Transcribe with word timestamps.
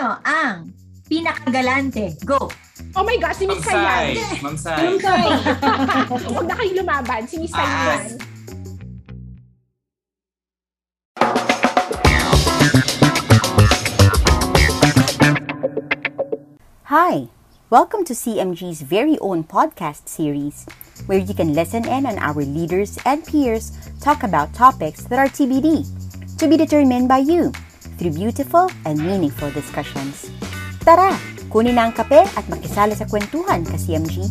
Sino 0.00 0.16
ang 0.24 0.72
pinakagalante? 1.12 2.16
Go! 2.24 2.48
Oh 2.96 3.04
my 3.04 3.20
gosh, 3.20 3.36
si 3.36 3.44
Miss 3.44 3.60
Sayan. 3.60 4.16
Ma'am 4.40 4.56
Sai. 4.56 4.96
Huwag 6.32 6.46
na 6.48 6.56
kayong 6.56 6.76
lumaban. 6.80 7.28
Si 7.28 7.36
Miss. 7.36 7.52
Sayan. 7.52 8.16
Hi, 16.88 17.28
welcome 17.68 18.00
to 18.08 18.16
CMG's 18.16 18.80
very 18.80 19.20
own 19.20 19.44
podcast 19.44 20.08
series, 20.08 20.64
where 21.12 21.20
you 21.20 21.36
can 21.36 21.52
listen 21.52 21.84
in 21.84 22.08
on 22.08 22.16
our 22.24 22.40
leaders 22.40 22.96
and 23.04 23.20
peers 23.20 23.76
talk 24.00 24.24
about 24.24 24.56
topics 24.56 25.04
that 25.12 25.20
are 25.20 25.28
TBD, 25.28 25.84
to 26.40 26.48
be 26.48 26.56
determined 26.56 27.04
by 27.04 27.20
you, 27.20 27.52
through 28.00 28.16
beautiful 28.16 28.72
and 28.88 28.96
meaningful 28.96 29.52
discussions. 29.52 30.32
Tara, 30.80 31.12
kunin 31.52 31.76
na 31.76 31.92
ang 31.92 31.92
kape 31.92 32.24
at 32.24 32.48
makisala 32.48 32.96
sa 32.96 33.04
kwentuhan 33.04 33.60
ka 33.68 33.76
CMG. 33.76 34.24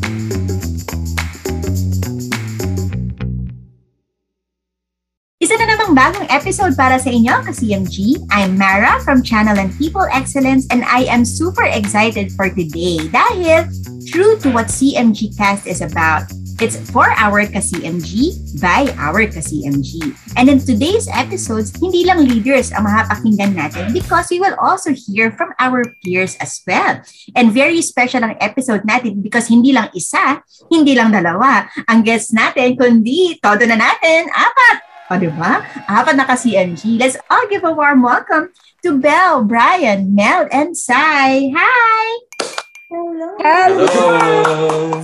Isa 5.39 5.55
na 5.55 5.69
namang 5.69 5.93
bagong 5.93 6.27
episode 6.33 6.73
para 6.75 6.99
sa 6.99 7.13
inyo, 7.13 7.31
ka-CMG. 7.45 8.27
I'm 8.27 8.59
Mara 8.59 8.99
from 9.07 9.23
Channel 9.23 9.55
and 9.55 9.71
People 9.79 10.03
Excellence 10.11 10.67
and 10.67 10.83
I 10.83 11.07
am 11.07 11.23
super 11.23 11.63
excited 11.63 12.33
for 12.35 12.51
today 12.51 13.07
dahil 13.07 13.69
true 14.09 14.35
to 14.43 14.51
what 14.51 14.67
CMG 14.67 15.31
Cast 15.39 15.63
is 15.63 15.79
about, 15.79 16.27
it's 16.61 16.77
for 16.91 17.07
our 17.15 17.43
ka-CMG 17.47 18.59
by 18.59 18.91
our 18.99 19.23
ka-CMG. 19.27 20.11
And 20.35 20.51
in 20.51 20.59
today's 20.59 21.07
episodes, 21.07 21.71
hindi 21.79 22.03
lang 22.03 22.27
leaders 22.27 22.71
ang 22.75 22.83
mapapakinggan 22.83 23.55
natin 23.55 23.95
because 23.95 24.27
we 24.27 24.43
will 24.43 24.55
also 24.59 24.91
hear 24.91 25.31
from 25.33 25.55
our 25.59 25.83
peers 26.03 26.35
as 26.43 26.59
well. 26.67 26.99
And 27.35 27.55
very 27.55 27.79
special 27.79 28.23
ang 28.23 28.35
episode 28.43 28.83
natin 28.83 29.23
because 29.23 29.47
hindi 29.47 29.71
lang 29.71 29.91
isa, 29.95 30.43
hindi 30.67 30.95
lang 30.95 31.15
dalawa. 31.15 31.67
Ang 31.87 32.03
guests 32.03 32.35
natin, 32.35 32.75
kundi 32.75 33.39
todo 33.39 33.63
na 33.63 33.79
natin, 33.79 34.27
apat 34.29 34.89
o, 35.09 35.17
di 35.17 35.25
ba? 35.33 35.65
Apat 35.89 36.13
na 36.13 36.25
ka-CMG. 36.29 37.01
Let's 37.01 37.17
all 37.33 37.49
give 37.49 37.65
a 37.65 37.73
warm 37.73 38.05
welcome 38.05 38.53
to 38.85 39.01
Belle, 39.01 39.41
Brian, 39.41 40.13
Mel, 40.13 40.45
and 40.53 40.77
Sai. 40.77 41.49
Hi! 41.49 42.68
Hello. 42.89 43.37
Hello! 43.37 43.85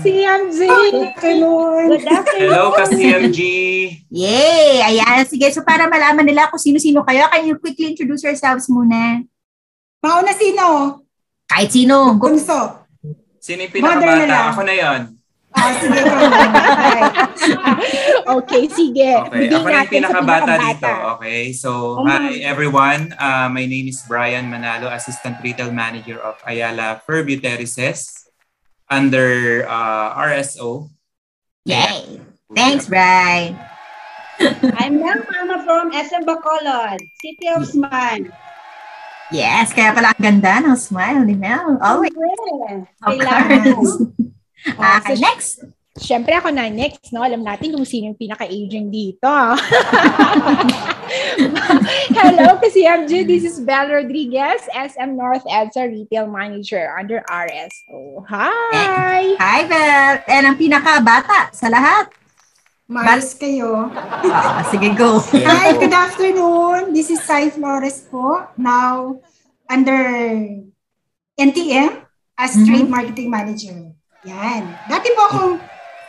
CMG. 0.01 0.57
Good 0.65 1.05
afternoon. 1.05 2.01
Hello 2.33 2.73
ka 2.73 2.89
CMG. 2.89 3.39
Yay! 4.09 4.81
Ayan, 4.81 5.21
sige. 5.29 5.45
So 5.53 5.61
para 5.61 5.85
malaman 5.85 6.25
nila 6.25 6.49
kung 6.49 6.57
sino-sino 6.57 7.05
kayo, 7.05 7.29
can 7.29 7.45
you 7.45 7.61
quickly 7.61 7.93
introduce 7.93 8.25
yourselves 8.25 8.65
muna? 8.73 9.21
Mauna 10.01 10.33
sino? 10.33 10.97
Kahit 11.45 11.77
sino. 11.77 12.17
Bunso. 12.17 12.89
Sino 13.37 13.69
yung 13.69 13.73
pinakabata? 13.77 14.57
Ako 14.57 14.65
na 14.65 14.73
yon. 14.73 15.01
Ah, 15.55 15.71
sige. 15.79 16.01
Okay. 16.03 17.01
Okay, 18.25 18.63
sige. 18.67 19.09
Okay, 19.23 19.39
Bigyan 19.47 19.61
ako 19.61 19.67
na 19.67 19.71
yung 19.71 19.85
sa 19.85 19.93
pinakabata 19.93 20.53
dito. 20.53 20.61
pinakabata. 20.83 21.13
Okay, 21.15 21.41
so 21.53 21.69
Oh, 21.95 22.05
hi 22.05 22.41
everyone. 22.43 23.13
Uh, 23.15 23.47
my 23.47 23.63
name 23.63 23.87
is 23.87 24.03
Brian 24.03 24.51
Manalo, 24.51 24.91
Assistant 24.91 25.39
Retail 25.39 25.71
Manager 25.71 26.19
of 26.19 26.35
Ayala 26.43 26.99
Furbu 27.05 27.39
Terraces 27.39 28.27
under 28.89 29.63
uh, 29.65 30.13
RSO. 30.19 30.89
Yay! 31.65 32.19
Thanks, 32.53 32.85
Brian. 32.85 33.57
I'm 34.77 34.99
Mel 34.99 35.23
Mama 35.31 35.63
from 35.63 35.89
SM 35.89 36.27
Bacolod, 36.27 36.99
City 37.23 37.47
of 37.49 37.63
Smile. 37.65 38.27
Yes, 39.33 39.73
kaya 39.73 39.89
pala 39.89 40.13
ang 40.13 40.21
ganda 40.21 40.61
ng 40.61 40.77
smile 40.77 41.25
ni 41.25 41.33
Mel. 41.33 41.81
Always. 41.81 42.13
Of 43.01 43.17
Kailangan. 43.17 43.63
course. 43.73 43.95
Ah, 44.75 44.97
Okay, 44.99 45.15
so- 45.15 45.21
next. 45.21 45.51
Siyempre 45.95 46.35
ako 46.35 46.51
na 46.51 46.67
next, 46.67 47.15
no? 47.15 47.23
Alam 47.23 47.39
natin 47.39 47.71
kung 47.71 47.87
sino 47.87 48.11
yung 48.11 48.19
pinaka-aging 48.19 48.91
dito. 48.91 49.31
Hello, 52.11 52.59
ka-CMG. 52.59 53.23
This 53.23 53.47
is 53.47 53.63
Belle 53.63 54.03
Rodriguez, 54.03 54.59
SM 54.67 55.15
North 55.15 55.47
EDSA 55.47 55.87
Retail 55.87 56.27
Manager 56.27 56.91
under 56.99 57.23
RSO. 57.23 58.27
Hi! 58.27 59.39
Hi, 59.39 59.59
Belle. 59.63 60.19
And 60.27 60.43
ang 60.51 60.57
pinakabata 60.59 61.55
sa 61.55 61.71
lahat. 61.71 62.11
Maris 62.85 63.33
kayo. 63.33 63.87
Ah, 64.29 64.67
sige, 64.67 64.91
go. 64.93 65.23
Hi, 65.31 65.73
good 65.79 65.95
afternoon. 65.95 66.91
This 66.91 67.07
is 67.07 67.23
Sai 67.23 67.49
Flores 67.49 68.05
po. 68.05 68.45
Now, 68.59 69.23
under 69.65 69.95
NTM 71.33 72.03
as 72.35 72.53
Mhm. 72.53 72.65
Trade 72.67 72.89
Marketing 72.91 73.29
Manager. 73.31 73.94
Yan. 74.25 74.61
Dati 74.89 75.07
po 75.13 75.21
akong 75.23 75.53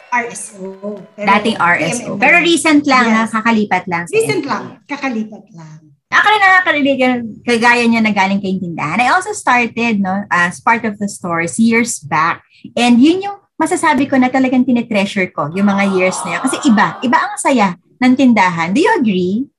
RSO. 0.08 0.64
Pero 1.12 1.26
Dating 1.28 1.56
RSO. 1.56 2.16
TMM. 2.16 2.20
Pero 2.20 2.36
recent 2.40 2.82
lang, 2.88 3.06
Yes. 3.06 3.14
ha? 3.14 3.24
kakalipat 3.36 3.84
lang. 3.84 4.04
Recent 4.08 4.42
NTM. 4.42 4.48
lang. 4.48 4.64
Kakalipat 4.84 5.44
lang. 5.52 5.78
Actually, 6.06 6.40
nakakarinig 6.40 6.98
yan, 6.98 7.16
kagaya 7.42 7.84
niya 7.84 8.00
na 8.00 8.14
galing 8.14 8.38
kayong 8.38 8.62
tindahan. 8.62 9.02
I 9.02 9.10
also 9.10 9.34
started, 9.34 9.98
no, 9.98 10.22
as 10.30 10.62
part 10.62 10.86
of 10.86 10.96
the 10.96 11.10
stores 11.10 11.58
years 11.58 11.98
back. 11.98 12.40
And 12.72 12.96
yun 12.96 13.20
yung 13.20 13.36
masasabi 13.58 14.06
ko 14.06 14.16
na 14.16 14.30
talagang 14.30 14.64
tinetreasure 14.64 15.28
ko, 15.34 15.50
yung 15.52 15.66
mga 15.66 15.92
years 15.92 16.16
na 16.24 16.38
yun. 16.38 16.42
Kasi 16.46 16.56
iba, 16.64 16.96
iba 17.02 17.18
ang 17.18 17.34
saya 17.36 17.74
ng 17.98 18.12
tindahan. 18.14 18.70
Do 18.70 18.80
you 18.80 18.92
agree? 18.94 19.50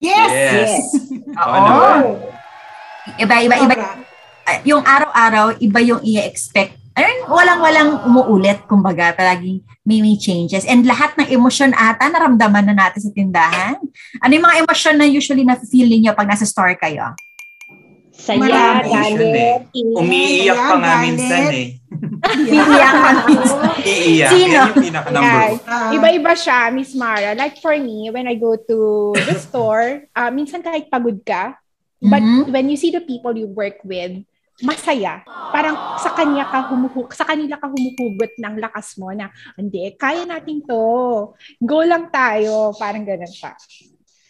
Yes. 0.00 0.32
Yes. 0.32 0.72
Oo. 1.36 1.52
naman. 1.52 2.00
Iba, 3.20 3.34
iba, 3.44 3.54
iba. 3.60 3.74
Yung 4.64 4.82
araw-araw, 4.82 5.60
iba 5.60 5.78
yung 5.84 6.00
i-expect. 6.00 6.79
Ayun, 7.00 7.32
walang-walang 7.32 8.04
umuulit, 8.04 8.60
kumbaga, 8.68 9.16
palaging 9.16 9.64
may, 9.88 10.04
may 10.04 10.20
changes. 10.20 10.68
And 10.68 10.84
lahat 10.84 11.16
ng 11.16 11.32
emosyon 11.32 11.72
ata, 11.72 12.12
naramdaman 12.12 12.68
na 12.68 12.76
natin 12.76 13.00
sa 13.00 13.10
tindahan. 13.10 13.80
Ano 14.20 14.32
yung 14.36 14.44
mga 14.44 14.68
emosyon 14.68 15.00
na 15.00 15.08
usually 15.08 15.48
na-feel 15.48 15.88
ninyo 15.88 16.12
pag 16.12 16.28
nasa 16.28 16.44
store 16.44 16.76
kayo? 16.76 17.16
Saya, 18.12 18.36
galit, 18.84 19.64
Umiiyak 19.72 20.60
pa 20.60 20.76
nga 20.76 20.92
Galit. 21.00 21.04
minsan 21.08 21.40
eh. 21.56 21.68
Iiyak 22.36 22.92
kami. 22.92 23.34
Iiyak. 23.88 24.30
Sino? 24.36 24.60
Yan 24.60 24.68
yung 24.68 24.84
pinaka 24.84 25.08
number 25.08 25.24
Guys, 25.24 25.56
one. 25.56 25.64
Ah, 25.64 25.90
Iba-iba 25.96 26.32
siya, 26.36 26.58
Miss 26.68 26.92
Mara. 26.92 27.32
Like 27.32 27.56
for 27.64 27.72
me, 27.80 28.12
when 28.12 28.28
I 28.28 28.36
go 28.36 28.60
to 28.60 28.78
the 29.16 29.36
store, 29.40 30.04
uh, 30.12 30.28
minsan 30.28 30.60
kahit 30.60 30.92
pagod 30.92 31.24
ka, 31.24 31.56
but 31.98 32.20
Mhm. 32.20 32.52
when 32.52 32.68
you 32.68 32.76
see 32.76 32.92
the 32.92 33.00
people 33.00 33.32
you 33.32 33.48
work 33.48 33.80
with, 33.88 34.20
masaya. 34.62 35.24
Parang 35.50 35.98
sa 35.98 36.14
kanya 36.14 36.46
ka 36.48 36.70
humuhug, 36.70 37.10
sa 37.12 37.26
kanila 37.26 37.58
ka 37.58 37.66
humuhugot 37.68 38.36
ng 38.38 38.54
lakas 38.60 38.96
mo 39.00 39.10
na, 39.10 39.32
hindi, 39.56 39.92
kaya 39.96 40.24
natin 40.24 40.62
to. 40.64 41.32
Go 41.60 41.82
lang 41.82 42.08
tayo. 42.12 42.72
Parang 42.76 43.02
ganun 43.02 43.34
pa. 43.40 43.56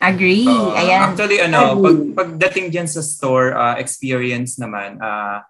Agree. 0.01 0.49
Oo. 0.49 0.73
Ayan. 0.73 1.13
Actually, 1.13 1.45
ano, 1.45 1.77
pag, 1.77 1.99
pagdating 2.17 2.73
dyan 2.73 2.89
sa 2.89 3.05
store 3.05 3.53
uh, 3.53 3.77
experience 3.77 4.57
naman, 4.57 4.97
uh, 4.97 5.45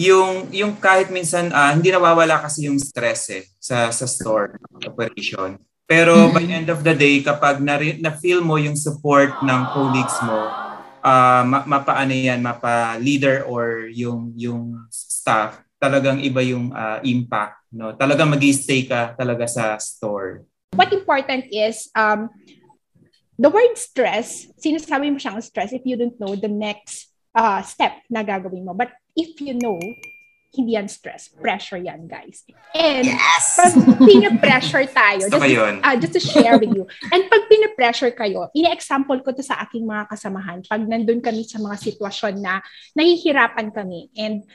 yung, 0.00 0.48
yung 0.48 0.76
kahit 0.80 1.12
minsan, 1.12 1.52
uh, 1.52 1.76
hindi 1.76 1.92
nawawala 1.92 2.40
kasi 2.40 2.72
yung 2.72 2.80
stress 2.80 3.28
eh, 3.32 3.44
sa, 3.60 3.92
sa 3.92 4.08
store 4.08 4.56
operation. 4.80 5.60
Pero 5.86 6.34
by 6.34 6.42
end 6.42 6.66
of 6.66 6.82
the 6.82 6.96
day, 6.96 7.22
kapag 7.22 7.62
na, 7.62 7.78
na-feel 7.78 8.42
mo 8.42 8.58
yung 8.58 8.74
support 8.74 9.38
ng 9.44 9.60
colleagues 9.70 10.18
mo, 10.24 10.65
uh, 11.02 11.42
ma, 11.44 11.64
mapaano 11.66 12.12
yan, 12.12 12.40
mapa-leader 12.40 13.44
or 13.48 13.88
yung, 13.92 14.32
yung 14.36 14.86
staff, 14.88 15.60
talagang 15.76 16.20
iba 16.22 16.40
yung 16.40 16.72
uh, 16.72 17.00
impact. 17.04 17.60
No? 17.72 17.92
Talagang 17.92 18.30
mag 18.30 18.42
stay 18.52 18.88
ka 18.88 19.12
talaga 19.16 19.44
sa 19.48 19.76
store. 19.76 20.44
What 20.76 20.92
important 20.92 21.48
is, 21.52 21.88
um, 21.96 22.28
the 23.36 23.52
word 23.52 23.76
stress, 23.76 24.48
sinasabi 24.56 25.12
mo 25.12 25.20
siyang 25.20 25.40
stress 25.44 25.72
if 25.72 25.84
you 25.84 25.96
don't 25.96 26.16
know 26.16 26.32
the 26.36 26.48
next 26.48 27.12
uh, 27.36 27.60
step 27.60 28.00
na 28.08 28.24
gagawin 28.24 28.64
mo. 28.64 28.72
But 28.72 28.96
if 29.12 29.40
you 29.40 29.56
know, 29.56 29.76
hindi 30.56 30.74
yan 30.74 30.88
stress. 30.88 31.28
Pressure 31.28 31.76
yan, 31.76 32.08
guys. 32.08 32.42
And 32.72 33.04
Yes. 33.04 33.54
pag 33.54 33.72
pinapressure 34.00 34.88
tayo, 34.88 35.28
just, 35.28 35.84
ah, 35.84 35.96
just 36.00 36.14
to 36.16 36.22
share 36.22 36.56
with 36.56 36.72
you. 36.72 36.88
And 37.12 37.28
pag 37.28 37.44
pinapressure 37.46 38.16
kayo, 38.16 38.48
ine-example 38.56 39.20
ko 39.20 39.36
to 39.36 39.44
sa 39.44 39.60
aking 39.68 39.84
mga 39.84 40.08
kasamahan. 40.08 40.64
Pag 40.64 40.88
nandun 40.88 41.20
kami 41.20 41.44
sa 41.44 41.60
mga 41.60 41.76
sitwasyon 41.76 42.40
na 42.40 42.64
nahihirapan 42.96 43.68
kami 43.70 44.08
and 44.16 44.48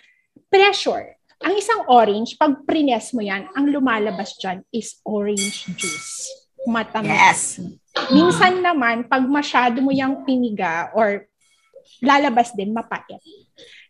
pressure. 0.50 1.15
Ang 1.42 1.57
isang 1.57 1.81
orange, 1.89 2.38
pag 2.38 2.53
prines 2.65 3.13
mo 3.18 3.21
yan, 3.25 3.50
ang 3.57 3.65
lumalabas 3.69 4.38
dyan 4.38 4.62
is 4.69 5.01
orange 5.01 5.65
juice. 5.74 6.30
Matamis. 6.69 7.09
Yes. 7.09 7.42
Minsan 8.13 8.62
naman, 8.62 9.09
pag 9.09 9.25
masyado 9.25 9.81
mo 9.81 9.89
yung 9.89 10.21
piniga 10.21 10.94
or 10.94 11.25
lalabas 11.98 12.53
din, 12.53 12.69
mapait. 12.69 13.18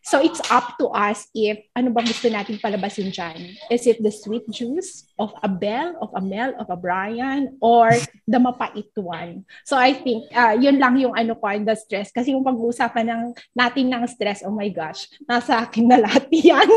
So 0.02 0.18
it's 0.18 0.42
up 0.50 0.74
to 0.82 0.90
us 0.90 1.30
if 1.30 1.62
ano 1.78 1.94
bang 1.94 2.10
gusto 2.10 2.26
nating 2.26 2.58
palabasin 2.58 3.14
dyan. 3.14 3.54
Is 3.70 3.86
it 3.86 4.02
the 4.02 4.10
sweet 4.10 4.42
juice 4.50 5.06
of 5.14 5.30
a 5.46 5.48
Belle, 5.48 5.94
of 6.02 6.10
a 6.18 6.22
Mel, 6.22 6.58
of 6.58 6.66
a 6.70 6.78
Brian, 6.78 7.54
or 7.62 7.94
the 8.26 8.42
mapait 8.42 8.90
one? 8.98 9.46
So 9.62 9.78
I 9.78 9.94
think 9.94 10.26
uh, 10.34 10.58
yun 10.58 10.82
lang 10.82 10.98
yung 10.98 11.14
ano 11.14 11.38
ko, 11.38 11.46
the 11.62 11.78
stress. 11.78 12.10
Kasi 12.10 12.34
yung 12.34 12.42
pag-uusapan 12.42 13.06
ng, 13.06 13.22
natin 13.54 13.94
ng 13.94 14.02
stress, 14.10 14.42
oh 14.42 14.50
my 14.50 14.66
gosh, 14.74 15.06
nasa 15.30 15.62
akin 15.62 15.86
na 15.86 16.02
lahat 16.02 16.26
yan. 16.50 16.68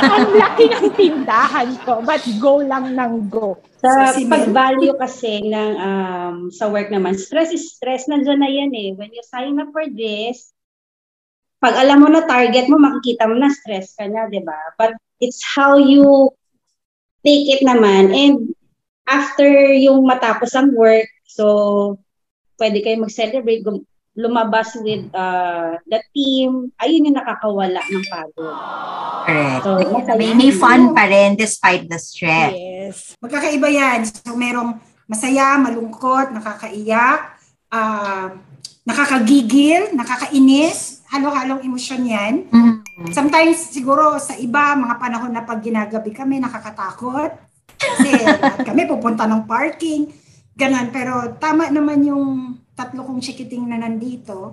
Ang 0.00 0.28
laki 0.40 0.64
ng 0.72 0.88
tindahan 0.96 1.70
ko, 1.84 2.00
but 2.00 2.24
go 2.40 2.64
lang 2.64 2.96
ng 2.96 3.28
go. 3.28 3.60
Sa 3.84 4.16
pag-value 4.16 4.96
kasi 4.96 5.44
ng 5.44 5.72
um, 5.76 6.36
sa 6.48 6.72
work 6.72 6.88
naman, 6.88 7.20
stress 7.20 7.52
is 7.52 7.76
stress. 7.76 8.08
Nandiyan 8.08 8.40
na 8.40 8.48
yan 8.48 8.72
eh. 8.72 8.88
When 8.96 9.12
you 9.12 9.20
sign 9.28 9.60
up 9.60 9.68
for 9.76 9.84
this, 9.84 10.55
pag 11.60 11.74
alam 11.76 12.04
mo 12.04 12.08
na 12.12 12.24
target 12.24 12.68
mo, 12.68 12.76
makikita 12.76 13.26
mo 13.26 13.34
na 13.36 13.48
stress 13.48 13.96
ka 13.96 14.04
na, 14.06 14.28
di 14.28 14.44
ba? 14.44 14.56
But 14.76 14.96
it's 15.20 15.40
how 15.40 15.80
you 15.80 16.32
take 17.24 17.48
it 17.48 17.62
naman. 17.64 18.12
And 18.12 18.52
after 19.08 19.48
yung 19.72 20.04
matapos 20.04 20.52
ang 20.52 20.76
work, 20.76 21.08
so 21.24 21.96
pwede 22.60 22.84
kayo 22.84 23.00
mag-celebrate, 23.00 23.64
lumabas 24.16 24.72
with 24.80 25.12
uh, 25.12 25.76
the 25.84 26.00
team, 26.16 26.72
ayun 26.80 27.12
yung 27.12 27.18
nakakawala 27.20 27.84
ng 27.84 28.04
pagod. 28.08 28.56
Correct. 29.28 29.62
So, 29.66 29.70
may, 30.16 30.32
may 30.32 30.52
fun 30.54 30.96
pa 30.96 31.04
rin 31.04 31.36
despite 31.36 31.84
the 31.90 32.00
stress. 32.00 32.56
Yes. 32.56 32.96
Magkakaiba 33.20 33.68
yan. 33.68 34.08
So, 34.08 34.32
merong 34.32 34.80
masaya, 35.04 35.60
malungkot, 35.60 36.32
nakakaiyak, 36.32 37.36
uh, 37.68 38.40
nakakagigil, 38.88 39.92
nakakainis, 39.92 40.95
halo-halong 41.10 41.62
emosyon 41.62 42.02
yan. 42.06 42.34
Mm-hmm. 42.50 43.12
Sometimes, 43.12 43.70
siguro 43.70 44.16
sa 44.16 44.34
iba, 44.40 44.74
mga 44.74 44.96
panahon 44.96 45.32
na 45.32 45.44
pag 45.44 45.60
ginagabi 45.60 46.10
kami, 46.10 46.40
nakakatakot. 46.40 47.30
Kasi 47.76 48.10
kami 48.68 48.88
pupunta 48.88 49.28
ng 49.28 49.44
parking, 49.44 50.10
ganon. 50.56 50.88
Pero 50.90 51.36
tama 51.36 51.68
naman 51.68 52.02
yung 52.02 52.56
tatlo 52.72 53.04
kong 53.04 53.20
chikiting 53.20 53.68
na 53.68 53.80
nandito, 53.80 54.52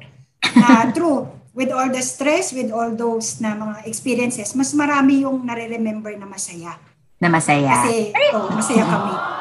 na 0.56 0.86
true, 0.96 1.28
with 1.54 1.70
all 1.70 1.90
the 1.90 2.02
stress, 2.02 2.52
with 2.52 2.74
all 2.74 2.92
those 2.94 3.38
na 3.40 3.54
mga 3.54 3.86
experiences, 3.86 4.58
mas 4.58 4.74
marami 4.74 5.22
yung 5.24 5.46
nare-remember 5.46 6.14
na 6.18 6.26
masaya. 6.26 6.76
Na 7.22 7.30
masaya. 7.30 7.72
Kasi, 7.80 8.12
oh, 8.36 8.50
masaya 8.52 8.84
kami. 8.84 9.33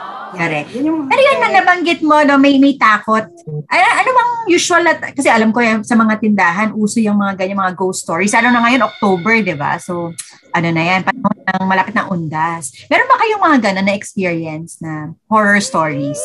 Yung, 0.80 1.08
Pero 1.08 1.20
yun 1.20 1.38
na 1.40 1.50
nabanggit 1.60 2.00
mo, 2.00 2.16
no, 2.24 2.40
may, 2.40 2.56
may 2.56 2.74
takot. 2.78 3.28
Ano, 3.68 3.84
ano 3.92 4.10
bang 4.12 4.32
usual, 4.48 4.82
na, 4.84 4.92
kasi 4.98 5.28
alam 5.28 5.52
ko 5.52 5.60
yan, 5.60 5.84
sa 5.84 5.96
mga 5.98 6.20
tindahan, 6.20 6.74
uso 6.76 6.98
yung 6.98 7.20
mga 7.20 7.38
ganyan, 7.38 7.60
mga 7.60 7.76
ghost 7.76 8.04
stories. 8.04 8.32
Ano 8.32 8.50
na 8.50 8.64
ngayon, 8.64 8.86
October, 8.86 9.44
di 9.44 9.56
ba? 9.56 9.76
So, 9.76 10.14
ano 10.52 10.68
na 10.72 10.82
yan, 10.82 11.00
panahon 11.04 11.38
ng 11.42 11.68
malapit 11.68 11.94
ng 11.96 12.08
undas. 12.08 12.72
Meron 12.88 13.10
ba 13.10 13.20
kayong 13.20 13.42
mga 13.42 13.58
ganun 13.70 13.86
na 13.88 13.94
experience 13.96 14.80
na 14.80 15.12
horror 15.28 15.60
stories? 15.60 16.20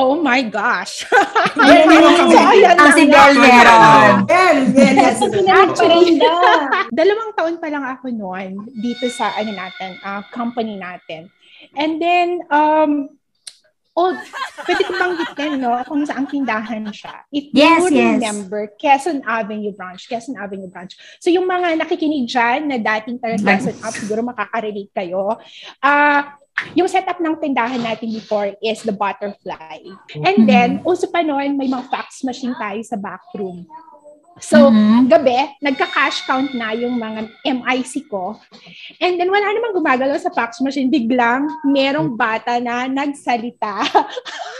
Oh 0.00 0.16
my 0.16 0.40
gosh. 0.48 1.04
Meron 1.56 2.16
kami. 2.16 2.32
so, 2.32 2.40
ayan 2.40 2.74
na 2.80 2.88
si. 2.96 3.04
Bel 3.12 3.34
meron. 3.36 4.14
Actually, 5.46 6.16
dalawang 6.88 7.32
taon 7.36 7.56
pa 7.60 7.68
lang 7.68 7.84
ako 7.84 8.08
noon 8.08 8.72
dito 8.72 9.06
sa 9.12 9.36
ano 9.36 9.52
natin, 9.52 10.00
uh, 10.00 10.24
company 10.32 10.80
natin. 10.80 11.28
And 11.76 12.00
then, 12.00 12.42
um, 12.48 13.20
oh, 13.92 14.12
pwede 14.64 14.82
ko 14.88 14.92
banggitin, 14.96 15.52
no, 15.60 15.76
kung 15.84 16.02
saan 16.08 16.24
tindahan 16.24 16.88
siya. 16.88 17.28
If 17.28 17.52
Yes, 17.52 17.92
you 17.92 18.00
yes. 18.00 18.16
remember, 18.16 18.72
Quezon 18.80 19.20
Avenue 19.28 19.74
branch, 19.76 20.08
Quezon 20.08 20.40
Avenue 20.40 20.72
branch. 20.72 20.96
So, 21.20 21.28
yung 21.28 21.44
mga 21.44 21.76
nakikinig 21.76 22.24
dyan 22.28 22.72
na 22.72 22.80
dating 22.80 23.20
taga 23.20 23.36
Quezon 23.36 23.76
Up, 23.84 23.92
siguro 23.92 24.24
makaka-relate 24.24 24.92
kayo. 24.96 25.36
Ah, 25.84 26.40
yung 26.72 26.88
setup 26.88 27.20
ng 27.20 27.36
tindahan 27.40 27.80
natin 27.80 28.12
before 28.12 28.52
is 28.60 28.80
the 28.84 28.94
butterfly. 28.94 29.80
And 30.16 30.48
then, 30.48 30.80
uso 30.84 31.08
pa 31.08 31.20
noon, 31.20 31.56
may 31.60 31.68
mga 31.68 31.88
fax 31.92 32.24
machine 32.24 32.56
tayo 32.56 32.80
sa 32.84 32.96
backroom. 32.96 33.68
So, 34.40 34.72
Mhm. 34.72 35.12
gabi, 35.12 35.36
nagka-cash 35.60 36.24
count 36.24 36.56
na 36.56 36.72
yung 36.72 36.96
mga 36.96 37.28
MIC 37.44 38.08
ko. 38.08 38.40
And 38.96 39.20
then, 39.20 39.28
wala 39.28 39.44
namang 39.44 39.76
gumagalaw 39.76 40.16
sa 40.16 40.32
fax 40.32 40.56
machine. 40.64 40.88
Biglang, 40.88 41.48
merong 41.68 42.16
bata 42.16 42.56
na 42.56 42.88
nagsalita. 42.88 43.84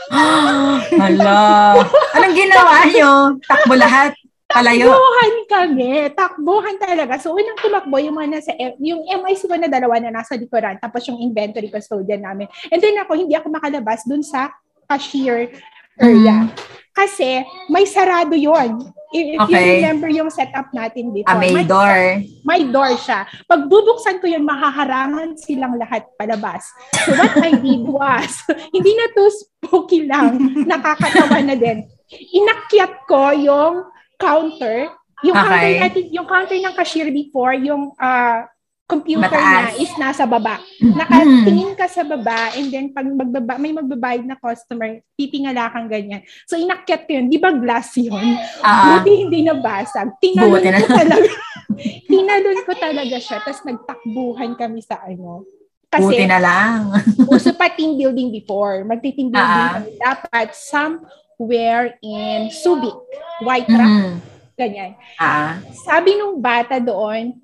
Hala. 1.01 1.41
Anong 2.15 2.35
ginawa 2.37 2.75
nyo? 2.85 3.11
Takbo 3.41 3.73
lahat. 3.73 4.13
Palayo. 4.45 4.93
Takbuhan 4.93 5.33
kami. 5.49 5.91
Takbuhan 6.13 6.75
talaga. 6.77 7.13
So, 7.17 7.33
unang 7.33 7.57
tumakbo 7.57 7.97
yung 7.97 8.13
mga 8.13 8.29
nasa, 8.29 8.51
yung 8.77 9.01
MIC 9.01 9.49
ko 9.49 9.57
na 9.57 9.65
dalawa 9.65 9.97
na 9.97 10.13
nasa 10.13 10.37
likuran, 10.37 10.77
tapos 10.77 11.01
yung 11.09 11.17
inventory 11.17 11.73
custodian 11.73 12.21
namin. 12.21 12.45
And 12.69 12.77
then 12.77 13.01
ako, 13.01 13.17
hindi 13.17 13.33
ako 13.33 13.49
makalabas 13.49 14.05
dun 14.05 14.21
sa 14.21 14.53
cashier 14.85 15.49
area. 15.97 16.49
Kasi, 16.91 17.41
may 17.67 17.83
sarado 17.83 18.33
yon 18.33 18.77
If, 19.09 19.37
if 19.37 19.45
you 19.45 19.57
Okay. 19.57 19.69
remember 19.77 20.09
yung 20.09 20.29
setup 20.29 20.73
natin 20.73 21.13
before. 21.13 21.29
Ah, 21.29 21.37
may 21.37 21.53
may- 21.53 21.65
door. 21.65 21.97
may 22.41 22.61
door 22.65 22.97
siya. 22.97 23.29
Pag 23.45 23.69
bubuksan 23.69 24.17
ko 24.17 24.25
yun, 24.25 24.41
mahaharangan 24.41 25.37
silang 25.37 25.77
lahat 25.77 26.09
palabas. 26.17 26.65
So 26.99 27.13
what 27.13 27.33
I 27.37 27.53
did 27.53 27.85
was, 27.93 28.41
hindi 28.75 28.91
na 28.91 29.05
to 29.09 29.23
spooky 29.29 30.09
lang, 30.09 30.37
nakakatawa 30.65 31.45
na 31.45 31.53
din. 31.53 31.85
Inakyat 32.09 33.05
ko 33.05 33.29
yung 33.33 33.85
counter, 34.17 34.89
yung 35.21 35.35
counter 35.35 35.61
Okay. 35.61 35.77
natin, 35.79 36.03
yung 36.09 36.25
counter 36.25 36.57
ng 36.57 36.73
cashier 36.73 37.09
before, 37.09 37.53
yung 37.53 37.93
ah, 37.97 38.49
computer 38.83 39.25
Mataas. 39.25 39.73
na 39.73 39.79
is 39.79 39.93
nasa 39.95 40.23
baba. 40.23 40.59
Nakatingin 40.77 41.73
ka 41.73 41.87
sa 41.87 42.03
baba 42.03 42.51
and 42.53 42.67
then 42.67 42.91
pag 42.91 43.07
magbaba, 43.07 43.55
may 43.55 43.71
magbabayad 43.71 44.23
na 44.23 44.35
customer, 44.35 44.99
titingala 45.15 45.71
kang 45.71 45.87
ganyan. 45.87 46.21
So 46.45 46.55
inakyat 46.55 47.07
ko 47.07 47.15
yun. 47.15 47.27
Di 47.27 47.37
ba 47.37 47.49
glass 47.51 47.95
yun? 47.95 48.13
Ah, 48.59 48.99
Buti 48.99 49.11
hindi 49.17 49.41
nabasag. 49.41 50.19
Tinalon 50.19 50.51
Buti 50.53 50.69
na. 50.69 50.77
ko 50.77 50.87
talaga. 50.89 51.31
Tinalon 52.11 52.59
ko 52.61 52.73
talaga 52.75 53.17
siya. 53.17 53.37
Tapos 53.39 53.61
nagtakbuhan 53.63 54.51
kami 54.53 54.79
sa 54.79 54.99
ano. 55.01 55.47
buti 55.89 55.89
Kasi 55.89 56.25
na 56.25 56.39
lang. 56.39 56.79
uso 57.33 57.53
pa 57.53 57.69
team 57.69 57.95
building 57.95 58.29
before. 58.31 58.83
Magti-team 58.83 59.29
building 59.29 59.63
kami. 59.71 59.89
Dapat 59.97 60.47
somewhere 60.53 61.95
in 61.99 62.51
Subic. 62.51 62.93
White 63.39 63.65
truck. 63.65 63.89
Mhm. 63.89 64.13
Ganyan. 64.53 64.91
Ah, 65.17 65.57
Sabi 65.81 66.13
nung 66.13 66.37
bata 66.37 66.77
doon, 66.77 67.41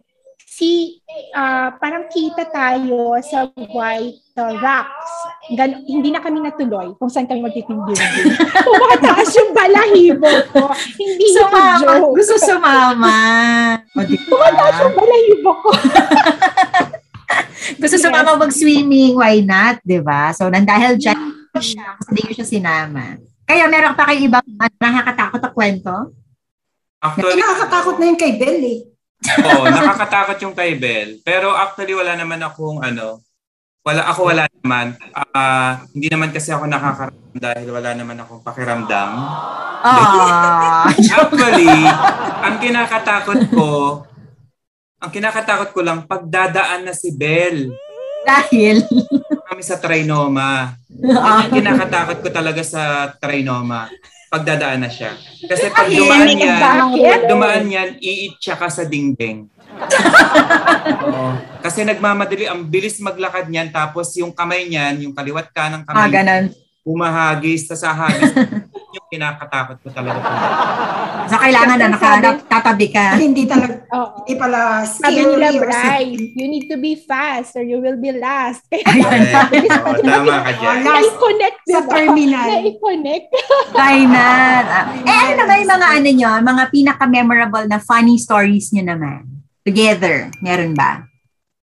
si 0.60 1.00
ah, 1.32 1.72
parang 1.80 2.12
kita 2.12 2.44
tayo 2.52 3.16
sa 3.24 3.48
white 3.56 4.20
uh, 4.36 4.52
rocks. 4.60 5.12
Gan- 5.56 5.88
hindi 5.88 6.12
na 6.12 6.20
kami 6.20 6.44
natuloy 6.44 6.92
kung 7.00 7.08
saan 7.08 7.32
kami 7.32 7.48
magti-team 7.48 7.80
building. 7.88 8.36
Tumataas 8.60 9.32
yung 9.40 9.52
balahibo 9.56 10.28
ko. 10.52 10.68
Hindi 11.00 11.26
yung 11.32 11.48
sumama. 11.48 11.80
joke. 11.80 12.12
Gusto 12.20 12.36
sumama. 12.44 13.18
Tumataas 14.28 14.76
yung 14.84 14.96
balahibo 15.00 15.52
ko. 15.64 15.70
Gusto 17.82 17.96
sumama 17.96 18.36
mag-swimming, 18.36 19.16
why 19.16 19.40
not? 19.40 19.80
'di 19.88 20.04
ba? 20.04 20.36
So, 20.36 20.52
nang 20.52 20.68
dahil 20.68 21.00
dyan 21.00 21.16
siya, 21.56 21.96
kasi 21.96 22.12
di 22.12 22.22
ko 22.28 22.32
siya 22.36 22.48
sinama. 22.48 23.16
Kaya 23.48 23.66
meron 23.72 23.96
pa 23.96 24.12
kayo 24.12 24.20
ibang 24.28 24.44
ano, 24.44 24.76
nakakatakot 24.78 25.40
na 25.40 25.52
kwento? 25.56 25.96
Actually, 27.00 27.40
Nakakatakot 27.40 27.96
na 27.96 28.06
yung 28.12 28.20
kay 28.20 28.34
Bell 28.36 28.60
eh. 28.60 28.80
Oo, 29.20 29.68
nakakatakot 29.68 30.38
yung 30.44 30.56
kay 30.56 30.80
Bell. 30.80 31.20
Pero 31.28 31.52
actually 31.52 31.92
wala 31.92 32.16
naman 32.16 32.40
akong 32.40 32.80
ano, 32.80 33.20
wala 33.84 34.02
ako 34.08 34.22
wala 34.32 34.44
naman. 34.64 34.96
Ah, 35.36 35.84
hindi 35.92 36.08
naman 36.08 36.32
kasi 36.32 36.56
ako 36.56 36.68
nakakaramdam 36.68 37.36
dahil 37.36 37.68
wala 37.68 37.92
naman 37.96 38.18
akong 38.20 38.44
pakiramdam. 38.44 39.12
Ah, 39.80 40.92
Actually, 41.20 41.72
ang 42.44 42.56
kinakatakot 42.60 43.40
ko, 43.52 43.70
ang 45.00 45.12
kinakatakot 45.12 45.72
ko 45.72 45.80
lang 45.84 46.04
pagdadaan 46.04 46.88
na 46.88 46.94
si 46.96 47.16
Bell 47.16 47.72
dahil 48.28 48.84
kami 49.48 49.64
sa 49.64 49.80
Trinoma. 49.80 50.76
Ah. 51.16 51.48
Ang 51.48 51.56
kinakatakot 51.56 52.20
ko 52.20 52.30
talaga 52.32 52.62
sa 52.64 53.16
Trinoma. 53.16 53.88
Pagdadaan 54.30 54.86
na 54.86 54.90
siya. 54.94 55.18
Kasi 55.50 55.74
pag 55.74 55.90
dumaan 55.90 56.30
yan, 56.38 56.62
pag 57.02 57.24
dumaan 57.26 57.66
yan, 57.66 57.90
iitsa 57.98 58.54
ka 58.54 58.70
sa 58.70 58.86
dingding. 58.86 59.50
Oo. 61.10 61.34
Kasi 61.66 61.82
nagmamadali, 61.82 62.46
ang 62.46 62.62
bilis 62.70 63.02
maglakad 63.02 63.50
niyan, 63.50 63.74
tapos 63.74 64.14
yung 64.22 64.30
kamay 64.30 64.70
niyan, 64.70 65.10
yung 65.10 65.14
kaliwat 65.18 65.50
ka 65.50 65.74
ng 65.74 65.82
ah, 65.82 65.88
kamay, 65.90 66.10
ganun. 66.14 66.46
humahagis, 66.86 67.66
tas 67.66 67.82
hahagis. 67.82 68.30
kinakatakot 69.10 69.78
ko 69.82 69.90
talaga. 69.90 70.22
So, 71.30 71.38
kailangan 71.42 71.78
na 71.82 71.88
nakatatabi 71.94 72.88
ka. 72.94 73.18
Hindi 73.18 73.50
talaga, 73.50 73.86
Oo. 73.94 74.22
hindi 74.22 74.34
pala 74.38 74.86
Sabi 74.86 75.22
nila, 75.26 75.50
Bryce, 75.58 76.34
you 76.38 76.48
need 76.50 76.66
to 76.70 76.78
be 76.78 76.94
fast 76.98 77.58
or 77.58 77.66
you 77.66 77.82
will 77.82 77.98
be 77.98 78.14
last. 78.14 78.62
Kaya 78.70 78.86
Ayun. 78.86 79.22
Oo, 79.82 79.92
tama 80.06 80.36
ka 80.46 80.52
dyan. 80.58 80.78
Last 80.86 81.14
na-connect, 81.14 81.60
sa 81.66 81.80
diba? 81.82 81.92
terminal. 81.94 82.48
Na-connect. 82.50 83.28
Kainan. 83.74 84.64
Ah. 84.70 84.86
Eh, 84.94 85.18
ano 85.18 85.34
naman 85.42 85.56
yung 85.62 85.74
mga 85.74 85.88
ano 85.90 86.10
nyo, 86.14 86.30
mga 86.46 86.64
pinaka-memorable 86.70 87.66
na 87.66 87.78
funny 87.82 88.18
stories 88.18 88.70
nyo 88.74 88.86
naman? 88.86 89.40
together? 89.70 90.34
Meron 90.42 90.74
ba? 90.74 91.06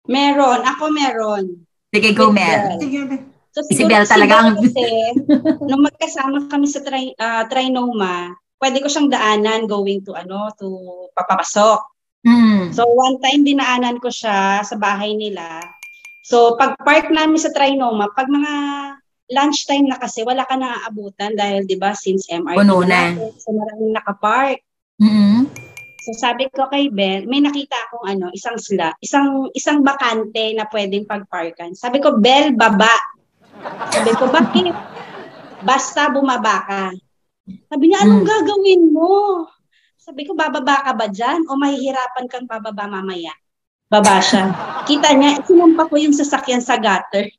Meron. 0.06 0.62
Ako 0.62 0.94
meron. 0.94 1.66
Sige, 1.90 2.14
go, 2.14 2.30
Mel. 2.30 2.78
Sige. 2.78 3.34
So, 3.56 3.64
Si 3.64 3.88
Bel 3.88 4.04
si 4.04 4.12
talaga 4.12 4.52
ang- 4.52 4.60
kasi, 4.60 4.84
nung 5.72 5.80
magkasama 5.80 6.44
kami 6.52 6.68
sa 6.68 6.84
tri, 6.84 7.16
ah, 7.16 7.48
Trinoma, 7.48 8.36
pwede 8.60 8.84
ko 8.84 8.86
siyang 8.92 9.08
daanan 9.08 9.64
going 9.64 10.04
to 10.04 10.12
ano, 10.12 10.52
to 10.60 10.68
papapasok. 11.16 11.80
Hmm. 12.20 12.68
So, 12.76 12.84
one 12.84 13.16
time 13.24 13.48
dinaanan 13.48 13.96
ko 13.96 14.12
siya 14.12 14.60
sa 14.60 14.76
bahay 14.76 15.16
nila. 15.16 15.64
So, 16.28 16.60
pag 16.60 16.76
park 16.84 17.08
namin 17.08 17.40
sa 17.40 17.48
Trinoma, 17.48 18.12
pag 18.12 18.28
mga 18.28 18.52
lunchtime 19.32 19.88
na 19.88 19.96
kasi, 19.96 20.20
wala 20.20 20.44
ka 20.44 20.60
na 20.60 20.76
aabutan 20.84 21.32
dahil, 21.32 21.64
di 21.64 21.80
ba, 21.80 21.96
since 21.96 22.28
MRT 22.28 22.60
Puno 22.60 22.84
na. 22.84 23.16
so 23.40 23.56
maraming 23.56 23.96
nakapark. 23.96 24.60
Mm-mm. 25.00 25.48
So 26.06 26.14
sabi 26.14 26.46
ko 26.54 26.70
kay 26.70 26.86
Bel, 26.86 27.26
may 27.26 27.42
nakita 27.42 27.74
akong 27.74 28.06
ano, 28.06 28.30
isang 28.30 28.54
sla, 28.62 28.94
isang 29.02 29.50
isang 29.58 29.82
bakante 29.82 30.54
na 30.54 30.62
pwedeng 30.70 31.02
pagparkan. 31.02 31.74
Sabi 31.74 31.98
ko, 31.98 32.14
Bel, 32.22 32.54
baba. 32.54 32.94
Sabi 33.92 34.10
ko, 34.16 34.24
bakit? 34.28 34.74
Basta 35.64 36.12
bumaba 36.12 36.56
ka. 36.66 36.82
Sabi 37.70 37.84
niya, 37.90 38.02
anong 38.04 38.26
gagawin 38.26 38.82
mo? 38.90 39.46
Sabi 39.96 40.22
ko, 40.22 40.38
bababa 40.38 40.86
ka 40.86 40.92
ba 40.94 41.06
dyan? 41.10 41.46
O 41.50 41.58
mahihirapan 41.58 42.30
kang 42.30 42.46
bababa 42.46 42.86
mamaya? 42.86 43.34
Baba 43.86 44.18
siya. 44.18 44.50
Kita 44.86 45.14
niya, 45.14 45.42
sinampa 45.46 45.86
ko 45.86 45.94
yung 45.98 46.14
sasakyan 46.14 46.62
sa 46.62 46.78
gutter. 46.78 47.30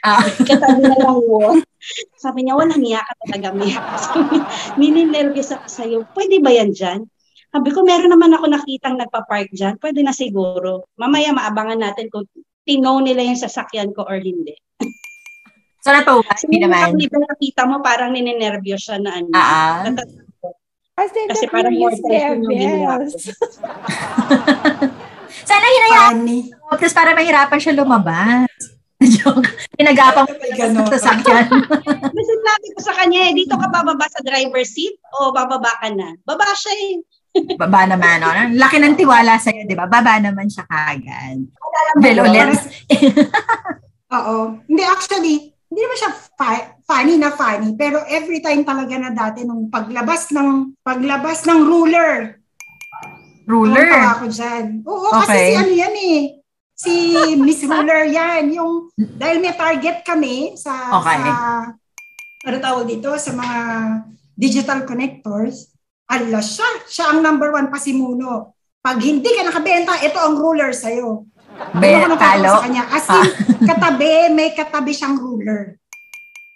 Ah. 0.00 0.24
Katabi 0.48 0.84
na 0.84 0.96
lang 0.96 1.20
wall. 1.24 1.60
Sabi 2.16 2.44
niya, 2.44 2.56
walang 2.56 2.80
niya 2.80 3.04
ka 3.04 3.12
talaga, 3.24 3.48
Mia. 3.52 3.80
Nininervyos 4.80 5.52
ako 5.52 5.66
sa'yo. 5.68 5.98
Pwede 6.16 6.40
ba 6.40 6.52
yan 6.52 6.72
dyan? 6.72 7.04
Sabi 7.52 7.68
ko, 7.72 7.84
meron 7.84 8.12
naman 8.12 8.32
ako 8.36 8.52
nakitang 8.52 8.96
nagpa-park 9.00 9.52
dyan. 9.52 9.80
Pwede 9.80 10.04
na 10.04 10.12
siguro. 10.12 10.88
Mamaya 11.00 11.32
maabangan 11.32 11.80
natin 11.80 12.12
kung 12.12 12.28
tinaw 12.66 13.00
nila 13.00 13.22
yung 13.24 13.38
sasakyan 13.38 13.94
ko 13.96 14.04
or 14.04 14.18
hindi. 14.20 14.56
So, 15.86 15.94
natuwa 15.94 16.26
Kasi 16.26 16.50
hindi 16.50 16.66
naman. 16.66 16.98
Nakita 16.98 17.62
mo 17.62 17.78
parang 17.78 18.10
nininervyos 18.10 18.82
siya 18.82 18.98
na 18.98 19.22
ano. 19.22 19.30
Natatakot. 19.30 20.26
Kasi, 20.98 21.46
parang 21.46 21.78
more 21.78 21.94
time 21.94 22.42
yung 22.42 22.50
ginawa 22.50 22.98
ko. 22.98 23.06
Sana 25.46 25.62
hinayaan 25.62 26.26
Funny. 26.26 26.50
mo, 26.50 26.74
tapos 26.74 26.94
para 26.96 27.14
mahirapan 27.14 27.60
siya 27.62 27.78
lumabas. 27.78 28.50
Joke. 29.14 29.46
Pinagapang 29.78 30.26
mo 30.26 30.34
May 30.40 30.56
sa 30.58 30.98
sasakyan. 30.98 31.46
Kasi 31.86 32.32
sabi 32.42 32.66
ko 32.74 32.80
sa 32.82 32.96
kanya, 32.98 33.30
eh, 33.30 33.32
dito 33.36 33.54
ka 33.54 33.68
bababa 33.70 34.10
sa 34.10 34.24
driver 34.26 34.64
seat 34.66 34.98
o 35.20 35.30
bababa 35.30 35.70
ka 35.78 35.86
na? 35.94 36.18
Baba 36.26 36.50
siya 36.56 36.74
eh. 36.74 36.94
Baba 37.54 37.84
naman, 37.86 38.24
no? 38.24 38.32
Ang 38.32 38.56
Laki 38.56 38.80
ng 38.80 38.96
tiwala 38.96 39.36
sa'yo, 39.36 39.68
di 39.68 39.76
ba? 39.76 39.86
Baba 39.86 40.18
naman 40.18 40.48
siya 40.48 40.64
kagad. 40.64 41.44
Bel 42.00 42.18
ulit. 42.24 42.56
Oo. 44.16 44.56
Hindi, 44.64 44.82
actually, 44.88 45.52
hindi 45.76 45.84
naman 45.84 45.98
siya 45.98 46.10
fa- 46.32 46.72
funny 46.82 47.20
na 47.20 47.28
funny, 47.30 47.76
pero 47.76 48.00
every 48.08 48.40
time 48.40 48.64
talaga 48.64 48.96
na 48.96 49.12
dati 49.12 49.44
nung 49.44 49.68
paglabas 49.68 50.32
ng 50.32 50.72
paglabas 50.80 51.44
ng 51.44 51.60
ruler, 51.60 52.40
Ruler. 53.44 53.86
Tuwang-tuwa 53.86 54.10
ako 54.10 54.26
dyan. 54.26 54.64
Oo, 54.82 55.06
kasi 55.12 55.30
Okay. 55.30 55.46
si 55.46 55.54
ano 55.54 55.72
yan 55.76 55.94
eh. 55.94 56.18
Si 56.74 56.92
Miss 57.36 57.60
Ruler 57.70 58.02
yan. 58.08 58.50
Yung, 58.50 58.90
dahil 58.96 59.38
may 59.38 59.52
target 59.52 60.02
kami 60.02 60.56
sa, 60.56 60.98
Okay. 60.98 61.14
sa 61.14 61.34
ano 62.42 62.56
tawag 62.58 62.88
dito, 62.88 63.14
sa 63.14 63.30
mga 63.30 63.58
digital 64.34 64.82
connectors, 64.82 65.70
ala 66.08 66.42
siya. 66.42 66.66
Siya 66.88 67.04
ang 67.12 67.20
number 67.20 67.52
one 67.52 67.68
pasimuno. 67.68 68.50
Pag 68.80 68.98
hindi 68.98 69.28
ka 69.28 69.44
nakabenta, 69.44 69.94
ito 70.00 70.16
ang 70.16 70.34
ruler 70.34 70.70
sa'yo. 70.70 71.26
Be, 71.76 71.88
Doon 71.88 72.04
ako 72.04 72.16
natatawa 72.16 72.32
talo. 72.32 72.52
sa 72.52 72.64
kanya. 72.64 72.84
As 72.88 73.06
in, 73.06 73.24
katabi, 73.68 74.10
may 74.32 74.48
katabi 74.52 74.92
siyang 74.92 75.16
ruler. 75.16 75.76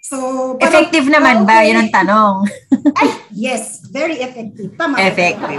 So, 0.01 0.17
parang- 0.57 0.65
Effective 0.65 1.07
naman 1.07 1.45
ba? 1.45 1.61
okay. 1.61 1.71
Yun 1.71 1.77
ang 1.79 1.91
tanong. 1.93 2.35
Yes, 3.31 3.87
very 3.89 4.19
effective. 4.19 4.75
Tama. 4.75 4.99
Effective. 4.99 5.55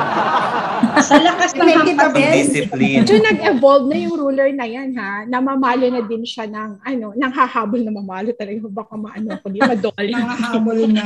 Sa 1.08 1.16
lakas 1.18 1.56
ng 1.56 1.96
ba? 1.96 2.12
Discipline. 2.14 3.02
Medyo 3.02 3.16
nag-evolve 3.18 3.86
na 3.88 3.96
yung 3.96 4.14
ruler 4.14 4.52
na 4.52 4.68
yan 4.68 4.92
ha. 4.94 5.24
Namamalo 5.24 5.88
na 5.88 6.04
din 6.04 6.22
siya 6.22 6.46
ng 6.46 6.78
ano, 6.84 7.16
nang 7.16 7.32
hahabol 7.32 7.80
na 7.80 7.90
mamalo 7.90 8.30
talaga. 8.36 8.60
Baka 8.68 8.94
maano 8.94 9.34
ko 9.40 9.46
di 9.48 9.58
madol. 9.58 9.96
Mga 9.96 10.36
habol 10.46 10.80
na. 10.92 11.02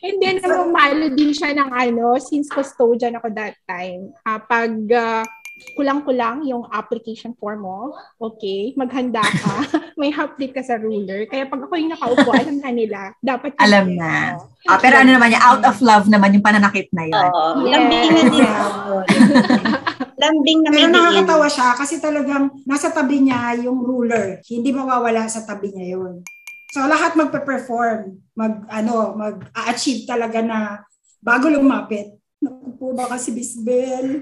And 0.00 0.16
then 0.22 0.38
namamalo 0.40 1.12
din 1.12 1.34
siya 1.34 1.50
ng 1.60 1.70
ano, 1.74 2.16
since 2.22 2.48
custodian 2.48 3.18
ako 3.18 3.28
that 3.34 3.58
time. 3.66 4.14
ah, 4.22 4.38
pag 4.40 4.70
ah, 4.94 5.26
kulang-kulang 5.72 6.44
yung 6.44 6.66
application 6.68 7.32
form 7.36 7.64
mo, 7.64 7.94
okay, 8.18 8.74
maghanda 8.74 9.22
ka, 9.22 9.54
may 10.00 10.10
half 10.10 10.34
plate 10.34 10.52
ka 10.52 10.62
sa 10.62 10.76
ruler. 10.76 11.24
Kaya 11.26 11.46
pag 11.46 11.62
ako 11.62 11.72
yung 11.74 11.92
nakaupo, 11.92 12.30
alam 12.38 12.56
na 12.58 12.70
nila, 12.70 13.00
dapat 13.18 13.54
Alam 13.58 13.96
na. 13.96 14.36
Oo. 14.36 14.46
Ah, 14.70 14.78
pero 14.78 15.02
ano 15.02 15.10
naman 15.10 15.34
yan, 15.34 15.42
out 15.42 15.62
of 15.66 15.82
love 15.82 16.06
naman 16.06 16.34
yung 16.34 16.46
pananakit 16.46 16.86
na 16.94 17.04
yun. 17.06 17.18
Oo, 17.28 17.66
Yes. 17.66 17.74
lambing 17.74 18.10
na 18.10 18.22
din 18.24 18.46
lambing 20.22 20.60
na 20.62 20.70
Pero 20.70 20.86
nakakatawa 20.88 21.46
siya 21.50 21.68
kasi 21.74 21.98
talagang 21.98 22.46
nasa 22.62 22.94
tabi 22.94 23.26
niya 23.26 23.58
yung 23.58 23.82
ruler. 23.82 24.38
Hindi 24.46 24.70
mawawala 24.70 25.26
sa 25.26 25.42
tabi 25.42 25.74
niya 25.74 25.98
yun. 25.98 26.22
So 26.70 26.86
lahat 26.86 27.18
magpe-perform, 27.18 28.16
mag 28.32 28.64
ano, 28.70 29.12
mag-achieve 29.12 30.06
talaga 30.06 30.40
na 30.40 30.80
bago 31.18 31.50
lumapit. 31.50 32.21
Naku 32.42 32.68
po 32.74 32.86
baka 32.90 33.14
si 33.16 33.30
Bisbel. 33.30 34.18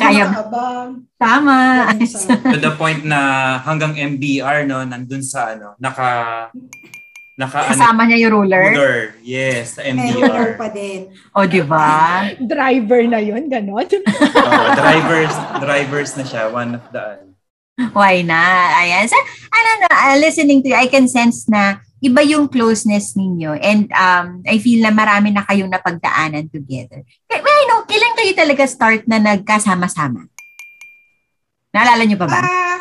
Kaya- 0.00 0.32
nakaabang. 0.32 1.04
Tama. 1.14 1.92
To 2.48 2.58
the 2.58 2.72
point 2.74 3.04
na 3.04 3.20
hanggang 3.60 3.92
MBR, 3.92 4.64
no, 4.64 4.80
nandun 4.82 5.20
sa 5.20 5.52
ano, 5.52 5.76
naka, 5.76 6.48
naka, 7.36 7.58
ano, 7.60 7.70
Kasama 7.70 8.08
niya 8.08 8.24
yung 8.24 8.40
ruler. 8.40 8.72
ruler. 8.72 8.98
Yes, 9.20 9.76
sa 9.76 9.84
May 9.86 10.16
ruler 10.16 10.56
MBR. 10.56 10.56
pa 10.56 10.68
din. 10.72 11.00
O, 11.30 11.44
di 11.44 11.60
ba? 11.60 12.24
Driver 12.40 13.02
na 13.04 13.20
yun, 13.20 13.44
ganon. 13.46 13.84
Oh, 14.40 14.66
drivers, 14.72 15.34
drivers 15.60 16.10
na 16.16 16.24
siya, 16.24 16.48
one 16.48 16.74
of 16.74 16.84
the, 16.88 17.20
ano. 17.20 17.28
Why 17.92 18.20
not? 18.20 18.70
Ayan. 18.76 19.04
So, 19.04 19.16
ano 19.46 19.68
na, 19.78 19.88
uh, 19.88 20.16
listening 20.16 20.60
to 20.62 20.68
you, 20.68 20.76
I 20.76 20.88
can 20.88 21.04
sense 21.04 21.44
na 21.46 21.84
iba 22.00 22.24
yung 22.24 22.48
closeness 22.48 23.12
ninyo. 23.14 23.60
And 23.60 23.92
um, 23.92 24.40
I 24.48 24.56
feel 24.56 24.80
na 24.80 24.92
marami 24.92 25.32
na 25.32 25.44
kayong 25.44 25.68
napagdaanan 25.68 26.48
together. 26.48 27.04
Well, 27.28 27.62
no, 27.68 27.84
kailan 27.84 28.16
kayo 28.16 28.32
talaga 28.32 28.64
start 28.64 29.04
na 29.04 29.20
nagkasama-sama? 29.20 30.24
Naalala 31.70 32.02
niyo 32.08 32.18
pa 32.18 32.26
ba? 32.26 32.40
Ah, 32.42 32.80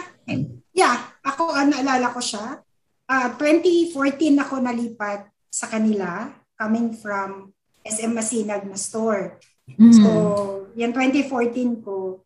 yeah, 0.73 0.97
ako 1.21 1.51
ah, 1.51 1.67
naalala 1.67 2.09
ko 2.15 2.23
siya. 2.23 2.63
Ah, 3.05 3.35
2014 3.35 4.39
ako 4.39 4.63
nalipat 4.63 5.27
sa 5.51 5.67
kanila 5.67 6.31
coming 6.55 6.95
from 6.95 7.51
SM 7.83 8.15
Masinag 8.15 8.65
na 8.65 8.79
store. 8.79 9.38
Mm. 9.67 9.93
So, 9.93 10.09
yan 10.73 10.95
2014 10.95 11.85
ko. 11.85 12.25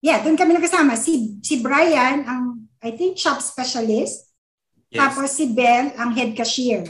Yeah, 0.00 0.22
doon 0.22 0.38
kami 0.38 0.54
nagkasama. 0.54 0.94
Si 0.94 1.40
si 1.42 1.60
Brian 1.60 2.22
ang 2.24 2.70
I 2.84 2.94
think 2.94 3.18
shop 3.18 3.42
specialist. 3.42 4.25
Yes. 4.88 4.98
Tapos 5.02 5.28
si 5.28 5.50
Belle 5.50 5.92
ang 5.94 6.10
head 6.12 6.32
cashier. 6.32 6.86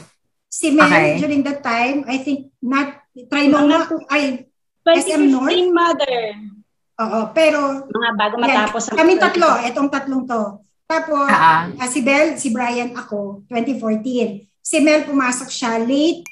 Si 0.47 0.69
Mel 0.69 0.85
Okay. 0.85 1.17
during 1.19 1.41
that 1.43 1.59
time, 1.59 2.05
I 2.05 2.21
think 2.21 2.53
not 2.59 3.03
try 3.27 3.49
mo 3.49 3.65
nga 3.65 3.89
ay 4.09 4.47
2015 4.85 5.27
North? 5.27 5.57
mother. 5.69 6.17
oo, 6.97 7.19
pero 7.29 7.83
Mga 7.85 8.11
bago 8.15 8.35
yan, 8.35 8.41
matapos 8.41 8.83
ang 8.87 8.97
kami 8.97 9.13
tatlo, 9.17 9.49
etong 9.61 9.89
tatlong 9.89 10.23
to. 10.23 10.61
Tapos 10.87 11.27
ah. 11.27 11.67
Ah, 11.75 11.85
si 11.85 11.99
Belle, 11.99 12.39
si 12.39 12.49
Brian, 12.49 12.95
ako, 12.95 13.43
2014. 13.51 14.47
Si 14.63 14.77
Mel, 14.79 15.03
pumasok 15.03 15.49
siya 15.51 15.77
late 15.77 16.23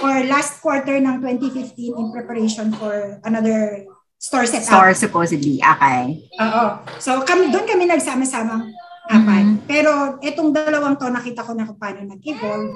or 0.00 0.24
last 0.24 0.58
quarter 0.58 0.96
ng 0.96 1.20
2015 1.20 1.76
in 1.92 2.06
preparation 2.08 2.72
for 2.72 3.20
another 3.22 3.84
store 4.16 4.44
setup. 4.44 4.68
Store 4.68 4.92
supposedly. 4.92 5.60
Okay. 5.60 6.24
Oo. 6.36 6.64
So, 6.98 7.20
kami, 7.22 7.48
doon 7.48 7.64
kami 7.64 7.84
nagsama-samang 7.84 8.72
apat. 9.08 9.44
Mhm. 9.44 9.56
Pero 9.64 9.90
itong 10.20 10.52
dalawang 10.52 10.94
to, 10.94 11.08
nakita 11.08 11.40
ko 11.40 11.56
na 11.56 11.64
kung 11.64 11.80
paano 11.80 12.04
nag-evolve. 12.04 12.72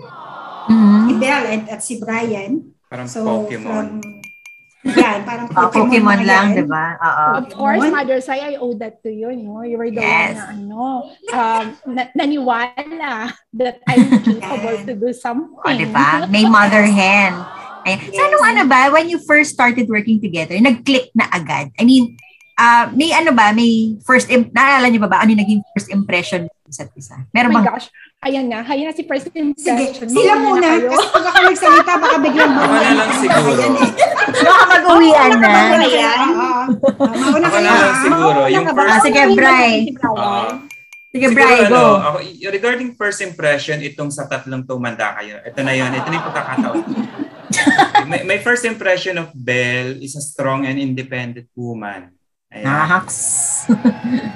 Mhm. 0.66 1.00
Si 1.04 1.12
Belle 1.16 1.46
at, 1.46 1.62
at 1.68 1.80
si 1.80 1.94
Brian. 1.96 2.52
Parang 2.88 3.08
So, 3.08 3.22
Pokemon. 3.22 3.64
from... 3.64 3.86
Yan, 4.82 5.22
parang 5.22 5.46
Ah, 5.54 5.70
Pokemon, 5.70 6.26
lang, 6.26 6.58
di 6.58 6.66
ba? 6.66 6.98
Oo. 6.98 7.26
Of 7.38 7.54
course. 7.54 7.86
Mother 7.86 8.18
Sai, 8.18 8.42
I 8.42 8.54
owe 8.58 8.74
that 8.82 8.98
to 9.06 9.14
you. 9.14 9.30
No? 9.30 9.62
You 9.62 9.78
were 9.78 9.86
the 9.86 10.02
Yes. 10.02 10.34
one 10.34 10.42
na, 10.42 10.50
ano, 10.50 10.82
um, 11.30 11.64
na, 11.86 12.02
naniwala 12.18 13.30
that 13.54 13.78
I'm 13.86 14.10
capable 14.26 14.82
to 14.82 14.92
do 14.98 15.14
something. 15.14 15.54
O, 15.54 15.70
di 15.70 15.86
ba? 15.86 16.26
May 16.26 16.50
mother 16.50 16.82
hen. 16.82 17.30
Ay, 17.82 17.98
so, 18.10 18.18
anong 18.18 18.44
ano 18.44 18.62
ba, 18.66 18.90
when 18.90 19.06
you 19.06 19.22
first 19.22 19.54
started 19.54 19.86
working 19.86 20.18
together, 20.18 20.58
nag-click 20.58 21.14
na 21.14 21.30
agad? 21.30 21.70
I 21.78 21.86
mean, 21.86 22.18
ah 22.62 22.85
may 22.92 23.11
ano 23.11 23.35
ba, 23.35 23.50
may 23.50 23.99
first, 24.00 24.31
im- 24.31 24.49
naalala 24.49 24.87
niyo 24.87 25.02
ba 25.02 25.11
ba, 25.11 25.19
ano 25.19 25.35
yung 25.35 25.42
naging 25.42 25.61
first 25.69 25.90
impression 25.90 26.47
isa't 26.64 26.95
isa? 26.95 27.19
Oh 27.19 27.26
Meron 27.35 27.50
my 27.50 27.59
bang, 27.59 27.66
gosh. 27.69 27.87
Ayan 28.23 28.47
na. 28.47 28.62
Ayan 28.62 28.87
na 28.87 28.95
si 28.95 29.02
First 29.02 29.28
Sige, 29.28 29.42
Impression. 29.42 30.07
sila 30.07 30.38
Mauna 30.38 30.62
muna. 30.62 30.69
na. 30.78 30.88
Kasi 30.88 31.07
pag 31.11 31.25
ako 31.26 31.38
nagsalita, 31.42 31.92
baka 31.99 32.16
biglang 32.23 32.52
Ako 32.54 32.71
na 32.71 32.90
lang 32.95 33.11
siguro. 33.19 33.61
Eh. 33.61 33.90
baka 34.40 34.62
mag-uwian 34.71 35.33
na. 35.37 35.50
Ano. 35.52 35.87
Ah, 35.99 36.64
mauna 37.12 37.45
Ako 37.45 37.59
kayo, 37.59 37.66
na 37.66 37.73
lang 37.75 37.83
ha? 37.83 37.99
siguro. 37.99 38.40
Yung 38.47 38.64
Mauna 38.64 38.71
ka 38.71 38.78
first, 38.78 38.88
Ah, 38.88 39.00
sige, 39.02 39.21
Mauna 39.21 39.35
Brian. 39.35 39.81
Oo. 40.07 40.31
Sige, 41.12 41.26
Bri, 41.28 41.45
ano, 41.45 41.69
go. 41.69 41.85
ako, 42.00 42.16
regarding 42.49 42.88
first 42.97 43.21
impression, 43.21 43.85
itong 43.85 44.09
sa 44.09 44.25
tatlong 44.25 44.64
tumanda 44.64 45.12
kayo. 45.12 45.45
Ito 45.45 45.61
na 45.61 45.75
yun. 45.75 45.90
Ito 45.92 46.09
na 46.09 46.14
yung 46.14 46.26
pagkakataon. 46.31 46.78
my, 48.09 48.21
my 48.25 48.38
first 48.40 48.64
impression 48.64 49.21
of 49.21 49.28
Belle 49.35 50.00
is 50.00 50.16
a 50.16 50.23
strong 50.23 50.64
and 50.64 50.81
independent 50.81 51.52
woman. 51.52 52.16
Ayan. 52.52 52.68
Nahaks. 52.68 53.18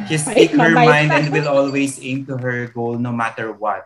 She 0.09 0.17
speak 0.17 0.57
her 0.57 0.73
mind 0.73 1.13
and 1.13 1.29
will 1.29 1.53
always 1.53 2.01
aim 2.01 2.25
to 2.27 2.41
her 2.41 2.73
goal 2.73 2.97
no 2.97 3.13
matter 3.13 3.53
what. 3.53 3.85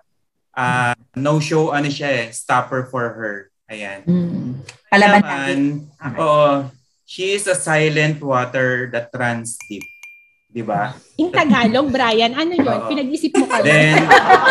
Uh, 0.54 0.94
no 1.18 1.42
show, 1.42 1.74
ano 1.74 1.90
siya 1.90 2.26
eh, 2.26 2.30
stopper 2.30 2.86
for 2.86 3.10
her. 3.10 3.36
Ayan. 3.66 4.06
Mm. 4.06 4.62
Palaban 4.86 5.22
Naman, 5.22 5.26
natin. 5.26 5.60
Okay. 5.98 6.18
Oo. 6.22 6.46
She 7.10 7.34
is 7.34 7.50
a 7.50 7.58
silent 7.58 8.22
water 8.22 8.86
that 8.94 9.10
runs 9.10 9.58
deep. 9.66 9.82
Di 10.50 10.62
ba? 10.62 10.94
In 11.18 11.30
Tagalog, 11.30 11.90
Brian, 11.90 12.34
ano 12.34 12.54
yun? 12.54 12.66
Oo. 12.66 12.86
Pinag-isip 12.86 13.34
mo 13.34 13.46
ka 13.46 13.62
Then, 13.62 14.02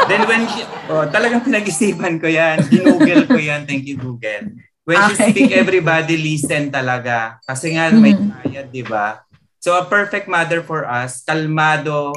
then 0.07 0.23
when 0.27 0.43
she, 0.47 0.63
oh, 0.91 1.07
talagang 1.07 1.43
pinag-isipan 1.43 2.19
ko 2.19 2.27
yan. 2.27 2.67
Ginugel 2.67 3.27
ko 3.27 3.35
yan. 3.39 3.63
Thank 3.63 3.87
you, 3.87 3.95
Google. 3.95 4.59
When 4.83 4.99
she 5.11 5.15
Okay. 5.15 5.27
speak, 5.31 5.51
everybody 5.55 6.15
listen 6.19 6.67
talaga. 6.67 7.39
Kasi 7.43 7.75
nga, 7.75 7.91
may 7.91 8.15
Mhm. 8.15 8.31
sayad, 8.43 8.67
di 8.71 8.83
ba? 8.83 9.23
So, 9.59 9.75
a 9.75 9.83
perfect 9.83 10.31
mother 10.31 10.63
for 10.63 10.87
us, 10.87 11.21
kalmado 11.21 12.15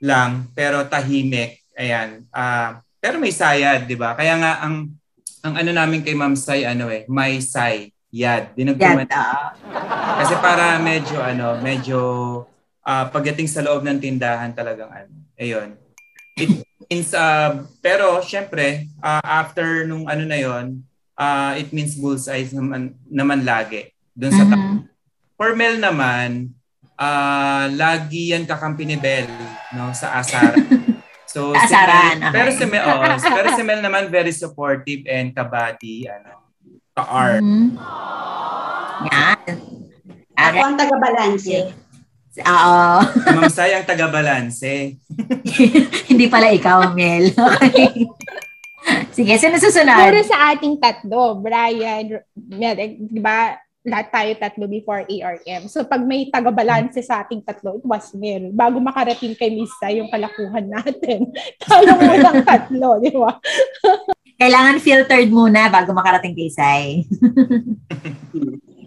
lang, 0.00 0.48
pero 0.56 0.84
tahimik. 0.84 1.60
Ayan. 1.76 2.24
Ah, 2.32 2.80
pero 2.98 3.20
may 3.20 3.32
sayad, 3.32 3.84
di 3.84 3.94
ba? 3.94 4.16
Kaya 4.16 4.40
nga, 4.40 4.52
ang 4.64 4.96
ang 5.44 5.54
ano 5.60 5.70
namin 5.76 6.00
kay 6.00 6.16
Ma'am 6.16 6.32
Sai, 6.32 6.64
ano 6.64 6.88
eh, 6.88 7.04
may 7.04 7.36
say, 7.44 7.92
yad. 8.08 8.56
Ah. 9.12 9.52
kasi 10.16 10.34
para 10.40 10.80
medyo 10.80 11.20
ano, 11.20 11.60
medyo 11.60 11.98
ah, 12.80 13.12
pagdating 13.12 13.44
sa 13.44 13.60
loob 13.60 13.84
ng 13.84 14.00
tindahan 14.00 14.56
talagang 14.56 14.88
ano. 14.88 15.12
Ayun. 15.36 15.76
It 16.34 16.64
means 16.88 17.12
uh, 17.12 17.62
pero 17.78 18.22
syempre 18.22 18.88
ah, 18.98 19.20
after 19.22 19.84
nung 19.84 20.06
ano 20.06 20.24
na 20.24 20.38
'yon, 20.38 20.80
ah, 21.14 21.58
it 21.58 21.74
means 21.74 21.98
bullseye 21.98 22.48
naman 22.54 22.94
naman 23.06 23.42
lagi 23.42 23.90
doon 24.14 24.32
sa 24.32 24.46
ta- 24.46 24.56
Mhm. 24.56 24.78
For 25.34 25.58
Mel 25.58 25.82
naman, 25.82 26.53
ah, 26.98 27.66
lagi 27.70 28.34
yan 28.34 28.46
kakampi 28.46 28.86
ni 28.86 28.96
Bell 28.98 29.28
no 29.74 29.90
sa 29.94 30.18
Asara. 30.18 30.58
So 31.34 31.50
si 31.50 31.66
Asaran, 31.66 32.22
Mel- 32.22 32.30
okay. 32.30 32.30
pero 32.30 32.48
si 32.54 32.64
Mel, 32.70 32.82
oh, 32.86 32.98
pero 33.42 33.48
si 33.58 33.62
Mel 33.66 33.82
naman 33.82 34.06
very 34.06 34.30
supportive 34.30 35.02
and 35.10 35.34
kabady 35.34 36.06
ano, 36.06 36.46
ka-art. 36.94 37.42
Mhm. 37.42 37.74
Yan. 39.10 39.54
Ako 40.38 40.58
ang 40.62 40.78
taga-balanse. 40.78 41.74
Oo. 42.38 42.78
Si 43.02 43.30
Ma'am 43.34 43.50
Sai 43.58 43.74
ang 43.74 43.82
taga-balanse. 43.82 44.94
Hindi 46.06 46.26
pala 46.30 46.54
ikaw, 46.54 46.94
Mel. 46.94 47.34
Okay. 47.34 48.06
Sige, 49.10 49.34
sino 49.38 49.58
susunod? 49.58 50.10
Pero 50.10 50.22
sa 50.22 50.54
ating 50.54 50.78
tatlo, 50.78 51.42
Brian, 51.42 52.14
Mel, 52.34 52.76
eh, 52.78 52.94
di 52.98 53.18
ba, 53.18 53.54
lahat 53.84 54.08
tayo 54.08 54.30
tatlo 54.40 54.64
before 54.64 55.04
ARM. 55.04 55.68
So 55.68 55.84
pag 55.84 56.00
may 56.00 56.32
taga-balanse 56.32 57.04
sa 57.04 57.20
ating 57.20 57.44
tatlo, 57.44 57.76
it 57.76 57.84
was 57.84 58.16
Mel. 58.16 58.48
Bago 58.48 58.80
makarating 58.80 59.36
kay 59.36 59.52
Misa 59.52 59.92
yung 59.92 60.08
kalakuhan 60.08 60.72
natin. 60.72 61.28
Tayo 61.62 61.92
mo 61.92 62.12
lang 62.16 62.40
tatlo, 62.48 62.96
di 63.04 63.12
ba? 63.12 63.36
Kailangan 64.40 64.80
filtered 64.80 65.28
muna 65.30 65.68
bago 65.68 65.92
makarating 65.92 66.32
kay 66.34 66.50
Sai. 66.50 66.84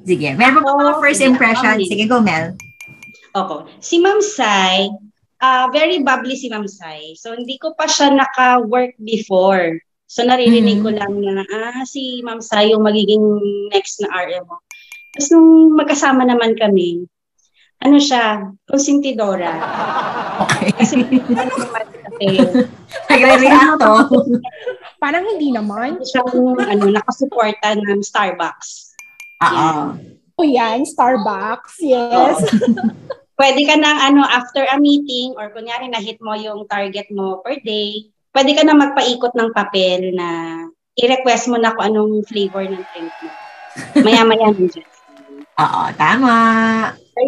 Sige, 0.04 0.34
meron 0.36 0.66
pa 0.66 0.75
mga 0.75 0.94
first 1.00 1.22
impression? 1.22 1.77
Sige, 1.77 2.04
go, 2.10 2.20
Mel. 2.20 2.58
Okay. 3.32 3.60
Si 3.80 3.96
Ma'am 4.01 4.20
Sai, 4.20 4.89
ah 5.38 5.70
very 5.70 6.01
bubbly 6.01 6.34
si 6.36 6.50
Ma'am 6.50 6.66
Sai. 6.66 7.13
So, 7.16 7.38
hindi 7.38 7.62
ko 7.62 7.77
pa 7.77 7.86
siya 7.86 8.12
naka-work 8.12 8.98
before. 8.98 9.77
So, 10.10 10.24
naririnig 10.25 10.82
Mhm. 10.82 10.84
ko 10.84 10.89
lang 10.89 11.13
na, 11.22 11.44
ah, 11.46 11.84
si 11.86 12.20
Ma'am 12.25 12.42
Sai 12.42 12.74
yung 12.74 12.82
magiging 12.84 13.22
next 13.72 14.01
na 14.01 14.10
RM 14.10 14.48
mo. 14.48 14.58
Tapos, 15.17 15.33
nung 15.33 15.74
magkasama 15.74 16.29
naman 16.29 16.53
kami, 16.53 17.09
ano 17.81 17.97
siya, 17.97 18.53
konsentidora. 18.69 19.49
Okay. 20.45 20.69
Kasi, 20.77 20.93
ano 21.34 21.53
naman 21.58 21.86
kasi, 21.89 22.27
Nagre-react 23.10 23.82
to. 23.82 23.93
Parang 25.01 25.25
hindi 25.25 25.49
naman. 25.49 25.97
siyang, 26.06 26.53
ano, 26.62 26.86
nakasuporta 26.93 27.73
ng 27.82 28.06
Starbucks. 28.06 28.93
Oo. 29.41 29.97
O 30.38 30.45
yan, 30.45 30.86
Starbucks, 30.86 31.82
yes. 31.82 32.38
pwede 33.41 33.62
ka 33.69 33.77
nang 33.77 34.01
ano 34.01 34.21
after 34.25 34.65
a 34.65 34.77
meeting 34.82 35.38
or 35.38 35.53
kunyari 35.53 35.89
na 35.89 36.01
hit 36.01 36.17
mo 36.21 36.34
yung 36.34 36.65
target 36.65 37.10
mo 37.13 37.41
per 37.45 37.62
day, 37.62 38.10
pwede 38.34 38.53
ka 38.58 38.65
na 38.65 38.73
magpaikot 38.77 39.34
ng 39.34 39.49
papel 39.53 40.13
na 40.13 40.62
i-request 40.97 41.49
mo 41.53 41.58
na 41.62 41.73
kung 41.73 41.93
anong 41.93 42.25
flavor 42.25 42.65
ng 42.65 42.82
drink 42.93 43.13
mo. 43.21 43.32
Maya-maya 44.01 44.49
nandiyan. 44.49 44.96
Oo, 45.58 45.82
tama. 45.98 46.36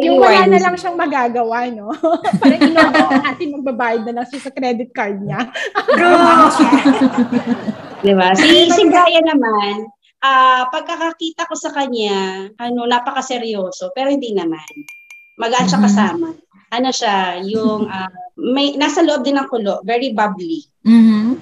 Yung 0.06 0.22
wala 0.22 0.46
na 0.46 0.62
lang 0.62 0.78
siyang 0.78 0.94
magagawa, 0.94 1.66
no? 1.74 1.90
Parang 2.42 2.62
inorder 2.62 3.06
na 3.10 3.18
natin 3.34 3.58
magbabayad 3.58 4.06
na 4.06 4.22
lang 4.22 4.26
siya 4.30 4.40
sa 4.46 4.54
credit 4.54 4.94
card 4.94 5.18
niya. 5.18 5.50
True. 5.98 6.46
Di 8.06 8.14
ba? 8.14 8.38
Si, 8.38 8.70
si 8.70 8.82
Brian 8.86 9.26
naman, 9.26 9.90
ah 10.22 10.70
pagkakakita 10.70 11.50
ko 11.50 11.58
sa 11.58 11.74
kanya, 11.74 12.48
ano, 12.62 12.86
napakaseryoso, 12.86 13.90
pero 13.98 14.14
hindi 14.14 14.30
naman. 14.32 14.62
Magaan 15.42 15.66
siya 15.66 15.82
Mhm. 15.82 15.86
kasama. 15.90 16.28
Ano 16.70 16.90
siya, 16.94 17.42
yung 17.42 17.90
ah, 17.90 18.14
may 18.38 18.78
nasa 18.78 19.02
loob 19.02 19.26
din 19.26 19.42
ng 19.42 19.50
kulo, 19.50 19.82
very 19.82 20.14
bubbly. 20.14 20.70
Mhm. 20.86 21.34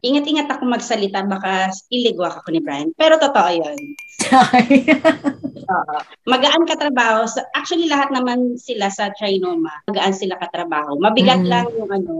Ingat-ingat 0.00 0.48
ako 0.48 0.62
magsalita, 0.64 1.24
baka 1.24 1.68
iligwak 1.88 2.38
ako 2.38 2.48
ni 2.52 2.60
Brian. 2.60 2.92
Pero 2.94 3.16
totoo 3.16 3.50
yun. 3.50 3.78
Sorry. 4.22 4.84
Oo. 5.74 5.96
Magaan 6.24 6.64
katrabaho. 6.64 7.24
Sa- 7.24 7.44
Actually, 7.52 7.88
lahat 7.88 8.08
naman 8.10 8.56
sila 8.56 8.88
sa 8.88 9.12
Trinoma, 9.12 9.72
magaan 9.86 10.12
sila 10.12 10.36
katrabaho. 10.36 10.96
Mabigat 10.96 11.44
Mhm. 11.44 11.48
lang 11.48 11.66
yung 11.72 11.90
ano, 11.90 12.14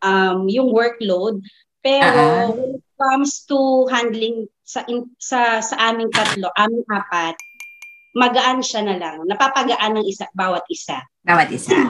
um, 0.00 0.38
yung 0.46 0.68
workload. 0.70 1.38
Pero 1.78 2.04
Ah. 2.04 2.50
when 2.50 2.74
it 2.74 2.84
comes 2.98 3.46
to 3.46 3.86
handling 3.86 4.50
sa 4.66 4.82
in- 4.86 5.14
sa 5.16 5.62
sa 5.62 5.78
aming 5.88 6.10
tatlo, 6.10 6.50
aming 6.58 6.82
apat, 6.90 7.38
magaan 8.18 8.58
siya 8.60 8.82
na 8.82 8.98
lang. 8.98 9.22
Napapagaan 9.24 9.94
ng 9.94 10.04
isa 10.04 10.26
bawat 10.34 10.66
isa. 10.66 10.98
Bawat 11.22 11.48
isa. 11.54 11.86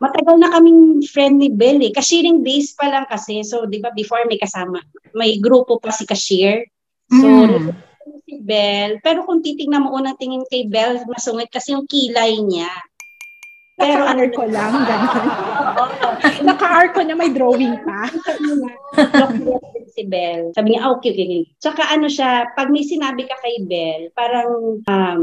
Matagal 0.00 0.36
na 0.40 0.48
kaming 0.48 1.04
friend 1.04 1.36
ni 1.36 1.52
Bell 1.52 1.76
eh. 1.84 1.92
Cashiering 1.92 2.40
days 2.40 2.72
pa 2.72 2.88
lang 2.88 3.04
kasi. 3.04 3.44
So, 3.44 3.68
di 3.68 3.84
ba, 3.84 3.92
before 3.92 4.24
may 4.24 4.40
kasama, 4.40 4.80
may 5.12 5.36
grupo 5.36 5.76
pa 5.76 5.92
si 5.92 6.08
cashier. 6.08 6.64
So, 7.12 7.28
Mm. 7.28 7.76
si 8.24 8.40
Bell. 8.40 8.96
Pero 9.04 9.28
kung 9.28 9.44
titingnan 9.44 9.84
mo 9.84 9.92
unang 9.92 10.16
tingin 10.16 10.40
kay 10.48 10.64
Bell, 10.64 11.04
masungit 11.04 11.52
kasi 11.52 11.76
yung 11.76 11.84
kilay 11.84 12.40
niya. 12.40 12.70
Pero 13.80 14.04
ano 14.04 14.24
Naka-arco 14.28 14.44
lang, 14.52 14.72
gano'n. 14.88 15.26
Naka-arco 16.44 17.00
na 17.00 17.14
may 17.16 17.30
drawing 17.32 17.76
pa. 17.84 18.08
Si 19.90 20.06
Bell. 20.06 20.54
Sabi 20.54 20.70
niya, 20.70 20.86
okay, 20.94 21.10
okay, 21.10 21.26
okay. 21.26 21.44
Tsaka 21.58 21.82
ano 21.90 22.06
siya, 22.06 22.46
pag 22.54 22.70
may 22.70 22.86
sinabi 22.86 23.26
ka 23.26 23.34
kay 23.42 23.66
Bell, 23.66 24.06
parang 24.14 24.78
um, 24.86 25.22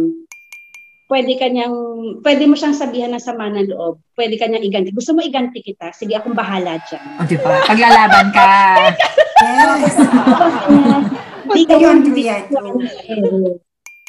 pwede 1.08 1.34
ka 1.40 1.48
niyang, 1.48 1.76
pwede 2.22 2.44
mo 2.46 2.54
siyang 2.54 2.76
sabihan 2.76 3.12
ng 3.12 3.24
sama 3.24 3.48
ng 3.48 3.72
loob. 3.72 4.04
Pwede 4.14 4.36
ka 4.36 4.46
niyang 4.46 4.64
iganti. 4.64 4.92
Gusto 4.92 5.16
mo 5.16 5.24
iganti 5.24 5.64
kita? 5.64 5.92
Sige, 5.92 6.16
akong 6.16 6.36
bahala 6.36 6.78
dyan. 6.84 7.04
O, 7.18 7.24
di 7.24 7.36
ba? 7.40 7.64
Paglalaban 7.64 8.28
ka. 8.36 8.48
Yes. 9.40 9.96
Hindi 11.48 11.64
ka 11.64 11.76
Yun, 11.80 11.98
si 12.04 12.24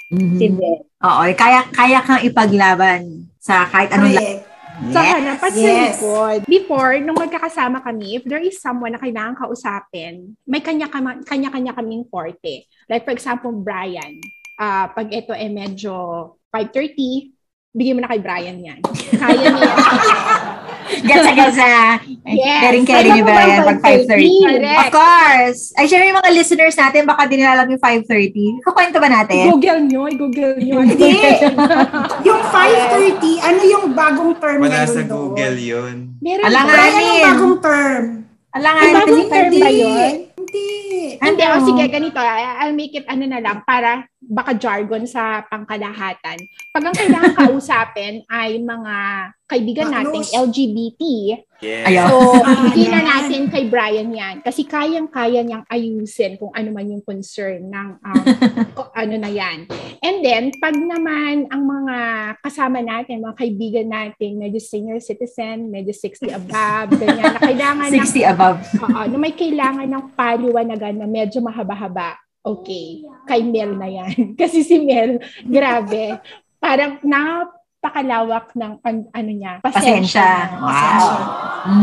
Mhm. 0.08 0.56
Bell. 0.56 0.80
Oo, 1.04 1.20
eh, 1.22 1.36
kaya, 1.36 1.68
kaya 1.68 2.00
kang 2.00 2.24
ipaglaban 2.24 3.28
sa 3.38 3.68
kahit 3.68 3.92
anong 3.92 4.16
Correct. 4.16 4.48
Saka 4.88 5.18
Yes. 5.18 5.36
sa 5.36 5.48
Yes. 5.50 5.98
likod. 5.98 6.38
Before, 6.46 6.94
nung 7.02 7.18
magkakasama 7.18 7.82
kami, 7.82 8.14
if 8.14 8.22
there 8.24 8.38
is 8.38 8.56
someone 8.56 8.94
na 8.94 9.02
kailangan 9.02 9.34
kausapin, 9.36 10.38
may 10.46 10.62
kanya-kanya, 10.62 11.18
kanya-kanya 11.26 11.74
kaming 11.74 12.06
forte. 12.06 12.62
Like 12.86 13.02
for 13.02 13.10
example, 13.10 13.52
Brian. 13.52 14.18
ah 14.58 14.90
pag 14.90 15.06
ito 15.14 15.30
eh 15.30 15.46
medyo 15.46 15.94
5.30, 16.54 17.34
bigyan 17.76 17.96
mo 17.96 18.00
na 18.00 18.10
kay 18.10 18.20
Brian 18.24 18.58
yan. 18.58 18.80
Kaya 19.20 19.48
niya. 19.52 19.74
Gasa-gasa. 20.88 22.00
Yes. 22.24 22.60
Caring-caring 22.64 23.12
ni 23.20 23.22
Brian 23.22 23.60
ba, 23.60 23.76
pag 23.76 23.80
5.30. 23.84 24.24
Correct. 24.40 24.80
Of 24.80 24.88
course. 24.88 25.60
Ay, 25.76 25.84
syempre 25.84 26.08
yung 26.08 26.18
mga 26.18 26.32
listeners 26.32 26.76
natin, 26.80 27.04
baka 27.04 27.28
di 27.28 27.36
nila 27.36 27.60
alam 27.60 27.68
yung 27.68 27.82
5.30. 27.82 28.64
Kukwento 28.64 28.96
ba 28.96 29.08
natin? 29.12 29.52
Google 29.52 29.80
nyo, 29.84 30.02
Google 30.16 30.56
nyo. 30.56 30.80
Hindi. 30.80 31.12
yung 32.28 32.40
5.30, 32.40 33.46
ano 33.46 33.60
yung 33.68 33.86
bagong 33.92 34.32
term 34.40 34.58
Wala 34.64 34.88
sa 34.88 35.02
doon? 35.04 35.36
Google 35.36 35.56
yun. 35.60 35.94
Meron 36.24 36.44
nga. 36.48 36.64
Brian, 36.64 37.04
yung 37.04 37.24
bagong 37.28 37.56
term. 37.60 38.04
Alangan, 38.56 38.82
Ay, 38.82 38.92
bagong 38.96 39.26
term 39.28 39.50
ba 39.52 39.70
yun? 39.70 40.12
Hindi. 40.48 41.20
Hindi, 41.20 41.42
Ano? 41.44 41.60
o 41.60 41.66
sige, 41.68 41.84
ganito. 41.88 42.16
I- 42.16 42.56
I'll 42.64 42.76
make 42.76 42.96
it 42.96 43.04
ano 43.04 43.24
na 43.28 43.40
lang 43.40 43.60
para 43.62 44.08
baka 44.18 44.56
jargon 44.56 45.04
sa 45.04 45.44
pangkalahatan. 45.44 46.40
Pag 46.72 46.82
ang 46.84 46.96
kailangan 46.96 47.32
kausapin 47.44 48.24
ay 48.26 48.56
mga 48.58 48.96
kaibigan 49.48 49.88
nating 49.88 50.22
Baklos. 50.22 50.36
LGBT, 50.36 51.02
Yes. 51.58 51.90
Ayaw. 51.90 52.06
so 52.06 52.38
Ah, 52.38 52.54
hindi 52.70 52.86
na 52.86 53.00
natin 53.02 53.50
kay 53.50 53.66
Brian 53.66 54.14
yan. 54.14 54.38
Kasi 54.40 54.62
kayang-kaya 54.62 55.42
niyang 55.42 55.66
ayusin 55.66 56.38
kung 56.38 56.54
ano 56.54 56.70
man 56.70 56.86
yung 56.86 57.02
concern 57.02 57.66
ng 57.66 57.88
um, 57.98 58.24
ko- 58.78 58.94
ano 58.94 59.18
na 59.18 59.26
yan. 59.26 59.66
And 59.98 60.22
then, 60.22 60.54
pag 60.54 60.70
naman 60.72 61.50
ang 61.50 61.62
mga 61.64 61.96
kasama 62.38 62.78
natin, 62.78 63.18
mga 63.20 63.34
kaibigan 63.36 63.88
natin, 63.88 64.38
medyo 64.38 64.62
senior 64.62 65.02
citizen, 65.02 65.66
medyo 65.66 65.90
60 65.90 66.30
above, 66.30 66.94
ganyan, 66.94 67.26
na 67.26 67.42
kailangan 67.42 67.88
ng 67.96 68.06
60 68.06 68.22
above. 68.28 68.58
Oo, 68.78 69.02
na 69.08 69.16
may 69.18 69.34
kailangan 69.34 69.88
ng 69.88 70.04
paliwanagan 70.14 70.94
na 70.94 71.10
medyo 71.10 71.42
mahaba-haba. 71.42 72.14
Okay, 72.38 73.02
kay 73.26 73.42
Mel 73.42 73.74
na 73.74 73.90
yan. 73.90 74.38
Kasi 74.38 74.62
si 74.62 74.78
Mel, 74.78 75.18
grabe, 75.42 76.22
parang 76.56 77.02
napakalawak 77.78 78.50
ng 78.58 78.82
an- 78.82 79.10
ano 79.14 79.30
niya, 79.30 79.62
pasensya. 79.62 80.50
Pasensya. 80.50 80.58
Wow. 80.58 81.06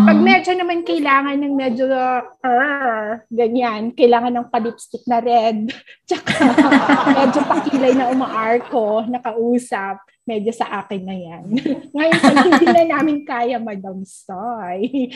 Pag 0.05 0.17
Mm. 0.19 0.23
medyo 0.27 0.51
naman 0.55 0.79
kailangan 0.83 1.37
ng 1.39 1.53
medyo 1.55 1.87
uh, 1.87 3.19
ganyan, 3.31 3.95
kailangan 3.95 4.33
ng 4.35 4.47
palipstick 4.51 5.03
na 5.07 5.23
red, 5.23 5.71
tsaka 6.07 6.31
medyo 7.11 7.39
pakilay 7.47 7.95
na 7.95 8.11
umaarko, 8.11 9.07
nakausap, 9.07 10.03
medyo 10.25 10.51
sa 10.51 10.83
akin 10.83 11.01
na 11.05 11.15
yan. 11.15 11.43
Ngayon, 11.95 12.17
pag 12.17 12.37
hindi 12.43 12.65
na 12.65 12.83
namin 12.97 13.17
kaya, 13.23 13.55
Madam 13.55 14.03
Soy. 14.03 15.11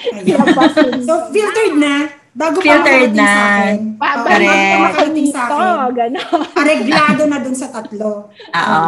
So, 1.03 1.33
filtered 1.33 1.75
na. 1.75 2.07
Bago 2.39 2.57
Filtered 2.57 2.79
pa 2.79 2.87
makarating 3.11 3.19
na. 3.19 3.27
sa 3.27 3.43
akin. 3.43 3.77
Ba, 3.93 4.09
bago 4.15 4.47
pa 4.47 4.77
makarating 4.79 5.27
sa 5.27 5.41
akin. 5.43 5.91
gano'n. 5.91 6.41
Areglado 6.55 7.21
na 7.27 7.37
dun 7.37 7.51
sa 7.53 7.67
tatlo. 7.67 8.31
Oo. 8.31 8.85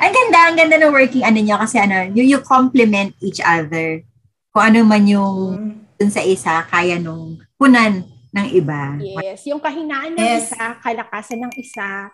Ang 0.00 0.12
ganda, 0.12 0.38
ang 0.42 0.56
ganda 0.56 0.76
ng 0.78 0.88
working 0.90 1.20
ano 1.20 1.36
niya 1.36 1.60
kasi 1.60 1.76
ano, 1.76 2.08
you, 2.10 2.24
you 2.24 2.40
complement 2.40 3.12
each 3.20 3.36
other. 3.38 4.00
Kung 4.48 4.64
ano 4.64 4.80
man 4.82 5.04
yung 5.04 5.36
Mm. 5.52 5.72
dun 5.94 6.10
sa 6.10 6.24
isa, 6.24 6.64
kaya 6.64 6.96
nung 6.96 7.36
punan 7.54 8.00
ng 8.32 8.46
iba. 8.48 8.96
Yes, 8.96 9.44
yung 9.44 9.60
kahinaan 9.60 10.16
ng 10.16 10.22
Yes. 10.22 10.48
isa, 10.48 10.80
kalakasan 10.80 11.44
ng 11.44 11.52
isa. 11.54 12.08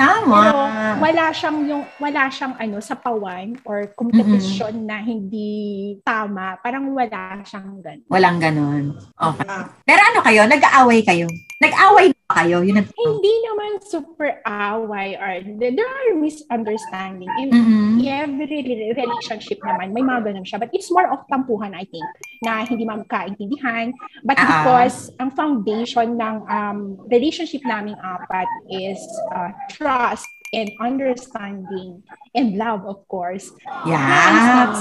Tama. 0.00 0.38
Pero 0.40 0.60
wala 0.96 1.24
siyang 1.28 1.58
yung 1.68 1.84
wala 2.00 2.22
siyang 2.32 2.56
ano 2.56 2.80
sa 2.80 2.96
pawan 2.96 3.52
or 3.68 3.92
competition 3.92 4.88
na 4.88 4.96
hindi 4.96 6.00
tama. 6.00 6.56
Parang 6.64 6.88
wala 6.88 7.44
siyang 7.44 7.84
ganun. 7.84 8.08
Walang 8.08 8.40
ganon. 8.40 8.84
Okay. 9.12 9.44
Ah. 9.44 9.68
Pero 9.84 10.00
ano 10.00 10.18
kayo? 10.24 10.48
Nag-aaway 10.48 11.04
kayo? 11.04 11.28
Nag-away 11.60 12.16
ba 12.16 12.19
kayo? 12.32 12.62
Yun 12.62 12.80
ang 12.80 12.88
Hindi 12.90 13.34
naman 13.44 13.70
super 13.82 14.40
away 14.42 15.14
or 15.14 15.32
there 15.60 15.74
are 15.76 16.14
misunderstanding. 16.16 17.28
In 17.38 17.48
Mhm. 17.50 18.02
every 18.02 18.60
re- 18.62 18.94
relationship 18.94 19.60
naman, 19.60 19.92
may 19.92 20.00
mga 20.00 20.32
ganun 20.32 20.46
siya. 20.46 20.58
But 20.58 20.72
it's 20.72 20.88
more 20.88 21.10
of 21.10 21.26
tampuhan, 21.28 21.74
I 21.74 21.84
think, 21.84 22.06
na 22.40 22.64
hindi 22.64 22.82
magkaintindihan. 22.82 23.92
But 24.24 24.38
Ah. 24.38 24.44
because 24.46 25.12
ang 25.18 25.30
foundation 25.32 26.16
ng 26.16 26.36
um, 26.46 26.78
relationship 27.06 27.62
naming 27.62 27.98
apat 28.00 28.48
is 28.72 28.98
uh, 29.30 29.50
trust 29.68 30.39
and 30.50 30.68
understanding 30.82 32.02
and 32.34 32.58
love, 32.58 32.82
of 32.86 33.06
course. 33.06 33.50
Yes. 33.86 34.76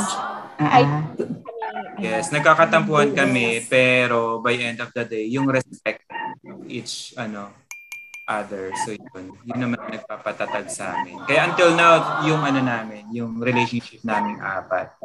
Ah. 0.59 0.59
kami, 0.59 0.83
Yes, 1.99 2.31
nagkakatampuhan 2.31 3.11
kami 3.15 3.63
pero 3.67 4.39
by 4.43 4.55
end 4.55 4.79
of 4.83 4.91
the 4.95 5.03
day, 5.03 5.25
yung 5.27 5.47
respect 5.47 6.03
each 6.67 7.15
ano 7.15 7.51
other. 8.29 8.71
So 8.85 8.93
yun, 8.93 9.35
yun 9.43 9.59
naman 9.59 9.79
nagpapatatag 9.89 10.69
sa 10.69 10.99
amin. 10.99 11.17
Kaya 11.25 11.49
until 11.49 11.73
now, 11.73 12.21
yung 12.23 12.45
ano 12.45 12.61
namin, 12.61 13.09
yung 13.09 13.41
relationship 13.41 14.05
namin 14.05 14.37
apat. 14.39 14.95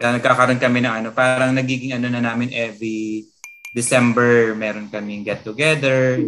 Kaya 0.00 0.16
nagkakaroon 0.16 0.62
kami 0.62 0.80
ng 0.80 0.94
ano, 1.04 1.08
parang 1.12 1.52
nagiging 1.52 1.92
ano 1.92 2.08
na 2.08 2.24
namin 2.24 2.50
every 2.56 3.28
December, 3.74 4.54
meron 4.56 4.88
kaming 4.88 5.26
get 5.26 5.42
together 5.44 6.18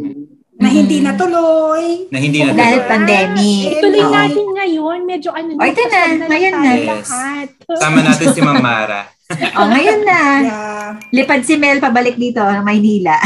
Na 0.56 0.68
hindi 0.68 1.04
natuloy. 1.04 2.08
na 2.08 2.16
hindi 2.16 2.40
na 2.40 2.52
Dahil 2.52 2.80
pandemic. 2.86 3.76
Ituloy 3.76 4.00
Oo. 4.00 4.08
natin 4.10 4.46
ngayon. 4.50 4.98
Medyo 5.04 5.30
ano 5.30 5.48
Oh, 5.54 5.66
ito 5.66 5.82
na. 5.84 6.00
Ngayon 6.22 6.54
na. 6.54 6.70
Yes. 6.72 6.86
lahat. 7.06 7.48
Sama 7.76 7.98
natin 8.00 8.26
si 8.32 8.40
Ma'am 8.40 8.58
Mara. 8.58 9.02
Oh, 9.26 9.66
ngayon 9.66 10.06
na. 10.06 10.20
Yeah. 10.38 10.90
Lipad 11.10 11.42
si 11.42 11.58
Mel 11.58 11.82
pabalik 11.82 12.14
dito 12.14 12.38
ng 12.38 12.62
Maynila. 12.62 13.18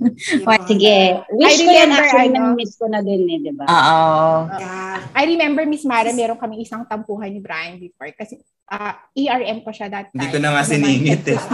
Sige. 0.70 1.20
Wish 1.36 1.60
I 1.60 1.64
ko 1.64 1.70
yan 1.70 1.92
remember, 1.92 2.00
actually 2.00 2.30
ano, 2.32 2.56
miss 2.56 2.72
ko 2.80 2.88
na 2.88 3.04
din 3.04 3.28
eh, 3.28 3.38
di 3.38 3.52
ba? 3.52 3.68
Oo. 3.68 4.48
Yeah. 4.48 4.96
I 5.12 5.22
remember, 5.28 5.68
Miss 5.68 5.84
Mara, 5.84 6.08
meron 6.08 6.40
kami 6.40 6.64
isang 6.64 6.88
tampuhan 6.88 7.28
ni 7.28 7.44
Brian 7.44 7.76
before 7.76 8.08
kasi 8.16 8.40
ah, 8.72 8.96
ERM 9.12 9.60
ko 9.60 9.68
siya 9.68 9.92
that 9.92 10.08
time. 10.08 10.16
Hindi 10.16 10.32
ko 10.32 10.38
na 10.40 10.56
nga 10.56 10.62
siningit 10.64 11.24
eh. 11.28 11.36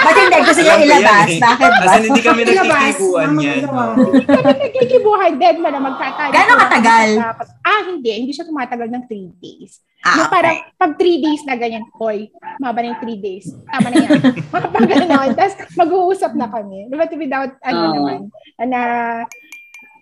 Ba't 0.00 0.16
hindi? 0.16 0.38
Gusto 0.44 0.60
niya 0.60 0.76
ko 0.76 0.84
ilabas? 0.84 1.28
eh. 1.28 1.40
Bakit 1.40 1.70
ba? 1.70 1.84
Kasi 1.84 1.98
hindi 2.04 2.22
kami 2.22 2.40
Mama, 2.44 3.40
yan. 3.40 3.60
no? 3.64 3.84
Hindi 3.96 4.24
kami 4.26 4.52
nagkikibuhay. 4.60 5.30
Dead 5.40 5.56
man 5.56 5.72
na 5.72 5.80
magkatagal. 5.82 6.36
Gano'ng 6.36 6.60
katagal? 6.60 7.08
Ah, 7.64 7.80
hindi. 7.88 8.12
Hindi 8.12 8.32
siya 8.32 8.44
tumatagal 8.44 8.88
ng 8.92 9.04
three 9.08 9.28
days. 9.40 9.80
Ah, 10.00 10.16
yung 10.16 10.32
parang 10.32 10.56
pag 10.80 10.96
three 10.96 11.20
days 11.20 11.44
na 11.44 11.60
ganyan, 11.60 11.84
hoy, 12.10 12.26
maba 12.58 12.82
na 12.82 12.90
yung 12.90 13.02
three 13.06 13.20
days. 13.22 13.54
Tama 13.70 13.86
na 13.86 13.96
yan. 14.02 14.20
Mga 14.50 14.68
pag 14.74 14.86
gano'n. 14.90 15.30
Tapos 15.38 15.54
mag-uusap 15.78 16.32
na 16.34 16.50
kami. 16.50 16.90
But 16.90 17.14
without, 17.14 17.54
ano 17.62 17.78
Oo. 17.78 17.94
naman, 17.94 18.18
na 18.66 18.80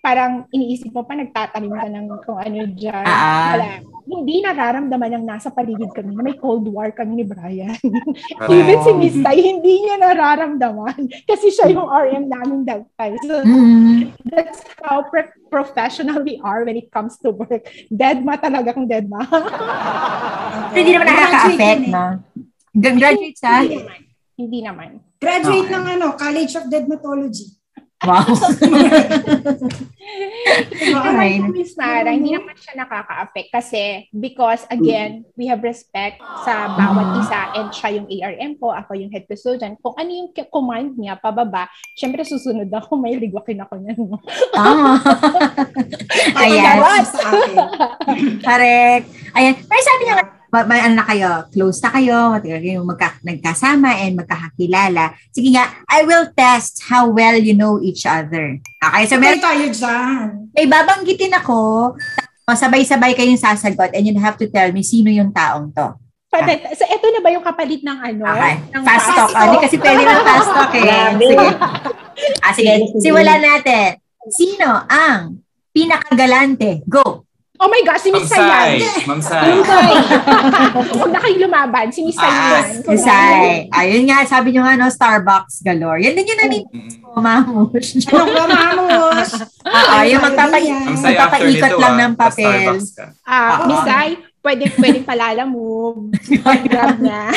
parang 0.01 0.49
iniisip 0.49 0.89
mo 0.97 1.05
pa, 1.05 1.13
nagtatanim 1.13 1.73
ka 1.77 1.87
ng 1.93 2.07
kung 2.25 2.41
ano 2.41 2.59
dyan. 2.73 3.05
Ah. 3.05 3.53
Wala. 3.53 3.69
Hindi 4.09 4.41
nararamdaman 4.41 5.21
ng 5.21 5.27
nasa 5.27 5.53
paligid 5.53 5.93
kami 5.93 6.17
na 6.17 6.25
may 6.25 6.33
Cold 6.33 6.65
War 6.65 6.89
kami 6.89 7.21
ni 7.21 7.25
Brian. 7.25 7.77
Even 8.49 8.81
si 8.81 8.93
Miss 8.97 9.17
Tai, 9.19 9.37
hindi 9.37 9.85
niya 9.85 10.01
nararamdaman 10.01 10.97
kasi 11.29 11.53
siya 11.53 11.69
yung 11.69 11.85
RM 11.85 12.25
namin 12.25 12.65
that 12.65 12.89
time. 12.97 13.21
So, 13.21 13.45
Mm. 13.45 14.17
that's 14.25 14.65
how 14.81 15.05
pro- 15.05 15.29
professional 15.47 16.25
we 16.25 16.41
are 16.41 16.65
when 16.65 16.75
it 16.75 16.89
comes 16.89 17.21
to 17.21 17.29
work. 17.31 17.53
Dead 17.87 18.25
ma 18.25 18.41
talaga 18.41 18.73
kung 18.73 18.89
dead 18.89 19.05
ma. 19.05 19.21
Pero 20.73 20.79
hindi 20.81 20.93
naman 20.97 21.07
nakaka-affect? 21.07 21.83
G- 22.73 22.97
Graduate 22.97 23.37
sa? 23.37 23.61
Hindi 23.61 23.77
naman. 23.77 24.01
Hindi 24.39 24.59
naman. 24.65 24.89
Graduate 25.19 25.67
Okay. 25.67 25.75
ng 25.75 25.85
ano, 25.91 26.07
College 26.15 26.53
of 26.55 26.65
Dermatology. 26.67 27.58
Wow. 28.07 28.31
Po, 30.95 31.51
Miss 31.51 31.75
Mara, 31.75 32.15
hindi 32.15 32.31
naman 32.31 32.55
siya 32.55 32.79
nakaka-affect 32.79 33.51
kasi 33.51 34.07
because 34.15 34.63
again, 34.71 35.27
we 35.35 35.51
have 35.51 35.59
respect 35.67 36.23
sa 36.47 36.71
bawat 36.79 37.19
isa 37.27 37.41
and 37.59 37.75
siya 37.75 37.99
yung 37.99 38.07
ARM 38.07 38.55
ko, 38.63 38.71
ako 38.71 38.95
yung 38.95 39.11
head 39.11 39.27
custodian. 39.27 39.75
Kung 39.83 39.99
ano 39.99 40.11
yung 40.15 40.31
command 40.47 40.95
niya 40.95 41.19
pababa, 41.19 41.67
syempre 41.99 42.23
susunod 42.23 42.71
ako, 42.71 43.03
may 43.03 43.19
ligwakin 43.19 43.67
ako 43.67 43.83
niyan. 43.83 43.99
Tama. 44.55 45.03
Ayan. 46.47 46.79
Correct. 48.47 49.07
Ayan. 49.35 49.55
Pero 49.59 49.81
sabi 49.83 50.03
niya, 50.07 50.38
ma- 50.49 50.65
may 50.65 50.81
ano 50.81 50.95
na 50.95 51.05
kayo, 51.05 51.31
close 51.49 51.79
na 51.79 51.91
kayo, 51.91 52.17
matagal 52.31 52.59
kayong 52.59 52.85
magka- 52.85 53.21
nagkasama 53.23 53.89
and 53.99 54.17
magkakakilala. 54.17 55.05
Sige 55.29 55.53
nga, 55.53 55.69
I 55.87 56.03
will 56.03 56.29
test 56.33 56.85
how 56.85 57.07
well 57.07 57.35
you 57.35 57.53
know 57.53 57.79
each 57.79 58.05
other. 58.05 58.57
Okay, 58.79 59.05
so 59.05 59.17
Meron 59.17 59.39
tayo 59.39 59.65
dyan. 59.67 60.51
may 60.51 60.67
babanggitin 60.67 61.33
ako, 61.35 61.93
tapos 62.43 62.61
sabay-sabay 62.61 63.13
kayong 63.13 63.37
sasagot 63.37 63.93
and 63.93 64.05
you 64.05 64.17
have 64.17 64.35
to 64.35 64.49
tell 64.49 64.69
me 64.69 64.81
sino 64.81 65.09
yung 65.09 65.31
taong 65.31 65.69
to. 65.71 65.93
Pati, 66.29 66.61
so 66.73 66.85
ito 66.85 67.07
na 67.09 67.21
ba 67.21 67.29
yung 67.29 67.41
kapalit 67.41 67.81
ng 67.81 67.99
ano? 67.99 68.25
Okay. 68.27 68.55
Ng 68.71 68.85
Fast 68.85 69.01
fast 69.07 69.17
talk. 69.17 69.31
Ah, 69.33 69.43
Hindi 69.45 69.59
kasi 69.65 69.77
pwede 69.77 70.03
ng 70.03 70.21
fast 70.23 70.51
talk 70.51 70.73
eh. 70.75 70.85
Sige. 71.19 71.47
Ah, 72.39 72.53
sige. 72.53 72.73
Simulan 73.01 73.41
natin. 73.41 73.97
Sino 74.29 74.69
ang 74.85 75.41
pinakagalante? 75.71 76.85
Go! 76.85 77.28
Oh 77.59 77.67
my 77.67 77.83
gosh, 77.83 78.07
si 78.07 78.11
Ma'am 78.11 78.23
Miss 78.23 78.31
Sayan. 78.31 78.79
Sai. 78.79 79.03
Ma'am 79.03 79.19
Sai. 79.19 79.51
Huwag 80.95 81.11
na 81.11 81.19
kayong 81.19 81.43
lumaban. 81.43 81.91
Si 81.91 82.07
Miss 82.07 82.15
Ah, 82.17 82.63
Sayan. 82.63 82.87
Isay. 82.87 83.47
Ayun 83.69 84.07
nga, 84.07 84.23
sabi 84.23 84.55
nyo 84.55 84.63
nga, 84.63 84.79
no, 84.79 84.87
Starbucks 84.87 85.67
galore. 85.67 85.99
Yan 85.99 86.15
din 86.15 86.31
yung 86.31 86.39
namin 86.39 86.63
Mm-mm. 86.71 87.03
ko, 87.03 87.19
mamush. 87.19 87.99
Anong 88.09 88.31
mamamos? 88.33 89.29
Ah, 89.67 90.07
yung 90.07 90.23
magpapa 90.23 90.55
Ma'am 90.55 90.95
Sai, 90.97 91.19
after 91.19 91.43
magpapaikot 91.43 91.75
lang 91.77 91.95
ah, 91.95 92.01
ng 92.01 92.15
papel. 92.15 92.71
Ah, 93.27 93.51
Oo. 93.59 93.67
Miss 93.67 93.83
Sai, 93.83 94.09
pwede, 94.39 94.65
pwede 94.79 94.99
palala 95.03 95.43
move. 95.43 96.15
Grab 96.71 97.03
niya. 97.03 97.35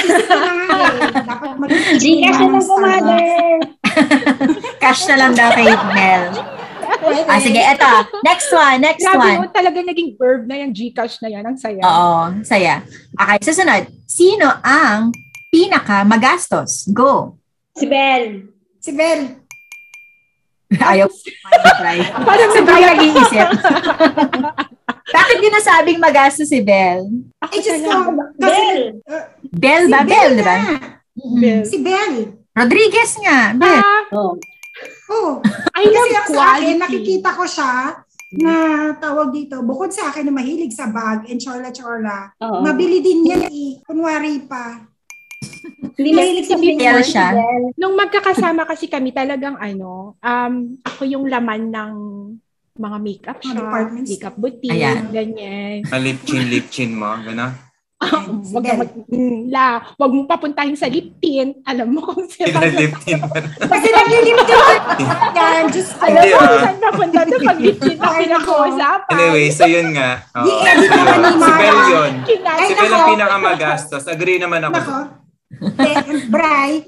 Dapat 1.18 1.70
Gcash 1.98 2.38
na 2.38 2.46
lang 2.46 2.62
po, 2.62 2.76
mother. 2.78 3.58
Cash 4.78 5.04
na 5.10 5.16
lang 5.18 5.32
daw 5.34 5.50
kay 5.50 5.66
Mel. 5.92 6.61
Ah, 7.24 7.38
sige, 7.38 7.58
eto. 7.58 7.90
Next 8.22 8.50
one, 8.50 8.78
next 8.80 9.02
Grabe 9.02 9.18
one. 9.20 9.38
yun, 9.40 9.50
talaga 9.50 9.78
naging 9.82 10.10
verb 10.16 10.46
na 10.46 10.56
yung 10.58 10.72
Gcash 10.72 11.18
na 11.20 11.30
yan. 11.30 11.44
Ang 11.44 11.58
saya. 11.58 11.82
Oo, 11.82 12.18
saya. 12.42 12.86
Okay, 13.12 13.38
susunod. 13.42 13.90
Sino 14.06 14.46
ang 14.62 15.10
pinaka 15.48 16.04
magastos? 16.04 16.86
Go. 16.88 17.38
Si 17.74 17.86
Bel. 17.86 18.46
Si 18.78 18.92
Bel. 18.92 19.42
Ayaw. 20.72 21.10
Parang 22.24 22.50
Si 22.50 22.60
nagulat 22.60 22.96
nag-iisip. 22.96 23.48
Bakit 25.12 25.38
di 25.38 25.50
nasabing 25.50 26.00
magastos 26.00 26.48
si 26.48 26.64
Belle? 26.64 27.28
ako 27.38 27.52
Eh, 27.52 27.60
just 27.60 27.84
talaga. 27.84 28.08
ko, 28.08 28.12
Bell. 28.38 28.80
uh, 29.04 29.26
Belle 29.52 29.84
si 29.84 29.92
ba? 29.92 30.02
Belle, 30.02 30.34
di 30.34 30.44
ba? 30.44 30.56
Si 31.68 31.78
Belle. 31.78 32.22
Rodriguez 32.52 33.12
nga. 33.20 33.52
Belle. 33.52 33.84
Ah, 33.84 34.04
Oh. 34.12 34.40
Oh, 35.12 35.44
I 35.76 35.84
kasi 35.84 35.94
love 35.94 36.08
sa 36.08 36.18
akin, 36.24 36.32
quality. 36.32 36.80
nakikita 36.80 37.30
ko 37.36 37.44
siya 37.44 37.72
na 38.32 38.54
tawag 38.96 39.36
dito, 39.36 39.60
bukod 39.60 39.92
sa 39.92 40.08
akin 40.08 40.24
na 40.24 40.34
mahilig 40.34 40.72
sa 40.72 40.88
bag 40.88 41.28
and 41.28 41.38
chola-chola, 41.38 42.32
Oo. 42.40 42.64
mabili 42.64 43.04
din 43.04 43.28
yan 43.28 43.44
eh. 43.46 43.84
Kunwari 43.84 44.48
pa. 44.48 44.80
Hindi 46.00 46.12
mahilig 46.16 46.48
sa 46.48 46.56
picture 46.56 47.04
siya. 47.04 47.28
Nung 47.76 48.00
magkakasama 48.00 48.64
kasi 48.64 48.88
kami 48.88 49.12
talagang 49.12 49.60
ano, 49.60 50.16
um, 50.18 50.54
ako 50.82 51.04
yung 51.04 51.26
laman 51.28 51.68
ng 51.68 51.94
mga 52.80 52.98
makeup 53.04 53.38
Mga 53.44 53.52
shop, 53.52 53.92
makeup 53.92 54.36
boutique, 54.40 54.72
Ayan. 54.72 55.12
ganyan. 55.12 55.84
Malipchin, 55.92 56.48
lipchin 56.48 56.92
mo. 56.96 57.12
Gano'n? 57.20 57.71
Wag 58.58 58.64
ka 58.66 58.74
mag, 58.82 58.92
mm, 59.06 59.40
la, 59.54 59.78
wag 59.96 60.12
mo 60.12 60.26
papuntahin 60.26 60.74
sa 60.74 60.90
lip 60.90 61.22
tint. 61.22 61.62
Alam 61.70 61.94
mo 61.94 62.00
kung 62.02 62.26
saan 62.26 62.50
Pinaliptin 62.50 63.22
mo. 63.22 63.30
Kasi 63.62 63.88
naglilip 63.94 64.38
din 64.42 64.62
yan. 65.38 65.64
Diyos 65.70 65.90
ko. 65.94 66.04
Alam 66.10 66.24
mo 66.26 66.36
ah. 66.36 66.42
kung 66.42 66.62
saan 66.66 66.78
papunta 66.82 67.20
doon 67.30 67.42
pag 67.46 67.60
lip 67.62 67.78
tint 67.78 68.00
ang 68.02 68.14
Ay, 68.18 68.22
pinag-uusapan. 68.26 69.14
Anyway, 69.14 69.48
so 69.54 69.64
yun 69.70 69.88
nga. 69.94 70.10
Oo, 70.34 70.46
Di-edit 70.50 70.90
so 70.90 70.98
yun. 70.98 71.22
Si. 71.22 71.52
Bel 71.54 71.78
yun. 71.86 72.12
Si 72.26 72.74
Bel 72.74 72.92
ang 72.92 73.06
pinakamagastos. 73.14 74.04
Agree 74.10 74.40
naman 74.42 74.66
ako. 74.66 74.74
Nako. 74.82 74.98
Eh, 75.62 75.98
Bray, 76.32 76.88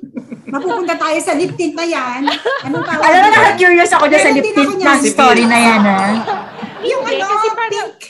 mapupunta 0.50 0.96
tayo 0.98 1.18
sa 1.22 1.38
lip 1.38 1.54
tint 1.54 1.78
na 1.78 1.86
yan. 1.86 2.26
Anong 2.66 2.86
tawag? 2.90 3.06
Alam 3.06 3.20
mo, 3.22 3.28
dito? 3.30 3.38
naka-curious 3.38 3.92
ako 3.94 4.06
dyan 4.10 4.24
sa 4.24 4.32
lip 4.34 4.48
tint 4.50 4.74
na 4.82 4.94
story 4.98 5.44
na 5.46 5.58
yan, 5.62 5.82
ha? 5.84 6.04
Yung 6.84 7.02
Hindi, 7.06 7.22
ano, 7.22 7.26
kasi 7.38 7.48
parang- 7.54 7.94
pink. 7.94 8.03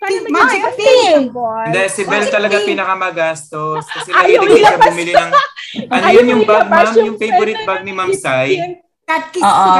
Para 0.00 0.16
Pink, 0.16 0.32
maging. 0.32 1.28
Hindi, 1.68 1.82
si 1.92 2.02
Bel 2.08 2.24
Bakit 2.24 2.32
talaga 2.32 2.56
pink? 2.56 2.68
pinakamagastos. 2.72 3.84
Kasi 3.84 4.08
Ayaw 4.08 4.40
mahilig 4.40 4.64
siya 4.64 4.78
bumili 4.80 5.12
ng... 5.12 5.30
Ano 5.92 6.06
yun 6.10 6.26
yung 6.26 6.44
bag, 6.48 6.66
ma'am? 6.66 6.98
yung 6.98 7.18
favorite 7.20 7.62
bag 7.62 7.84
ni 7.84 7.92
Ma'am 7.92 8.10
Sai? 8.10 8.80
Cat 9.04 9.28
kiss. 9.28 9.44
Oo. 9.44 9.70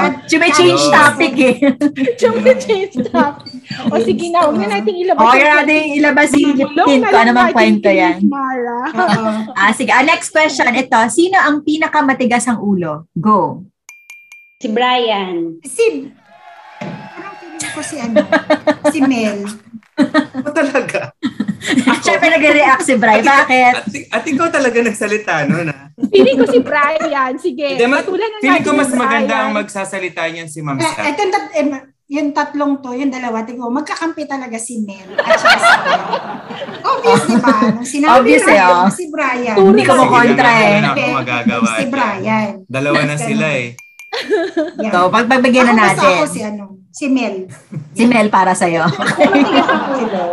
change 0.55 0.85
topic, 0.91 1.35
eh. 1.41 1.55
Change 2.21 2.95
topic. 3.11 3.51
O 3.89 3.99
sige 3.99 4.27
na, 4.29 4.45
huwag 4.45 4.59
na 4.61 4.77
natin 4.77 4.95
ilabas. 4.95 5.25
Okay, 5.25 5.41
yung- 5.41 5.57
natin 5.57 5.81
ilabas 5.97 6.31
yung 6.37 6.55
lip 6.55 6.69
Bulong 6.69 6.87
tint 6.87 7.03
na 7.03 7.11
ko. 7.11 7.17
Ano 7.17 7.31
mang 7.33 7.51
kwento 7.51 7.89
yan? 7.89 8.17
Mara. 8.29 8.79
Ah, 9.61 9.73
sige. 9.73 9.91
Ah, 9.91 10.05
next 10.05 10.31
question. 10.31 10.69
Ito. 10.69 10.99
Sino 11.09 11.41
ang 11.41 11.65
pinakamatigas 11.65 12.45
ang 12.45 12.61
ulo? 12.61 13.09
Go. 13.17 13.65
Si 14.61 14.69
Brian. 14.69 15.57
Si, 15.65 16.11
parang 16.79 17.35
feeling 17.41 17.71
ko 17.73 17.81
si 17.81 17.97
ano, 17.97 18.21
si 18.93 18.99
Mel. 19.01 19.70
Ako 20.41 20.51
talaga. 20.51 21.01
Siyempre 22.05 22.29
nag-react 22.33 22.83
si 22.83 22.95
Bray. 22.97 23.21
Bakit? 23.21 23.75
At, 23.77 23.87
at 23.89 24.25
ikaw 24.25 24.49
talaga 24.49 24.79
nagsalita 24.81 25.45
noon 25.47 25.69
ah. 25.69 25.93
Feeling 26.01 26.37
ko 26.41 26.47
si 26.49 26.61
Brian. 26.61 27.33
Sige, 27.37 27.77
Hindi, 27.77 27.87
ma- 27.87 28.01
patulan 28.01 28.29
na 28.29 28.39
Feeling 28.41 28.65
ko 28.65 28.73
mas 28.73 28.93
maganda 28.93 29.35
ang 29.45 29.53
magsasalita 29.53 30.25
niyan 30.27 30.49
si 30.49 30.65
Ma'am 30.65 30.81
Eh, 30.81 30.89
Sai. 30.89 31.13
ito, 31.13 31.23
tat- 31.29 31.53
eh, 31.53 31.67
yung 32.11 32.35
tatlong 32.35 32.83
to, 32.83 32.91
yung 32.91 33.13
dalawa, 33.13 33.47
tingko, 33.47 33.71
magkakampi 33.71 34.27
talaga 34.27 34.59
si 34.59 34.83
Mel 34.83 35.15
at 35.15 35.39
saka 35.39 35.59
si 35.61 35.71
Mel. 35.79 36.03
Obvious, 36.83 37.23
di 37.23 37.37
ba? 37.39 37.55
Nung 37.71 37.87
sinabi 37.87 38.15
Obvious, 38.19 38.43
na 38.43 38.51
eh, 38.51 38.63
oh. 38.67 38.89
si 38.91 39.05
Brian. 39.07 39.57
Hindi 39.57 39.83
ko 39.87 39.95
Sige 39.95 40.01
mo 40.01 40.05
kontra 40.11 40.51
eh. 40.59 40.75
ako 40.83 41.05
magagawa. 41.15 41.71
Si 41.71 41.85
Brian. 41.87 42.51
Dalawa 42.67 43.01
na 43.07 43.15
sila 43.15 43.47
eh. 43.55 43.69
Yan. 44.81 44.91
So, 44.91 45.07
pagbabigyan 45.09 45.71
na 45.71 45.87
natin. 45.87 46.03
ako 46.19 46.27
si 46.27 46.41
ano, 46.43 46.65
si 46.91 47.07
Mel. 47.07 47.47
Si 47.93 48.05
Mel 48.05 48.27
para 48.27 48.53
sa'yo. 48.53 48.83
Ang 48.83 49.87
ulo. 49.97 50.25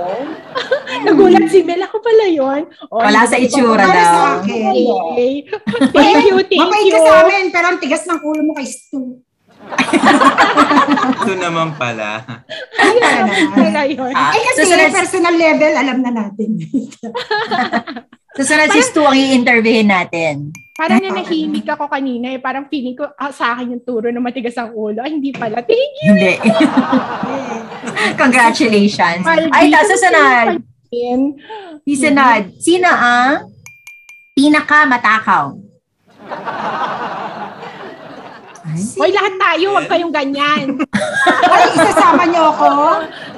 Nagulat 1.05 1.45
si 1.45 1.61
Mel. 1.61 1.81
Ako 1.81 2.01
pala 2.01 2.25
yun. 2.25 2.61
O, 2.89 2.97
Wala 2.97 3.21
sa 3.23 3.37
itsura 3.37 3.85
sa 3.85 3.93
daw. 3.93 4.41
akin. 4.41 4.73
Okay. 4.73 5.33
Thank 5.91 6.25
you, 6.25 6.35
thank 6.41 6.57
Mabait 6.59 6.83
you. 6.83 6.93
ka 6.93 6.99
sa 6.99 7.13
amin, 7.23 7.45
pero 7.49 7.65
ang 7.69 7.77
tigas 7.77 8.03
ng 8.03 8.19
ulo 8.19 8.41
mo 8.41 8.53
kay 8.53 8.65
Stu. 8.65 9.21
Ito 11.17 11.33
naman 11.35 11.75
pala. 11.75 12.23
Ayan. 12.77 13.23
Wala 13.51 13.81
yun. 13.85 14.11
Ah, 14.11 14.31
Eh 14.31 14.41
kasi 14.47 14.63
susunod, 14.63 14.89
personal 14.91 15.35
level, 15.35 15.73
alam 15.75 15.97
na 15.99 16.11
natin. 16.15 16.55
susunod 18.37 18.69
si 18.71 18.81
Stu 18.81 19.01
ang 19.01 19.13
i-interviewin 19.13 19.87
natin. 19.87 20.49
Parang 20.77 21.01
nanahimik 21.01 21.65
ako 21.65 21.89
kanina 21.89 22.37
eh. 22.37 22.39
Parang 22.39 22.69
feeling 22.69 22.93
ko 22.93 23.09
ah, 23.17 23.33
sa 23.33 23.57
akin 23.57 23.73
yung 23.73 23.81
turo 23.81 24.13
na 24.13 24.21
matigas 24.21 24.53
ang 24.61 24.77
ulo. 24.77 25.01
Ay, 25.01 25.17
hindi 25.17 25.33
pala. 25.33 25.65
Thank 25.65 25.93
you. 26.05 26.09
Hindi. 26.13 26.33
Congratulations. 28.21 29.25
Maldi. 29.25 29.49
Ay, 29.49 29.73
susunod. 29.73 30.61
Yun. 30.93 31.21
Susunod. 31.81 32.41
Sino 32.61 32.85
ang 32.93 33.49
pinakamatakaw? 34.37 35.66
Ay, 38.67 38.83
Hoy, 38.97 39.11
lahat 39.11 39.33
tayo. 39.37 39.65
Huwag 39.71 39.87
kayong 39.87 40.11
ganyan. 40.11 40.65
Ay, 41.53 41.65
isasama 41.71 42.27
niyo 42.27 42.51
ako. 42.51 42.67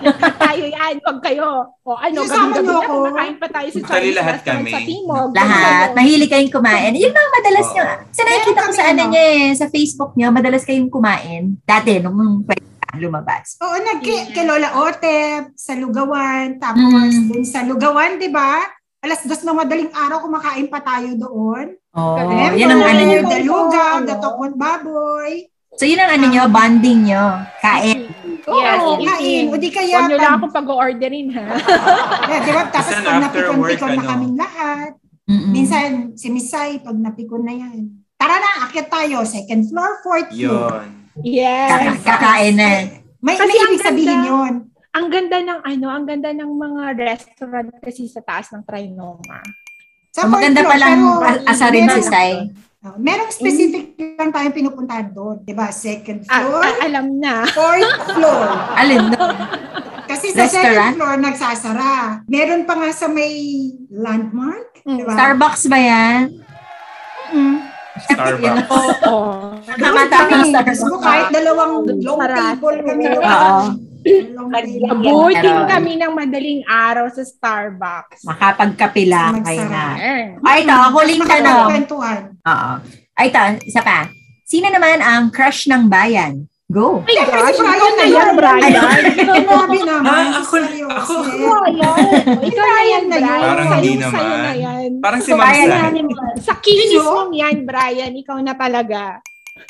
Lahat 0.01 0.33
tayo 0.35 0.63
yan. 0.65 0.93
Huwag 0.97 1.19
kayo. 1.21 1.49
O 1.83 1.93
ano, 1.93 2.19
gabi-gabi 2.19 2.49
niyo 2.49 2.61
na 2.65 2.73
ako. 2.79 2.93
kumakain 3.05 3.35
pa 3.37 3.47
tayo 3.47 3.67
sa 3.69 3.79
Chinese 3.85 4.17
lahat 4.17 4.37
kami. 4.41 4.69
sa 4.69 4.79
Timog. 4.81 5.29
lahat. 5.31 5.87
Mahilig 5.93 6.29
kayong 6.29 6.49
kumain. 6.51 6.91
Yung 6.95 7.13
mga 7.13 7.29
madalas 7.31 7.67
Oo. 7.67 7.73
nyo. 7.75 7.83
Sa 8.09 8.21
nakikita 8.23 8.59
ko 8.59 8.71
sa 8.71 8.83
ano 8.85 8.99
ano? 8.99 9.11
nyo 9.11 9.21
eh, 9.21 9.47
sa 9.53 9.65
Facebook 9.67 10.11
nyo, 10.15 10.27
madalas 10.29 10.63
kayong 10.63 10.89
kumain. 10.89 11.43
Dati, 11.61 11.91
nung 11.99 12.15
nung 12.15 12.41
pwede 12.43 12.65
ka 12.79 12.97
lumabas. 12.97 13.45
Oo, 13.61 13.77
nag 13.77 14.01
kay 14.01 14.43
Lola 14.43 14.81
Otep, 14.81 15.53
sa 15.53 15.73
Lugawan, 15.73 16.57
tapos 16.57 16.89
Mm. 17.13 17.27
dun 17.29 17.43
sa 17.43 17.61
Lugawan, 17.61 18.17
di 18.17 18.27
ba? 18.27 18.65
Alas 18.99 19.23
dos 19.23 19.39
ng 19.39 19.55
madaling 19.55 19.93
araw, 19.93 20.19
kumakain 20.19 20.67
pa 20.67 20.81
tayo 20.81 21.15
doon. 21.15 21.71
Oh, 21.99 22.15
Remember? 22.17 22.55
yun 22.55 22.69
ang 22.69 22.81
ano 22.81 23.01
nyo. 23.01 23.19
The 23.25 23.39
Lugaw, 23.43 23.93
the 24.01 24.15
Tokwan 24.15 24.53
Baboy. 24.55 25.31
So, 25.75 25.83
yun 25.83 25.99
ang 25.99 26.11
ano 26.11 26.25
nyo, 26.27 26.43
bonding 26.47 26.99
nyo. 27.05 27.23
Kain. 27.59 28.07
Oo, 28.45 28.59
Yes, 28.97 29.05
kain. 29.05 29.43
O 29.47 29.55
di 29.55 29.69
kaya, 29.69 29.95
Huwag 29.97 30.09
nyo 30.09 30.17
lang 30.17 30.33
akong 30.37 30.55
pag-orderin, 30.55 31.27
ha? 31.31 31.45
eh, 32.31 32.39
di 32.41 32.51
ba? 32.51 32.63
Tapos 32.67 32.89
Minsan 32.89 33.05
pag 33.05 33.21
napikon-pikon 33.21 33.89
na 33.89 33.95
ano? 33.95 34.09
kaming 34.09 34.35
lahat. 34.35 34.91
Mm-mm. 35.25 35.51
Minsan, 35.51 35.89
si 36.15 36.27
Misay, 36.27 36.79
pag 36.79 36.95
napikon 36.95 37.43
na 37.43 37.53
yan. 37.53 37.79
Tara 38.15 38.35
na, 38.35 38.65
akit 38.65 38.87
tayo. 38.87 39.21
Second 39.23 39.61
floor, 39.65 39.91
fourth 40.01 40.29
floor. 40.29 40.83
Yun. 40.83 40.87
Yes. 41.21 41.69
Kaka- 41.69 42.03
kakain 42.17 42.55
na. 42.55 42.69
May, 43.19 43.35
Kasi 43.35 43.51
may 43.51 43.59
ibig 43.61 43.79
sabihin 43.79 44.09
ganda. 44.17 44.27
yun. 44.27 44.53
Ang 44.89 45.07
ganda 45.07 45.37
ng 45.37 45.59
ano, 45.61 45.85
ang 45.87 46.03
ganda 46.03 46.29
ng 46.33 46.49
mga 46.49 46.83
restaurant 46.97 47.69
kasi 47.77 48.09
sa 48.09 48.19
taas 48.19 48.49
ng 48.49 48.65
Trinoma. 48.65 49.43
Sa 50.09 50.21
So, 50.21 50.27
maganda 50.27 50.59
fourth 50.59 50.73
floor, 50.73 50.81
palang 50.81 50.99
pero 51.19 51.37
asa 51.45 51.65
rin 51.69 51.85
si 51.87 52.01
Sai. 52.01 52.31
Merong 52.79 53.29
specific 53.29 53.85
lang 54.15 54.31
tayong 54.31 54.55
pinupuntahan 54.55 55.11
doon. 55.11 55.43
Di 55.43 55.51
ba? 55.51 55.67
Second 55.69 56.23
Ah, 56.25 56.41
floor, 56.41 56.63
ah, 56.63 56.75
alam 56.81 57.05
na. 57.17 57.43
fourth 57.47 57.85
floor. 58.09 58.43
Alin 58.79 59.03
no? 59.09 59.25
Kasi 60.07 60.31
sa 60.31 60.47
Restaurant? 60.47 60.65
second 60.65 60.95
floor, 60.95 61.13
nagsasara. 61.19 61.93
Meron 62.25 62.63
pa 62.63 62.73
nga 62.73 62.89
sa 62.89 63.05
may 63.05 63.31
landmark. 63.91 64.81
Di 64.81 65.03
ba? 65.03 65.11
Starbucks 65.11 65.63
ba 65.67 65.77
yan? 65.77 66.21
Mm. 67.29 67.57
Starbucks. 67.99 68.65
Oo. 69.05 69.19
Kami, 69.59 69.99
Starbucks. 70.07 70.79
kahit 70.97 71.27
dalawang 71.29 71.71
long 71.99 72.19
table 72.23 72.77
kami 72.81 73.03
doon. 73.05 73.21
Oo. 73.21 73.59
Abutin 74.89 75.59
kami 75.65 75.93
ng 75.97 76.13
madaling 76.13 76.61
araw 76.65 77.07
sa 77.09 77.23
Starbucks. 77.23 78.25
Makapagkapila 78.25 79.39
kayo 79.41 79.63
na. 79.67 79.85
Ay, 80.41 80.65
ito, 80.65 80.77
huling 80.93 81.21
tanong. 81.23 81.69
Oo. 82.45 82.71
Ay, 83.15 83.27
ito, 83.29 83.41
isa 83.63 83.81
pa. 83.81 84.07
Sino 84.49 84.67
naman 84.67 84.97
ang 84.99 85.29
crush 85.29 85.69
ng 85.69 85.85
bayan? 85.85 86.49
Go. 86.69 87.01
Oh 87.01 87.05
Siyempre, 87.09 87.33
gosh, 87.33 87.57
si 87.57 87.65
Brian 87.65 87.93
na 87.97 88.05
yan. 88.05 88.29
Brian. 88.37 88.73
Grabe 89.41 89.77
naman. 89.81 90.05
Ah, 90.05 90.37
ako- 90.37 90.69
ako-. 90.85 91.25
Ikaw 92.45 92.65
na 92.69 92.81
yan, 92.85 93.03
na. 93.09 93.17
Parang 93.17 93.69
hindi 93.73 93.93
naman. 93.97 94.89
Parang 95.01 95.21
si. 95.21 95.33
Animal. 95.33 96.37
Sa 96.37 96.53
kinis 96.61 96.93
mong 96.93 97.33
yan, 97.33 97.65
Brian, 97.65 98.13
ikaw 98.13 98.37
na 98.37 98.53
talaga. 98.53 99.17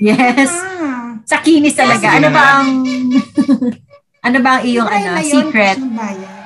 Yes. 0.04 0.52
Ah. 0.52 1.24
Sa 1.24 1.40
kinis 1.40 1.74
talaga. 1.74 2.04
Sige 2.04 2.20
Ano 2.20 2.28
ba 2.36 2.44
ang... 2.62 2.68
ano 4.20 4.38
ba 4.40 4.60
ang 4.60 4.64
iyong 4.64 4.90
ano, 4.90 5.08
na 5.10 5.22
yun, 5.22 5.32
secret? 5.48 5.78
bayan. 5.80 6.38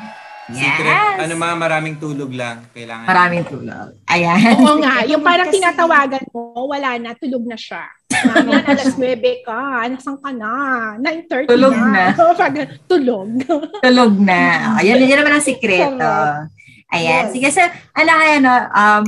Secret. 0.43 0.91
Yes. 0.91 1.19
Ano 1.23 1.33
mga 1.39 1.55
maraming 1.55 1.95
tulog 1.97 2.31
lang. 2.35 2.67
Kailangan. 2.75 3.07
Maraming 3.07 3.45
tulog. 3.47 3.87
Ayan. 4.05 4.59
Oo 4.59 4.75
nga, 4.77 4.95
yung 5.07 5.23
parang 5.23 5.47
Kasi- 5.47 5.57
tinatawagan 5.57 6.23
mo, 6.29 6.67
wala 6.67 6.99
na, 6.99 7.15
tulog 7.15 7.47
na 7.47 7.55
siya. 7.55 7.87
Yan, 8.11 8.61
alas 8.61 8.93
9 8.99 9.23
ka, 9.41 9.59
nasan 9.87 10.19
ka 10.19 10.29
na? 10.35 10.51
9.30 10.99 11.47
Tulog 11.47 11.73
na. 11.73 11.87
na. 11.89 12.03
Pag, 12.43 12.55
tulog. 12.85 13.29
Tulog 13.87 14.13
na. 14.19 14.41
Ayan, 14.83 15.01
yun 15.01 15.15
naman 15.17 15.39
ang 15.39 15.47
sikreto. 15.47 15.95
Sarap. 15.95 16.51
Ayan. 16.93 17.23
Yes. 17.25 17.31
Sige, 17.33 17.47
so, 17.49 17.63
ano 17.95 18.11
kaya, 18.13 18.35
no, 18.37 18.53
um, 18.69 19.03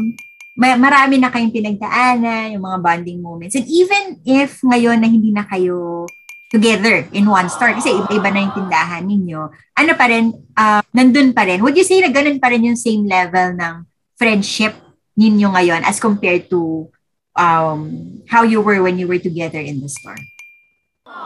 may, 0.56 0.72
marami 0.80 1.20
na 1.20 1.30
kayong 1.30 1.52
pinagdaanan, 1.52 2.56
yung 2.56 2.64
mga 2.64 2.80
bonding 2.80 3.20
moments. 3.20 3.60
And 3.60 3.68
even 3.68 4.24
if 4.24 4.64
ngayon 4.64 5.04
na 5.04 5.12
hindi 5.12 5.30
na 5.30 5.44
kayo 5.44 6.08
together 6.50 7.10
in 7.12 7.26
one 7.26 7.50
store 7.50 7.74
kasi 7.74 7.92
iba-iba 7.92 8.30
na 8.30 8.40
yung 8.46 8.56
tindahan 8.56 9.04
ninyo, 9.04 9.42
ano 9.76 9.92
pa 9.98 10.06
rin, 10.08 10.30
uh, 10.56 10.82
nandun 10.94 11.34
pa 11.34 11.44
rin. 11.44 11.60
Would 11.62 11.76
you 11.76 11.84
say 11.84 12.00
na 12.00 12.14
ganun 12.14 12.38
pa 12.38 12.54
rin 12.54 12.64
yung 12.64 12.78
same 12.78 13.06
level 13.06 13.58
ng 13.58 13.76
friendship 14.16 14.78
ninyo 15.18 15.52
ngayon 15.52 15.82
as 15.84 15.98
compared 16.00 16.48
to 16.48 16.88
um, 17.36 17.90
how 18.30 18.44
you 18.44 18.62
were 18.62 18.80
when 18.80 18.96
you 18.96 19.08
were 19.10 19.20
together 19.20 19.60
in 19.60 19.82
the 19.82 19.90
store? 19.90 20.20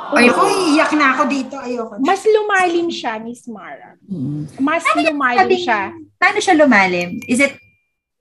Or 0.09 0.17
ako, 0.25 0.41
iiyak 0.73 0.91
na 0.97 1.13
ako 1.13 1.23
dito. 1.29 1.55
Ayoko 1.61 1.93
na. 2.01 2.05
Mas 2.05 2.21
lumalim 2.25 2.87
siya, 2.89 3.21
Miss 3.21 3.45
Mara. 3.45 3.93
Hmm. 4.09 4.49
Mas 4.57 4.81
lumalim 4.97 5.45
Sabi- 5.45 5.61
siya. 5.61 5.81
Paano 6.17 6.37
siya 6.41 6.55
lumalim? 6.57 7.21
Is 7.29 7.37
it, 7.37 7.53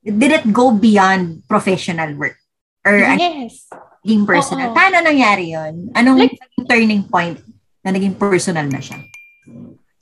did 0.04 0.32
it 0.32 0.44
go 0.52 0.68
beyond 0.72 1.48
professional 1.48 2.12
work? 2.16 2.37
Or 2.84 2.92
ano, 2.92 3.16
Yes. 3.16 3.68
Naging 4.09 4.25
personal? 4.25 4.73
Oo. 4.73 4.75
Paano 4.75 5.05
nangyari 5.05 5.53
yon? 5.53 5.92
Anong 5.92 6.16
Like- 6.16 6.40
naging 6.40 6.64
turning 6.64 7.03
point 7.05 7.37
na 7.85 7.92
naging 7.92 8.16
personal 8.16 8.64
na 8.64 8.81
siya? 8.81 8.97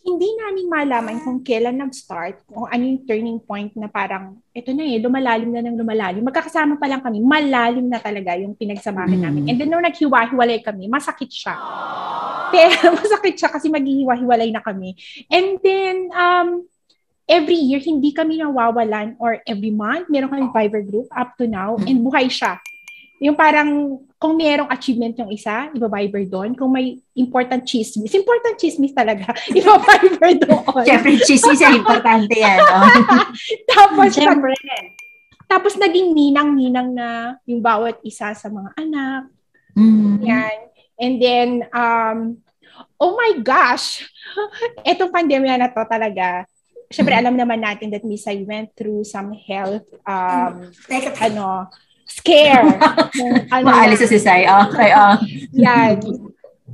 Hindi 0.06 0.30
namin 0.38 0.70
malaman 0.70 1.16
kung 1.18 1.42
kailan 1.42 1.82
nag-start, 1.82 2.46
kung 2.46 2.70
ano 2.70 2.78
yung 2.78 3.02
turning 3.02 3.42
point 3.42 3.74
na 3.74 3.90
parang, 3.90 4.38
ito 4.54 4.70
na 4.70 4.86
eh, 4.86 5.02
lumalalim 5.02 5.50
na 5.50 5.66
ng 5.66 5.74
lumalalim. 5.74 6.22
Magkakasama 6.22 6.78
pa 6.78 6.86
lang 6.86 7.02
kami, 7.02 7.18
malalim 7.18 7.90
na 7.90 7.98
talaga 7.98 8.38
yung 8.38 8.54
pinagsamahan 8.54 9.18
Mm. 9.18 9.24
namin. 9.26 9.42
And 9.50 9.58
then 9.58 9.66
nung 9.66 9.82
naghiwa-hiwalay 9.82 10.62
kami, 10.62 10.86
masakit 10.86 11.26
siya. 11.26 11.58
Pero 12.54 12.94
masakit 12.94 13.34
siya 13.34 13.50
kasi 13.50 13.66
maghihiwa-hiwalay 13.66 14.54
na 14.54 14.62
kami. 14.62 14.94
And 15.26 15.58
then, 15.58 16.14
um, 16.14 16.70
every 17.26 17.58
year, 17.58 17.82
hindi 17.82 18.14
kami 18.14 18.38
nawawalan 18.38 19.18
or 19.18 19.42
every 19.42 19.74
month, 19.74 20.06
meron 20.06 20.30
kami 20.30 20.46
Viber 20.54 20.86
group 20.86 21.10
up 21.10 21.34
to 21.34 21.50
now 21.50 21.74
and 21.82 21.98
buhay 21.98 22.30
siya. 22.30 22.62
Yung 23.20 23.36
parang, 23.36 24.00
kung 24.20 24.36
merong 24.36 24.68
achievement 24.68 25.16
yung 25.16 25.32
isa, 25.32 25.72
iba-Viber 25.72 26.24
doon. 26.28 26.50
Kung 26.52 26.72
may 26.72 27.00
important 27.16 27.64
chismis, 27.64 28.12
important 28.12 28.56
chismis 28.60 28.92
talaga, 28.92 29.32
iba-Viber 29.58 30.32
doon. 30.44 30.84
Siyempre, 30.84 31.16
chismis 31.24 31.60
ay 31.64 31.80
importante 31.80 32.36
yan. 32.36 32.60
Oh. 32.60 32.84
Tapos, 33.72 34.12
Siyempre. 34.12 34.52
tapos 35.46 35.78
naging 35.78 36.10
ninang-ninang 36.10 36.90
na 36.90 37.38
yung 37.46 37.62
bawat 37.62 38.02
isa 38.02 38.34
sa 38.34 38.50
mga 38.50 38.70
anak. 38.82 39.30
Mm. 39.78 40.18
Yan. 40.26 40.58
And 40.98 41.14
then, 41.22 41.48
um, 41.70 42.42
oh 42.98 43.14
my 43.14 43.38
gosh, 43.40 44.04
etong 44.88 45.14
pandemya 45.14 45.54
na 45.60 45.70
to 45.70 45.86
talaga, 45.86 46.48
syempre 46.90 47.14
alam 47.14 47.38
naman 47.38 47.62
natin 47.62 47.92
that 47.92 48.02
Miss 48.02 48.26
I 48.26 48.42
went 48.42 48.72
through 48.74 49.04
some 49.04 49.32
health, 49.32 49.86
um, 50.02 50.72
Teka, 50.88 51.14
ano, 51.30 51.70
scare. 52.06 52.70
Ano, 53.54 53.72
Maalis 53.72 54.02
sa 54.02 54.08
si 54.08 54.18
Sai. 54.20 54.46
Okay, 54.46 54.90
oh. 54.94 55.16
yan. 55.54 55.96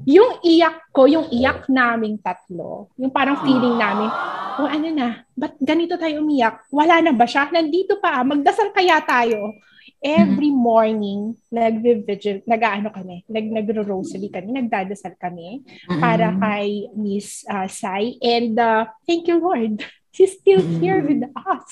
Yung 0.03 0.42
iyak 0.42 0.90
ko, 0.90 1.07
yung 1.07 1.31
iyak 1.31 1.71
naming 1.71 2.18
tatlo, 2.18 2.90
yung 2.99 3.12
parang 3.14 3.38
feeling 3.47 3.79
namin, 3.79 4.11
oh 4.59 4.66
ano 4.66 4.88
na, 4.90 5.23
ba't 5.38 5.55
ganito 5.62 5.95
tayo 5.95 6.18
umiyak? 6.25 6.66
Wala 6.75 6.99
na 6.99 7.14
ba 7.14 7.23
siya? 7.23 7.47
Nandito 7.55 8.03
pa, 8.03 8.27
magdasal 8.27 8.75
kaya 8.75 8.99
tayo. 9.07 9.55
Every 10.03 10.51
morning, 10.51 11.38
nag-vigil, 11.47 12.42
nag-ano 12.42 12.90
kami, 12.90 13.23
nag 13.31 13.47
nagro-rosary 13.55 14.35
kami, 14.35 14.51
nagdadasal 14.59 15.14
kami 15.14 15.62
para 16.03 16.35
kay 16.42 16.90
Miss 16.99 17.47
uh, 17.47 17.71
Sai. 17.71 18.18
And 18.18 18.59
uh, 18.59 18.90
thank 19.07 19.31
you, 19.31 19.38
Lord. 19.38 19.87
She's 20.12 20.37
still 20.37 20.61
here 20.77 21.01
with 21.01 21.25
us. 21.33 21.68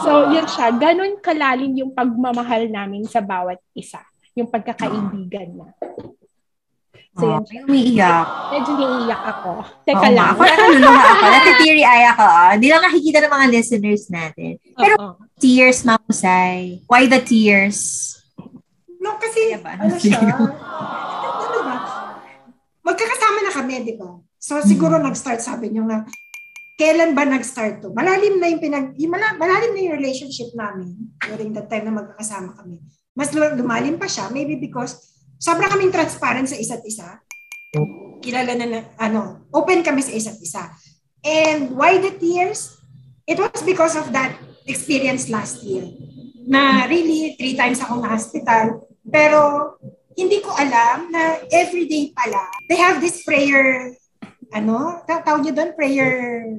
So, 0.00 0.30
yun 0.30 0.46
siya. 0.46 0.70
Ganon 0.72 1.18
kalalim 1.18 1.74
yung 1.74 1.90
pagmamahal 1.90 2.70
namin 2.70 3.02
sa 3.04 3.18
bawat 3.18 3.58
isa. 3.72 3.98
Yung 4.32 4.46
pagkakaibigan 4.46 5.50
na. 5.52 5.74
So, 7.12 7.26
Oh, 7.26 7.40
siya. 7.42 7.64
umiiyak. 7.64 8.26
Medyo 8.52 8.72
naiiyak 8.76 9.22
ako. 9.26 9.50
Teka 9.82 9.98
Oo 9.98 10.14
lang. 10.14 10.30
Ako 10.30 10.42
naluluha 10.46 11.02
ako. 11.10 11.24
Natitiri 11.26 11.82
ay 11.82 12.02
ako. 12.06 12.24
ah. 12.24 12.50
Hindi 12.54 12.68
lang 12.68 12.82
nakikita 12.84 13.18
ng 13.18 13.32
mga 13.32 13.46
listeners 13.50 14.04
natin. 14.08 14.52
Pero 14.72 14.94
Oo. 14.94 15.12
tears, 15.36 15.82
Mamusay. 15.82 16.86
Why 16.86 17.08
the 17.08 17.18
tears? 17.18 17.78
No, 19.00 19.16
kasi, 19.16 19.54
Diba? 19.54 19.74
ano 19.74 19.96
siya, 19.96 20.18
ano 20.18 20.46
ba? 21.64 21.76
Magkakasama 22.84 23.38
na 23.42 23.52
kami, 23.52 23.74
di 23.82 23.94
ba? 23.94 24.22
So, 24.36 24.62
siguro 24.62 24.94
nag-start, 24.96 25.40
sabi 25.40 25.72
niyo 25.72 25.82
nga, 25.84 26.06
kailan 26.76 27.16
ba 27.16 27.24
nag-start 27.24 27.80
to? 27.80 27.88
Malalim 27.96 28.36
na 28.36 28.52
yung 28.52 28.60
pinag, 28.60 28.92
yung 29.00 29.16
mala- 29.16 29.36
malalim 29.40 29.72
na 29.72 29.80
yung 29.88 29.96
relationship 29.96 30.52
namin 30.52 30.92
during 31.24 31.50
that 31.56 31.72
time 31.72 31.88
na 31.88 31.96
magkakasama 31.96 32.52
kami. 32.52 32.84
Mas 33.16 33.32
lu- 33.32 33.56
lumalim 33.56 33.96
pa 33.96 34.04
siya, 34.04 34.28
maybe 34.28 34.60
because 34.60 35.00
sobra 35.40 35.72
kaming 35.72 35.90
transparent 35.90 36.52
sa 36.52 36.60
isa't 36.60 36.84
isa. 36.84 37.24
Kilala 38.20 38.52
na, 38.52 38.66
na 38.68 38.80
ano, 39.00 39.48
open 39.56 39.80
kami 39.80 40.04
sa 40.04 40.12
isa't 40.12 40.36
isa. 40.36 40.68
And 41.24 41.72
why 41.72 41.96
the 41.96 42.12
tears? 42.12 42.76
It 43.26 43.40
was 43.40 43.64
because 43.64 43.96
of 43.98 44.12
that 44.14 44.36
experience 44.68 45.26
last 45.32 45.64
year 45.66 45.88
na 46.46 46.86
really 46.86 47.34
three 47.34 47.58
times 47.58 47.82
ako 47.82 48.04
na 48.04 48.14
hospital. 48.14 48.86
Pero 49.02 49.74
hindi 50.14 50.38
ko 50.40 50.54
alam 50.54 51.10
na 51.10 51.42
everyday 51.50 52.14
pala, 52.14 52.46
they 52.70 52.78
have 52.78 53.02
this 53.02 53.26
prayer, 53.26 53.92
ano, 54.52 55.02
ta- 55.06 55.22
tawag 55.22 55.42
niyo 55.42 55.54
doon, 55.56 55.70
prayer, 55.74 56.12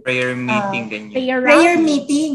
Prayer 0.03 0.33
meeting, 0.35 0.85
ganyan. 0.87 1.13
Prayer 1.13 1.39
prayer 1.43 1.75
meeting 1.79 2.33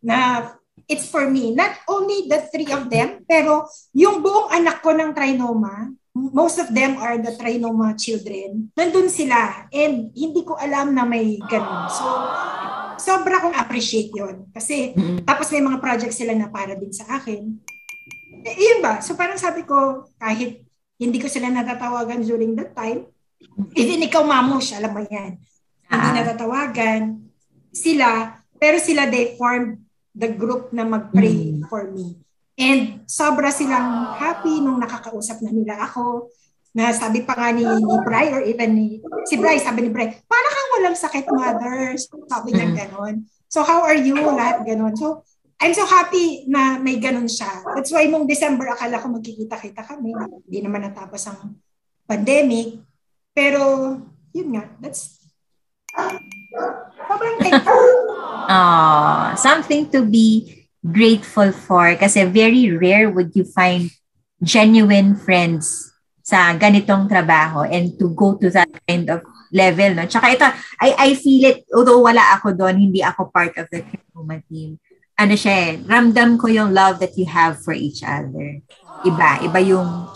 na 0.00 0.52
it's 0.86 1.08
for 1.08 1.26
me. 1.26 1.52
Not 1.52 1.74
only 1.90 2.30
the 2.30 2.46
three 2.52 2.70
of 2.70 2.88
them, 2.88 3.26
pero 3.26 3.66
yung 3.92 4.22
buong 4.22 4.52
anak 4.54 4.80
ko 4.80 4.94
ng 4.94 5.12
trinoma, 5.12 5.92
most 6.16 6.56
of 6.56 6.72
them 6.72 6.96
are 6.96 7.20
the 7.20 7.34
trinoma 7.36 7.92
children. 7.98 8.72
Nandun 8.72 9.10
sila. 9.10 9.68
And 9.68 10.14
hindi 10.16 10.40
ko 10.46 10.56
alam 10.56 10.96
na 10.96 11.04
may 11.04 11.36
ganun. 11.44 11.90
So, 11.92 12.06
sobra 12.96 13.42
kong 13.44 13.56
appreciate 13.58 14.14
yon 14.16 14.48
Kasi, 14.54 14.96
Mm-mm. 14.96 15.28
tapos 15.28 15.52
may 15.52 15.60
mga 15.60 15.82
projects 15.82 16.16
sila 16.16 16.32
na 16.32 16.48
para 16.48 16.72
din 16.72 16.92
sa 16.94 17.20
akin. 17.20 17.60
Eh, 18.46 18.54
yun 18.54 18.80
ba? 18.80 19.02
So 19.02 19.18
parang 19.18 19.36
sabi 19.36 19.66
ko, 19.66 20.06
kahit 20.22 20.62
hindi 20.96 21.18
ko 21.18 21.26
sila 21.28 21.50
natatawagan 21.50 22.22
during 22.24 22.54
that 22.56 22.72
time, 22.72 23.10
even 23.74 24.04
ikaw, 24.04 24.22
Mamush, 24.22 24.76
alam 24.76 24.92
mo 24.92 25.02
yan. 25.04 25.38
Hindi 25.86 26.08
Ah. 26.10 26.14
natatawagan 26.18 27.30
sila, 27.70 28.34
pero 28.56 28.76
sila 28.80 29.06
they 29.06 29.36
formed 29.38 29.78
the 30.16 30.32
group 30.32 30.72
na 30.72 30.82
mag-pray 30.82 31.60
Mm. 31.60 31.68
for 31.68 31.86
me. 31.92 32.16
And 32.56 33.04
sobra 33.04 33.52
silang 33.52 34.16
happy 34.16 34.64
nung 34.64 34.80
nakakausap 34.80 35.44
na 35.44 35.52
nila 35.52 35.76
ako. 35.84 36.32
Na 36.72 36.92
sabi 36.92 37.24
pa 37.24 37.36
nga 37.36 37.52
ni, 37.52 37.64
ni 37.64 37.96
Bri 38.04 38.32
or 38.32 38.42
even 38.44 38.72
ni, 38.72 39.00
si 39.28 39.36
Bri, 39.36 39.60
sabi 39.60 39.84
ni 39.84 39.90
Bri, 39.92 40.08
para 40.24 40.48
kang 40.48 40.70
walang 40.76 40.96
sakit, 40.96 41.24
mother. 41.28 41.96
Sabi 42.28 42.52
niya 42.52 42.68
Mm. 42.68 42.76
ganon. 42.76 43.14
So 43.48 43.60
how 43.60 43.84
are 43.84 43.96
you? 43.96 44.16
Lahat 44.16 44.64
ganon. 44.64 44.96
So 44.96 45.20
I'm 45.56 45.72
so 45.72 45.88
happy 45.88 46.44
na 46.48 46.76
may 46.76 47.00
ganon 47.00 47.28
siya. 47.28 47.48
That's 47.72 47.88
why 47.88 48.04
nung 48.08 48.28
December, 48.28 48.68
akala 48.68 49.00
ko 49.00 49.08
magkikita-kita 49.08 49.84
kami. 49.84 50.12
Hindi 50.44 50.58
naman 50.60 50.84
natapos 50.84 51.32
ang 51.32 51.56
pandemic. 52.04 52.76
Pero, 53.36 53.60
yun 54.32 54.48
nga, 54.56 54.64
that's 54.80 55.20
sobrang 57.16 57.36
thankful. 57.40 57.84
Ah, 58.46 59.34
something 59.34 59.90
to 59.90 60.06
be 60.06 60.62
grateful 60.78 61.50
for 61.50 61.90
kasi 61.98 62.22
very 62.30 62.70
rare 62.70 63.10
would 63.10 63.34
you 63.34 63.42
find 63.42 63.90
genuine 64.38 65.18
friends 65.18 65.90
sa 66.22 66.54
ganitong 66.54 67.10
trabaho 67.10 67.66
and 67.66 67.98
to 67.98 68.06
go 68.14 68.38
to 68.38 68.46
that 68.54 68.70
kind 68.86 69.10
of 69.10 69.18
level 69.50 69.98
no? 69.98 70.06
Tsaka 70.06 70.30
ito 70.30 70.46
I 70.78 70.94
I 70.94 71.08
feel 71.18 71.42
it 71.50 71.66
although 71.74 72.06
wala 72.06 72.38
ako 72.38 72.54
doon 72.54 72.78
hindi 72.78 73.02
ako 73.02 73.34
part 73.34 73.50
of 73.58 73.66
the 73.74 73.82
Kripuma 73.82 74.38
team. 74.46 74.78
Ano 75.18 75.34
siya 75.34 75.54
eh 75.66 75.70
ramdam 75.82 76.38
ko 76.38 76.46
yung 76.46 76.70
love 76.70 77.02
that 77.02 77.18
you 77.18 77.26
have 77.26 77.58
for 77.58 77.74
each 77.74 78.06
other. 78.06 78.62
Iba 79.02 79.42
iba 79.42 79.58
yung 79.58 80.06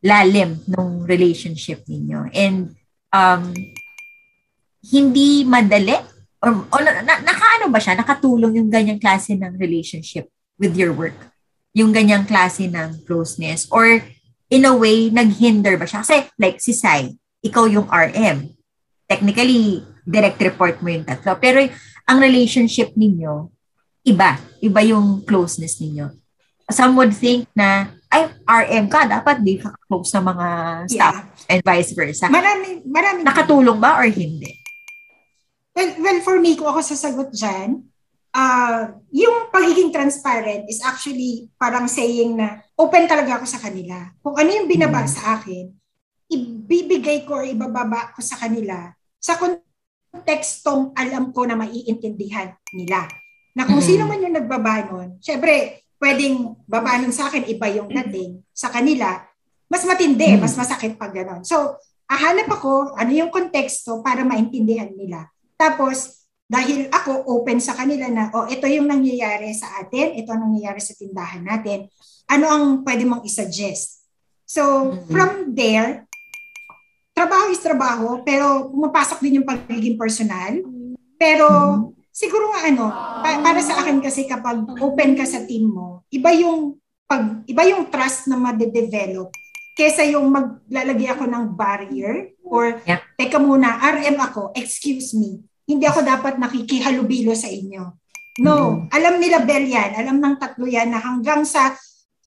lalim 0.00 0.60
ng 0.64 1.04
relationship 1.04 1.84
ninyo 1.84 2.32
and 2.32 2.72
um 3.12 3.52
hindi 4.80 5.44
madali 5.44 5.92
or, 6.40 6.64
o 6.72 6.76
na, 6.80 7.04
na, 7.04 7.20
nakaano 7.20 7.68
ba 7.68 7.80
siya? 7.80 8.00
Nakatulong 8.00 8.56
yung 8.56 8.72
ganyang 8.72 9.00
klase 9.00 9.36
ng 9.36 9.60
relationship 9.60 10.28
with 10.56 10.72
your 10.72 10.92
work? 10.96 11.16
Yung 11.76 11.92
ganyang 11.92 12.24
klase 12.24 12.64
ng 12.66 13.04
closeness? 13.04 13.68
Or 13.68 13.84
in 14.48 14.64
a 14.64 14.74
way, 14.74 15.12
naghinder 15.12 15.76
ba 15.76 15.84
siya? 15.84 16.00
Kasi 16.00 16.26
like 16.40 16.58
si 16.58 16.72
Sai, 16.72 17.12
ikaw 17.44 17.68
yung 17.68 17.86
RM. 17.92 18.56
Technically, 19.04 19.84
direct 20.08 20.40
report 20.40 20.80
mo 20.80 20.88
yung 20.88 21.04
tatlo. 21.04 21.36
Pero 21.36 21.60
ang 22.08 22.18
relationship 22.18 22.96
ninyo, 22.96 23.52
iba. 24.08 24.40
Iba 24.64 24.80
yung 24.82 25.22
closeness 25.28 25.78
ninyo. 25.78 26.08
Some 26.72 26.96
would 26.96 27.12
think 27.12 27.46
na, 27.52 27.92
ay, 28.10 28.26
RM 28.42 28.90
ka, 28.90 29.06
dapat 29.06 29.38
di 29.40 29.54
ka 29.54 29.70
close 29.86 30.10
sa 30.10 30.18
mga 30.18 30.46
staff 30.90 31.14
Yeah. 31.14 31.50
and 31.54 31.60
vice 31.62 31.94
versa. 31.94 32.26
Marami, 32.26 32.82
marami. 32.82 33.22
Nakatulong 33.22 33.78
ba 33.78 34.02
or 34.02 34.10
hindi? 34.10 34.50
Well, 35.70 35.94
well, 36.02 36.20
for 36.26 36.36
me, 36.42 36.58
kung 36.58 36.66
ako 36.66 36.82
sasagot 36.82 37.30
dyan, 37.30 37.86
ah 38.30 38.94
yung 39.10 39.50
pagiging 39.50 39.90
transparent 39.90 40.66
is 40.70 40.78
actually 40.82 41.50
parang 41.58 41.90
saying 41.90 42.38
na 42.38 42.62
open 42.74 43.06
talaga 43.06 43.38
ako 43.38 43.46
sa 43.46 43.62
kanila. 43.62 44.10
Kung 44.22 44.34
ano 44.38 44.50
yung 44.50 44.66
binaba 44.70 45.06
sa 45.06 45.38
akin, 45.38 45.70
ibibigay 46.30 47.26
ko 47.26 47.42
or 47.42 47.46
ibababa 47.46 48.14
ko 48.14 48.22
sa 48.22 48.38
kanila 48.38 48.94
sa 49.18 49.34
kontekstong 49.38 50.94
alam 50.94 51.30
ko 51.30 51.46
na 51.46 51.58
maiintindihan 51.58 52.54
nila. 52.70 53.06
Na 53.54 53.66
kung 53.66 53.82
sino 53.82 54.06
man 54.06 54.22
yung 54.22 54.34
nagbaba 54.38 54.86
nun, 54.86 55.18
syempre, 55.18 55.82
pwedeng 55.98 56.54
baba 56.70 57.02
nun 57.02 57.10
sa 57.10 57.26
akin, 57.26 57.50
iba 57.50 57.66
yung 57.74 57.90
dating. 57.90 58.46
Sa 58.54 58.70
kanila, 58.70 59.18
mas 59.66 59.82
matindi, 59.82 60.38
mas 60.38 60.54
masakit 60.54 60.94
pag 60.94 61.10
gano'n. 61.10 61.42
So, 61.42 61.74
ahanap 62.06 62.46
ako, 62.46 62.94
ano 62.94 63.10
yung 63.10 63.34
konteksto 63.34 64.06
para 64.06 64.22
maintindihan 64.22 64.90
nila. 64.94 65.26
Tapos, 65.58 66.22
dahil 66.46 66.86
ako 66.90 67.26
open 67.26 67.58
sa 67.58 67.74
kanila 67.74 68.06
na, 68.06 68.30
oh, 68.34 68.46
ito 68.46 68.66
yung 68.70 68.86
nangyayari 68.86 69.50
sa 69.54 69.82
atin, 69.82 70.14
ito 70.18 70.30
ang 70.30 70.50
nangyayari 70.50 70.82
sa 70.82 70.94
tindahan 70.94 71.42
natin, 71.42 71.90
ano 72.30 72.46
ang 72.46 72.64
pwede 72.86 73.02
mong 73.06 73.26
isuggest? 73.26 74.06
So, 74.46 74.62
mm-hmm. 74.94 75.10
from 75.10 75.30
there, 75.54 76.06
trabaho 77.14 77.54
is 77.54 77.62
trabaho, 77.62 78.22
pero 78.26 78.70
pumapasok 78.70 79.18
din 79.22 79.42
yung 79.42 79.46
pagiging 79.46 79.94
personal. 79.94 80.58
Pero, 81.14 81.46
mm-hmm. 81.46 81.99
Siguro 82.10 82.50
nga 82.52 82.68
ano, 82.68 82.86
pa- 83.22 83.40
para 83.40 83.60
sa 83.62 83.80
akin 83.82 84.02
kasi 84.02 84.26
kapag 84.26 84.66
open 84.78 85.16
ka 85.16 85.24
sa 85.24 85.46
team 85.46 85.70
mo, 85.70 86.04
iba 86.10 86.30
yung 86.34 86.78
pag 87.10 87.42
iba 87.50 87.62
yung 87.66 87.90
trust 87.90 88.30
na 88.30 88.38
ma-develop 88.38 89.34
kesa 89.74 90.04
yung 90.04 90.28
maglalagay 90.28 91.08
ako 91.08 91.24
ng 91.24 91.44
barrier 91.56 92.36
or 92.44 92.76
yeah. 92.84 93.00
teka 93.16 93.40
muna, 93.40 93.80
RM 93.80 94.18
ako, 94.20 94.52
excuse 94.52 95.16
me, 95.16 95.40
hindi 95.64 95.88
ako 95.88 96.04
dapat 96.04 96.36
nakikihalubilo 96.36 97.32
sa 97.32 97.48
inyo. 97.48 97.96
No, 98.44 98.54
mm-hmm. 98.56 98.92
alam 98.92 99.14
nila 99.16 99.40
Bel 99.40 99.64
yan, 99.64 99.96
alam 99.96 100.20
ng 100.20 100.36
tatlo 100.36 100.68
yan 100.68 100.92
na 100.92 101.00
hanggang 101.00 101.48
sa 101.48 101.72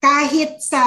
kahit 0.02 0.60
sa 0.66 0.82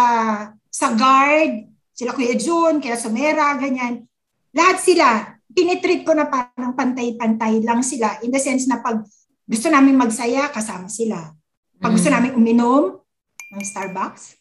sa 0.66 0.92
guard, 0.92 1.70
sila 1.94 2.12
Kuya 2.12 2.34
June, 2.34 2.82
kaya 2.82 2.98
Sumera, 2.98 3.54
ganyan, 3.56 4.04
lahat 4.52 4.82
sila, 4.82 5.35
tinitreat 5.56 6.04
ko 6.04 6.12
na 6.12 6.28
parang 6.28 6.76
pantay-pantay 6.76 7.64
lang 7.64 7.80
sila 7.80 8.20
in 8.20 8.28
the 8.28 8.36
sense 8.36 8.68
na 8.68 8.84
pag 8.84 9.00
gusto 9.48 9.66
namin 9.72 9.96
magsaya, 9.96 10.52
kasama 10.52 10.92
sila. 10.92 11.32
Pag 11.80 11.96
gusto 11.96 12.12
mm-hmm. 12.12 12.28
namin 12.28 12.36
uminom 12.36 13.00
ng 13.56 13.62
Starbucks, 13.64 14.36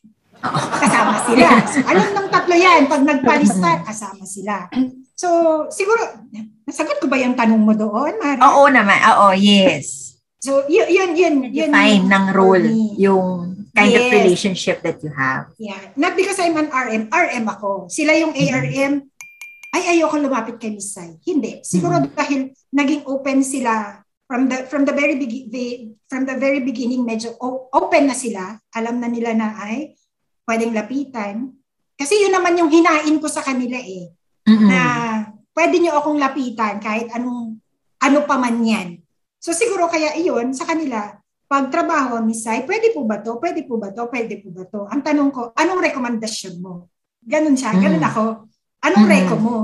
kasama 0.81 1.15
sila. 1.23 1.47
So, 1.71 1.79
alam 1.87 2.07
ng 2.11 2.27
tatlo 2.27 2.55
yan, 2.57 2.81
pag 2.91 3.01
nagpalista, 3.05 3.85
kasama 3.87 4.25
sila. 4.27 4.67
So, 5.15 5.27
siguro, 5.71 6.27
nasagot 6.67 6.99
ko 6.99 7.07
ba 7.07 7.15
yung 7.15 7.39
tanong 7.39 7.61
mo 7.63 7.71
doon, 7.71 8.19
Mara? 8.19 8.41
Oo 8.51 8.67
naman, 8.67 8.99
oo, 9.15 9.31
yes. 9.37 10.19
So, 10.43 10.67
yun, 10.67 10.89
yun, 10.91 11.11
yun. 11.15 11.35
yun 11.49 11.69
Define 11.71 12.05
ng 12.05 12.25
role, 12.35 12.67
yung 12.99 13.55
kind 13.75 13.91
yes. 13.91 13.99
of 13.99 14.11
relationship 14.15 14.77
that 14.81 14.97
you 15.03 15.11
have. 15.11 15.51
Yeah. 15.59 15.79
Not 15.99 16.15
because 16.15 16.39
I'm 16.39 16.55
an 16.55 16.71
RM. 16.71 17.11
RM 17.11 17.45
ako. 17.51 17.91
Sila 17.91 18.15
yung 18.15 18.31
ARM. 18.31 19.11
Ay, 19.75 19.99
ayoko 19.99 20.15
lumapit 20.15 20.55
kay 20.55 20.71
Miss 20.71 20.95
Sai. 20.95 21.19
Hindi. 21.27 21.59
Siguro 21.67 21.99
mm-hmm. 21.99 22.15
dahil 22.15 22.55
naging 22.71 23.03
open 23.11 23.43
sila 23.43 23.99
from 24.23 24.47
the 24.47 24.63
from 24.71 24.87
the 24.87 24.95
very 24.95 25.19
be- 25.19 25.91
from 26.07 26.23
the 26.23 26.39
very 26.39 26.63
beginning 26.63 27.03
medyo 27.03 27.35
open 27.75 28.07
na 28.07 28.15
sila. 28.15 28.55
Alam 28.71 29.03
na 29.03 29.11
nila 29.11 29.35
na 29.35 29.51
ay 29.59 29.99
pwedeng 30.47 30.71
lapitan. 30.71 31.51
Kasi 31.99 32.23
yun 32.23 32.31
naman 32.31 32.55
yung 32.55 32.71
hinain 32.71 33.19
ko 33.19 33.27
sa 33.27 33.43
kanila 33.43 33.75
eh. 33.75 34.15
Mm-hmm. 34.47 34.69
Na 34.71 34.79
pwede 35.51 35.75
nyo 35.83 35.99
akong 35.99 36.23
lapitan 36.23 36.79
kahit 36.79 37.11
anong 37.11 37.59
ano 37.99 38.19
pa 38.23 38.39
man 38.39 38.63
yan. 38.63 39.03
So 39.43 39.51
siguro 39.51 39.91
kaya 39.91 40.15
iyon 40.15 40.55
sa 40.55 40.63
kanila, 40.63 41.19
pag 41.45 41.69
trabaho, 41.69 42.23
Miss 42.23 42.41
Sai, 42.41 42.65
pwede 42.65 42.95
po 42.95 43.05
ba 43.05 43.21
to? 43.21 43.37
Pwede 43.37 43.61
po 43.67 43.77
ba 43.77 43.93
to? 43.93 44.09
Pwede 44.09 44.41
po 44.41 44.49
ba 44.49 44.63
to? 44.65 44.89
Ang 44.89 45.01
tanong 45.05 45.29
ko, 45.29 45.41
anong 45.53 45.83
rekomendasyon 45.83 46.55
mo? 46.57 46.89
Ganun 47.21 47.53
siya, 47.53 47.77
ganun 47.77 48.01
mm-hmm. 48.01 48.09
ako. 48.09 48.23
Anong 48.85 49.05
mm-hmm. 49.09 49.25
reko 49.25 49.35
mo? 49.41 49.55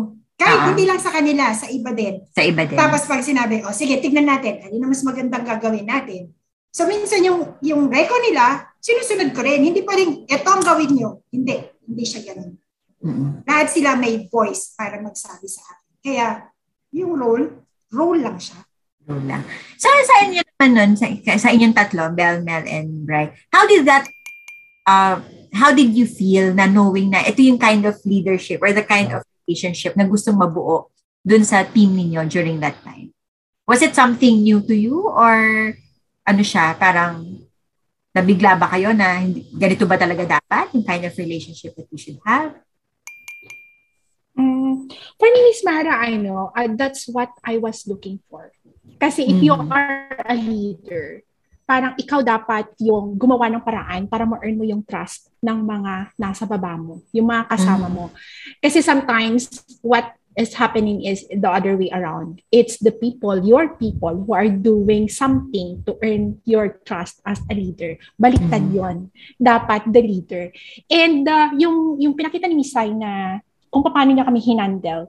Kahit 0.42 0.58
uh-huh. 0.58 0.70
hindi 0.74 0.90
lang 0.90 0.98
sa 0.98 1.14
kanila, 1.14 1.54
sa 1.54 1.70
iba 1.70 1.94
din. 1.94 2.26
Sa 2.34 2.42
iba 2.42 2.66
din. 2.66 2.74
Tapos 2.74 3.06
pag 3.06 3.22
sinabi, 3.22 3.62
oh 3.62 3.76
sige, 3.76 4.02
tignan 4.02 4.26
natin, 4.26 4.66
ano 4.66 4.76
na 4.82 4.90
mas 4.90 5.06
magandang 5.06 5.46
gagawin 5.46 5.86
natin? 5.86 6.34
So 6.74 6.90
minsan 6.90 7.22
yung, 7.22 7.62
yung 7.62 7.86
reko 7.94 8.18
nila, 8.26 8.74
sinusunod 8.82 9.30
ko 9.38 9.46
rin. 9.46 9.62
Hindi 9.62 9.86
pa 9.86 9.94
rin, 9.94 10.26
ito 10.26 10.48
ang 10.50 10.66
gawin 10.66 10.98
nyo. 10.98 11.22
Hindi. 11.30 11.62
Hindi 11.86 12.04
siya 12.10 12.34
ganun. 12.34 12.58
Mm-hmm. 13.06 13.30
Lahat 13.46 13.68
sila 13.70 13.94
may 13.94 14.26
voice 14.26 14.74
para 14.74 14.98
magsabi 14.98 15.46
sa 15.46 15.62
akin. 15.70 15.90
Kaya, 16.02 16.26
yung 16.90 17.14
role, 17.18 17.46
role 17.94 18.22
lang 18.26 18.42
siya. 18.42 18.58
Role 19.06 19.26
lang. 19.26 19.46
So, 19.78 19.90
sa 19.90 20.26
inyo 20.26 20.42
naman 20.42 20.72
nun, 20.74 20.92
sa, 20.98 21.06
sa 21.38 21.50
inyong 21.54 21.78
tatlo, 21.78 22.14
Bell, 22.14 22.42
Mel, 22.42 22.66
and 22.66 23.06
Bright, 23.06 23.34
how 23.54 23.66
did 23.66 23.86
that, 23.86 24.06
uh, 24.86 25.22
how 25.52 25.76
did 25.76 25.92
you 25.94 26.08
feel 26.08 26.56
na 26.56 26.66
knowing 26.66 27.12
na 27.12 27.24
ito 27.28 27.44
yung 27.44 27.60
kind 27.60 27.84
of 27.86 28.00
leadership 28.08 28.64
or 28.64 28.72
the 28.72 28.84
kind 28.84 29.12
of 29.12 29.24
relationship 29.46 29.96
na 30.00 30.08
gustong 30.08 30.40
mabuo 30.40 30.90
dun 31.22 31.44
sa 31.44 31.68
team 31.68 31.94
ninyo 31.96 32.26
during 32.28 32.60
that 32.60 32.76
time? 32.84 33.12
Was 33.68 33.84
it 33.84 33.96
something 33.96 34.42
new 34.42 34.64
to 34.64 34.76
you 34.76 35.08
or 35.08 35.74
ano 36.28 36.42
siya, 36.44 36.76
parang 36.80 37.42
Nabigla 38.12 38.60
ba 38.60 38.68
kayo 38.68 38.92
na 38.92 39.24
hindi, 39.24 39.48
ganito 39.56 39.88
ba 39.88 39.96
talaga 39.96 40.28
dapat 40.28 40.76
yung 40.76 40.84
kind 40.84 41.08
of 41.08 41.16
relationship 41.16 41.72
that 41.80 41.88
we 41.88 41.96
should 41.96 42.20
have? 42.28 42.60
Mm, 44.36 44.92
for 45.16 45.28
me, 45.32 45.40
Miss 45.48 45.64
Mara, 45.64 45.96
I 45.96 46.20
know, 46.20 46.52
uh, 46.52 46.68
that's 46.76 47.08
what 47.08 47.32
I 47.40 47.56
was 47.56 47.88
looking 47.88 48.20
for. 48.28 48.52
Kasi 49.00 49.32
if 49.32 49.40
mm. 49.40 49.48
you 49.48 49.56
are 49.56 50.12
a 50.28 50.36
leader, 50.36 51.24
parang 51.72 51.96
ikaw 51.96 52.20
dapat 52.20 52.68
yung 52.84 53.16
gumawa 53.16 53.48
ng 53.48 53.64
paraan 53.64 54.04
para 54.04 54.28
ma-earn 54.28 54.60
mo 54.60 54.68
yung 54.68 54.84
trust 54.84 55.32
ng 55.40 55.64
mga 55.64 56.12
nasa 56.20 56.44
baba 56.44 56.76
mo, 56.76 57.00
yung 57.16 57.32
mga 57.32 57.48
kasama 57.48 57.88
mm. 57.88 57.96
mo. 57.96 58.12
Kasi 58.60 58.84
sometimes, 58.84 59.48
what 59.80 60.12
is 60.36 60.52
happening 60.52 61.08
is 61.08 61.24
the 61.32 61.48
other 61.48 61.80
way 61.80 61.88
around. 61.96 62.44
It's 62.52 62.76
the 62.76 62.92
people, 62.92 63.40
your 63.40 63.80
people, 63.80 64.20
who 64.20 64.36
are 64.36 64.52
doing 64.52 65.08
something 65.08 65.80
to 65.88 65.96
earn 66.04 66.44
your 66.44 66.84
trust 66.84 67.24
as 67.24 67.40
a 67.48 67.56
leader. 67.56 67.96
Baliktad 68.20 68.68
mm-hmm. 68.68 68.76
yon 68.76 68.96
Dapat 69.40 69.96
the 69.96 70.04
leader. 70.04 70.52
And 70.92 71.24
uh, 71.24 71.56
yung, 71.56 72.04
yung 72.04 72.20
pinakita 72.20 72.52
ni 72.52 72.60
Misay 72.60 72.92
na 72.92 73.40
kung 73.72 73.84
paano 73.88 74.12
niya 74.12 74.28
kami 74.28 74.44
hinandle. 74.44 75.08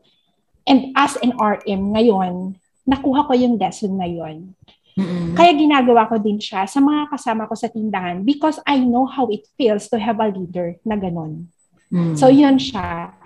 And 0.63 0.95
as 0.95 1.19
an 1.27 1.35
RM 1.35 1.91
ngayon, 1.91 2.55
nakuha 2.87 3.27
ko 3.27 3.35
yung 3.35 3.59
lesson 3.59 3.99
na 3.99 4.07
yon. 4.07 4.55
Mm-hmm. 4.93 5.33
Kaya 5.33 5.53
ginagawa 5.57 6.09
ko 6.09 6.21
din 6.21 6.37
siya 6.37 6.69
sa 6.69 6.81
mga 6.81 7.09
kasama 7.09 7.49
ko 7.49 7.55
sa 7.57 7.73
tindahan 7.73 8.21
because 8.21 8.61
I 8.69 8.81
know 8.85 9.09
how 9.09 9.29
it 9.33 9.49
feels 9.57 9.89
to 9.89 9.97
have 9.97 10.21
a 10.21 10.29
leader 10.29 10.77
na 10.85 11.01
ganun. 11.01 11.49
Mm-hmm. 11.89 12.17
So 12.21 12.29
yun 12.29 12.61
siya. 12.61 13.17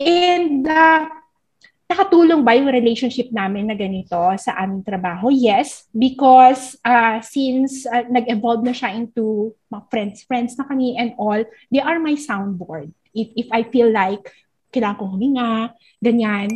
And 0.00 0.64
uh, 0.64 1.08
nakatulong 1.84 2.40
ba 2.42 2.56
yung 2.56 2.72
relationship 2.72 3.28
namin 3.30 3.68
na 3.68 3.76
ganito 3.76 4.16
sa 4.40 4.56
aming 4.64 4.82
trabaho? 4.82 5.28
Yes, 5.28 5.84
because 5.92 6.80
uh, 6.82 7.20
since 7.20 7.84
uh, 7.84 8.08
nag-evolve 8.08 8.64
na 8.64 8.72
siya 8.72 8.96
into 8.96 9.52
mga 9.68 9.84
friends, 9.92 10.16
friends 10.24 10.52
na 10.56 10.64
kami 10.64 10.96
and 10.96 11.12
all, 11.20 11.44
they 11.68 11.84
are 11.84 12.00
my 12.00 12.16
soundboard. 12.16 12.88
If, 13.12 13.28
if 13.36 13.48
I 13.52 13.68
feel 13.68 13.92
like 13.92 14.24
kailangan 14.74 14.98
kong 14.98 15.12
huminga, 15.14 15.76
ganyan, 16.02 16.50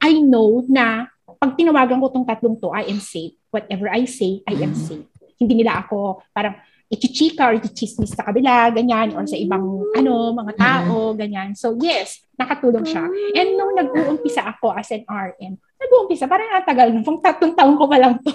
I 0.00 0.22
know 0.24 0.64
na 0.64 1.12
pag 1.36 1.56
tinawagan 1.56 2.00
ko 2.00 2.08
tong 2.08 2.24
tatlong 2.24 2.56
to, 2.60 2.72
I 2.72 2.88
am 2.88 3.00
safe. 3.00 3.36
Whatever 3.50 3.90
I 3.90 4.06
say, 4.06 4.42
I 4.46 4.54
am 4.58 4.72
mm-hmm. 4.72 4.86
safe. 4.86 5.10
Hindi 5.38 5.64
nila 5.64 5.82
ako 5.82 6.22
parang 6.34 6.58
ichichika 6.90 7.46
or 7.46 7.54
ichismis 7.54 8.10
sa 8.10 8.26
kabila, 8.26 8.74
ganyan, 8.74 9.14
or 9.14 9.22
sa 9.22 9.38
ibang 9.38 9.86
ano, 9.94 10.34
mga 10.34 10.52
tao, 10.58 11.14
ganyan. 11.14 11.54
So 11.54 11.78
yes, 11.78 12.18
nakatulong 12.34 12.82
siya. 12.82 13.06
And 13.38 13.54
nung 13.54 13.78
nag-uumpisa 13.78 14.42
ako 14.42 14.74
as 14.74 14.90
an 14.90 15.06
RM, 15.06 15.54
nag-uumpisa, 15.54 16.26
parang 16.26 16.50
natagal 16.50 16.90
na, 16.90 17.06
pang 17.06 17.22
tatlong 17.22 17.54
taon 17.54 17.78
ko 17.78 17.86
pa 17.86 17.96
lang 18.02 18.18
to. 18.18 18.34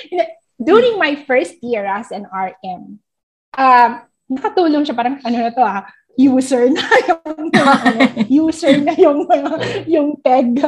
During 0.68 1.00
my 1.00 1.16
first 1.24 1.56
year 1.64 1.88
as 1.88 2.12
an 2.12 2.28
RM, 2.28 3.00
um, 3.56 3.90
nakatulong 4.28 4.84
siya, 4.84 4.92
parang 4.92 5.16
ano 5.24 5.36
na 5.40 5.48
to 5.48 5.64
ah, 5.64 5.88
user 6.20 6.68
na 6.68 6.84
yung, 7.08 7.48
ano, 7.56 8.04
user 8.28 8.76
na 8.84 8.92
yung, 9.00 9.24
yung 9.88 10.08
peg 10.20 10.60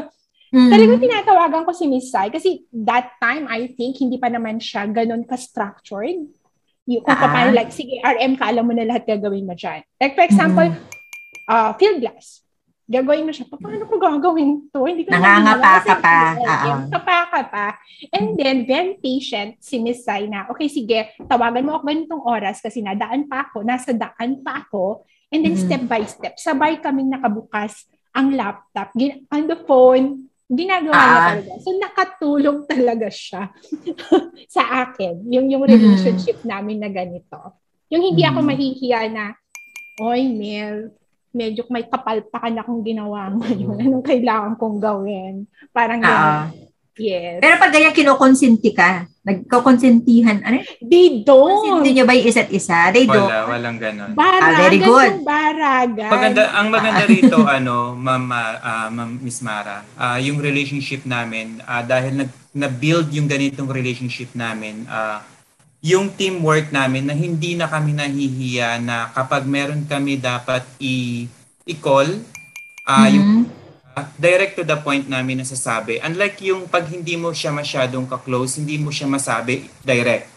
Mm-hmm. 0.52 0.68
Talagang 0.68 1.00
tinatawagan 1.00 1.62
ko 1.64 1.72
si 1.72 1.88
Miss 1.88 2.12
Sai 2.12 2.28
kasi 2.28 2.68
that 2.76 3.16
time, 3.16 3.48
I 3.48 3.72
think, 3.72 3.96
hindi 3.96 4.20
pa 4.20 4.28
naman 4.28 4.60
siya 4.60 4.84
ganun 4.84 5.24
ka-structured. 5.24 6.28
Yung, 6.84 7.02
kung 7.08 7.16
ah. 7.16 7.24
paano, 7.24 7.56
like, 7.56 7.72
sige, 7.72 7.96
RM 8.04 8.36
ka, 8.36 8.52
alam 8.52 8.68
mo 8.68 8.76
na 8.76 8.84
lahat 8.84 9.08
gagawin 9.08 9.48
mo 9.48 9.56
dyan. 9.56 9.80
Like, 9.96 10.12
for 10.12 10.28
example, 10.28 10.68
mm-hmm. 10.68 11.48
uh, 11.48 11.72
field 11.80 12.04
glass. 12.04 12.44
Gagawin 12.84 13.24
mo 13.24 13.32
siya, 13.32 13.48
paano 13.48 13.88
ko 13.88 13.96
gagawin 13.96 14.68
to? 14.68 14.84
Hindi 14.84 15.08
ko 15.08 15.16
Nangangapa 15.16 15.88
ka 15.88 15.94
pa. 16.04 16.16
Kapa 17.00 17.18
ka 17.32 17.40
pa. 17.48 17.66
And 18.12 18.36
then, 18.36 18.68
very 18.68 19.00
patient 19.00 19.56
si 19.64 19.80
Miss 19.80 20.04
Sai 20.04 20.28
na, 20.28 20.52
okay, 20.52 20.68
sige, 20.68 21.16
tawagan 21.32 21.64
mo 21.64 21.80
ako 21.80 21.88
ganitong 21.88 22.24
oras 22.28 22.60
kasi 22.60 22.84
nadaan 22.84 23.24
pa 23.24 23.48
ako, 23.48 23.64
nasa 23.64 23.96
daan 23.96 24.44
pa 24.44 24.68
ako. 24.68 25.08
And 25.32 25.48
then, 25.48 25.56
mm-hmm. 25.56 25.64
step 25.64 25.82
by 25.88 26.04
step, 26.04 26.36
sabay 26.36 26.76
kaming 26.84 27.08
nakabukas 27.08 27.88
ang 28.12 28.36
laptop, 28.36 28.92
on 29.32 29.48
the 29.48 29.56
phone, 29.64 30.28
Ginagawa 30.52 30.92
ah. 30.92 31.00
niya 31.00 31.20
talaga. 31.24 31.52
So, 31.64 31.68
nakatulong 31.80 32.58
talaga 32.68 33.08
siya 33.08 33.42
sa 34.54 34.62
akin. 34.84 35.24
Yung, 35.32 35.48
yung 35.48 35.64
relationship 35.64 36.44
mm. 36.44 36.48
namin 36.48 36.76
na 36.76 36.92
ganito. 36.92 37.56
Yung 37.88 38.04
hindi 38.04 38.20
mm. 38.20 38.28
ako 38.28 38.38
mahihiya 38.44 39.00
na 39.08 39.24
Oy, 40.00 40.28
Mel, 40.28 40.92
medyo 41.32 41.64
may 41.72 41.88
kapalpakan 41.88 42.60
akong 42.60 42.84
ginawa 42.84 43.32
ngayon. 43.40 43.76
Anong 43.80 44.04
kailangan 44.04 44.54
kong 44.60 44.78
gawin? 44.80 45.48
Parang 45.72 46.00
Oo. 46.04 46.71
Ganun. 46.94 47.00
Yes. 47.00 47.40
Pero 47.40 47.54
pag 47.56 47.72
ganyan 47.72 47.92
kinukonsenti 47.92 48.70
ka, 48.70 48.90
nagkukonsentihan, 49.22 50.42
ano? 50.42 50.60
They 50.78 51.22
don't. 51.22 51.62
Konsenti 51.78 51.94
nyo 51.94 52.04
ba 52.04 52.12
yung 52.12 52.26
isa't 52.26 52.50
isa? 52.50 52.90
They 52.90 53.06
don't. 53.06 53.22
Wala, 53.22 53.46
walang 53.46 53.78
ganon. 53.78 54.10
Baragan 54.12 54.42
Ah, 54.44 54.58
very 54.58 54.78
good. 54.78 55.10
yung 55.14 55.24
baragan. 55.24 56.10
Maganda, 56.10 56.42
ang 56.50 56.68
maganda 56.68 57.04
rito, 57.04 57.38
ano, 57.56 57.94
Ma'am, 57.94 58.24
ah, 58.28 58.88
Ma'am 58.88 59.16
Miss 59.18 59.40
Mara, 59.40 59.86
ah, 59.94 60.18
yung 60.18 60.36
relationship 60.36 61.04
namin, 61.04 61.62
ah, 61.62 61.80
dahil 61.80 62.18
nag, 62.18 62.30
na-build 62.52 63.08
yung 63.10 63.24
ganitong 63.24 63.70
relationship 63.70 64.34
namin, 64.34 64.84
ah, 64.84 65.22
yung 65.80 66.10
teamwork 66.10 66.70
namin 66.70 67.06
na 67.06 67.12
hindi 67.12 67.54
na 67.54 67.66
kami 67.66 67.90
nahihiya 67.92 68.78
na 68.78 69.10
kapag 69.10 69.42
meron 69.44 69.82
kami 69.82 70.14
dapat 70.14 70.62
i- 70.78 71.26
i-call, 71.64 72.06
ah, 72.84 73.06
yung 73.06 73.26
Mhm. 73.26 73.42
ah, 73.42 73.61
direct 74.16 74.56
to 74.56 74.64
the 74.64 74.78
point 74.80 75.06
namin 75.06 75.40
nasasabi. 75.42 76.00
Unlike 76.00 76.36
yung 76.48 76.68
pag 76.68 76.88
hindi 76.88 77.16
mo 77.16 77.32
siya 77.32 77.52
masyadong 77.52 78.08
ka-close, 78.08 78.60
hindi 78.60 78.80
mo 78.80 78.88
siya 78.88 79.08
masabi 79.08 79.68
direct. 79.84 80.28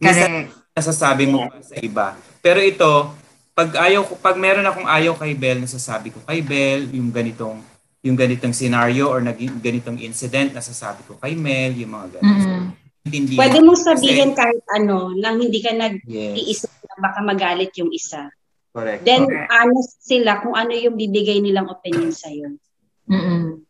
Minsan, 0.00 0.48
nasasabi 0.72 1.24
mo 1.28 1.48
pa 1.48 1.60
sa 1.60 1.76
iba. 1.80 2.06
Pero 2.40 2.60
ito, 2.60 3.12
pag 3.52 3.68
ayaw 3.76 4.04
ko, 4.04 4.16
pag 4.16 4.36
meron 4.40 4.64
akong 4.64 4.88
ayaw 4.88 5.12
kay 5.16 5.36
Bel, 5.36 5.60
nasasabi 5.60 6.08
ko 6.12 6.24
kay 6.24 6.40
Bel, 6.40 6.88
yung 6.92 7.12
ganitong 7.12 7.60
yung 8.00 8.16
ganitong 8.16 8.56
scenario 8.56 9.12
or 9.12 9.20
naging 9.20 9.60
ganitong 9.60 10.00
incident, 10.00 10.56
nasasabi 10.56 11.04
ko 11.04 11.20
kay 11.20 11.36
Mel, 11.36 11.76
yung 11.76 11.92
mga 11.92 12.16
ganito. 12.16 12.48
Mhm. 12.48 12.64
Hindi. 13.00 13.34
Pwede 13.36 13.58
mong 13.60 13.80
sabihin 13.80 14.32
kahit 14.36 14.64
ano, 14.76 15.12
nang 15.16 15.40
hindi 15.40 15.60
ka 15.60 15.72
Yes. 15.72 15.80
nag-iisip 15.80 16.72
na 16.84 16.96
baka 17.00 17.20
magalit 17.24 17.72
yung 17.76 17.92
isa. 17.92 18.28
Correct. 18.72 19.04
Then, 19.04 19.28
Correct. 19.28 19.48
honest 19.52 19.92
sila 20.04 20.40
kung 20.40 20.56
ano 20.56 20.72
yung 20.72 20.96
bibigay 20.96 21.44
nilang 21.44 21.68
opinion 21.68 22.12
sa'yo. 22.12 22.56
Mhm. 23.10 23.66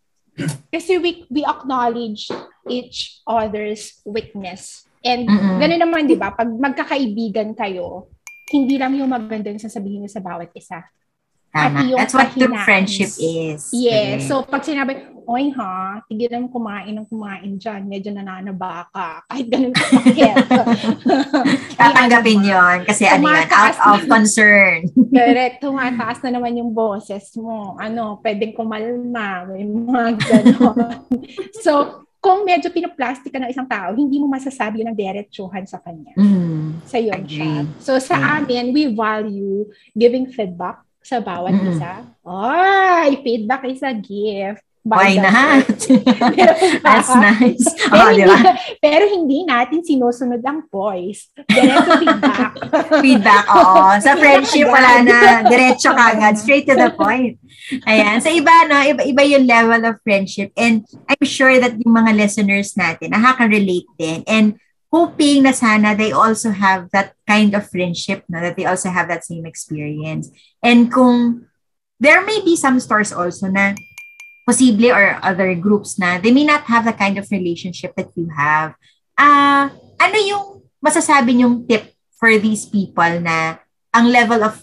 Kasi 0.70 1.01
we, 1.01 1.26
we 1.28 1.43
acknowledge 1.43 2.30
each 2.68 3.20
other's 3.26 3.99
weakness. 4.07 4.86
And 5.01 5.26
Mm-mm. 5.26 5.59
gano'n 5.59 5.80
naman, 5.80 6.05
di 6.09 6.16
ba? 6.16 6.32
Pag 6.32 6.49
magkakaibigan 6.49 7.57
kayo, 7.57 8.12
hindi 8.53 8.76
lang 8.76 8.97
yung 8.97 9.11
maganda 9.11 9.49
yung 9.49 9.62
sasabihin 9.62 10.05
niyo 10.05 10.12
sa 10.12 10.22
bawat 10.22 10.53
isa. 10.53 10.84
Tama. 11.51 11.83
Pati 11.83 11.91
yung 11.91 11.99
That's 11.99 12.15
what 12.15 12.31
true 12.31 12.55
friendship 12.63 13.11
is. 13.19 13.75
Yes. 13.75 14.23
Correct. 14.23 14.23
So, 14.31 14.35
pag 14.47 14.63
sinabi, 14.63 15.03
oy 15.27 15.51
ha, 15.59 15.99
tigilan 16.07 16.47
mo 16.47 16.49
kumain 16.51 16.95
ng 16.95 17.07
kumain 17.11 17.59
dyan. 17.59 17.91
Medyo 17.91 18.15
nananaba 18.15 18.87
ka. 18.95 19.23
Kahit 19.31 19.47
ganun 19.51 19.75
ka. 19.75 19.83
Tatanggapin 21.81 22.47
yon 22.47 22.79
kasi 22.87 23.07
ano 23.11 23.27
yun, 23.27 23.47
out 23.51 23.79
of 23.83 24.07
concern. 24.07 24.87
Correct. 25.17 25.59
Tumataas 25.59 26.23
na 26.23 26.39
naman 26.39 26.55
yung 26.55 26.71
boses 26.71 27.35
mo. 27.35 27.75
Ano, 27.83 28.23
pwedeng 28.23 28.55
kumalma. 28.55 29.51
May 29.51 29.67
mga 29.67 30.11
gano'n. 30.23 31.03
so, 31.63 32.03
kung 32.21 32.45
medyo 32.45 32.69
pinaplastic 32.69 33.33
ka 33.33 33.41
ng 33.41 33.51
isang 33.51 33.67
tao, 33.67 33.97
hindi 33.97 34.21
mo 34.21 34.29
masasabi 34.29 34.85
yun 34.85 34.93
ng 34.93 34.99
diretsuhan 34.99 35.65
sa 35.65 35.81
kanya. 35.81 36.13
Mm. 36.15 36.85
Sa 36.85 37.01
yun 37.01 37.23
siya. 37.25 37.65
So, 37.81 37.97
sa 37.97 38.15
Mm. 38.21 38.29
amin, 38.39 38.65
we 38.77 38.83
value 38.93 39.65
giving 39.97 40.29
feedback 40.29 40.85
sa 41.01 41.19
bawat 41.19 41.57
Mm. 41.57 41.67
isa. 41.73 41.93
Ay, 42.23 43.21
feedback 43.21 43.63
is 43.67 43.83
a 43.83 43.93
gift. 43.93 44.63
By 44.81 45.13
Why 45.13 45.21
not? 45.21 45.69
way. 45.77 46.81
That's 46.81 47.13
nice. 47.21 47.69
pero, 47.85 48.01
Oh, 48.01 48.09
di 48.17 48.25
hindi, 48.25 48.51
pero 48.81 49.05
hindi 49.05 49.39
natin 49.45 49.85
sinusunod 49.85 50.41
ang 50.41 50.65
voice. 50.73 51.29
Diretso 51.37 52.01
feedback. 52.01 52.53
Feedback, 53.05 53.45
oo. 53.53 53.85
Sa 54.01 54.17
friendship, 54.17 54.73
wala 54.73 55.05
na. 55.05 55.45
Diretso 55.45 55.93
ka 55.93 56.17
agad. 56.17 56.41
Straight 56.41 56.65
to 56.65 56.81
the 56.81 56.97
point. 56.97 57.37
Ayan. 57.85 58.25
Sa 58.25 58.33
iba, 58.33 58.49
no, 58.73 58.81
iba, 58.81 59.05
iba 59.05 59.21
yung 59.21 59.45
level 59.45 59.85
of 59.85 60.01
friendship. 60.01 60.49
And 60.57 60.89
I'm 61.13 61.29
sure 61.29 61.61
that 61.61 61.77
yung 61.77 61.93
mga 61.93 62.17
listeners 62.17 62.73
natin, 62.73 63.13
nakaka-relate 63.13 63.89
din. 64.01 64.25
And 64.25 64.57
hoping 64.91 65.47
na 65.47 65.55
sana 65.55 65.95
they 65.95 66.11
also 66.11 66.51
have 66.51 66.91
that 66.91 67.14
kind 67.26 67.55
of 67.55 67.70
friendship, 67.70 68.26
no, 68.28 68.43
that 68.43 68.59
they 68.59 68.66
also 68.66 68.91
have 68.91 69.07
that 69.09 69.24
same 69.24 69.47
experience. 69.47 70.28
And 70.62 70.91
kung 70.91 71.47
there 72.03 72.26
may 72.26 72.43
be 72.43 72.59
some 72.59 72.78
stores 72.82 73.14
also 73.14 73.47
na 73.47 73.74
posible 74.45 74.91
or 74.91 75.20
other 75.22 75.55
groups 75.55 75.95
na 75.99 76.18
they 76.18 76.34
may 76.34 76.45
not 76.45 76.66
have 76.66 76.84
the 76.84 76.97
kind 76.97 77.16
of 77.18 77.30
relationship 77.30 77.95
that 77.95 78.11
you 78.18 78.26
have. 78.34 78.74
Ah, 79.14 79.70
ano 80.01 80.18
yung 80.18 80.45
masasabi 80.82 81.38
yung 81.38 81.68
tip 81.70 81.95
for 82.18 82.34
these 82.41 82.66
people 82.66 83.20
na 83.22 83.62
ang 83.95 84.11
level 84.11 84.43
of 84.43 84.59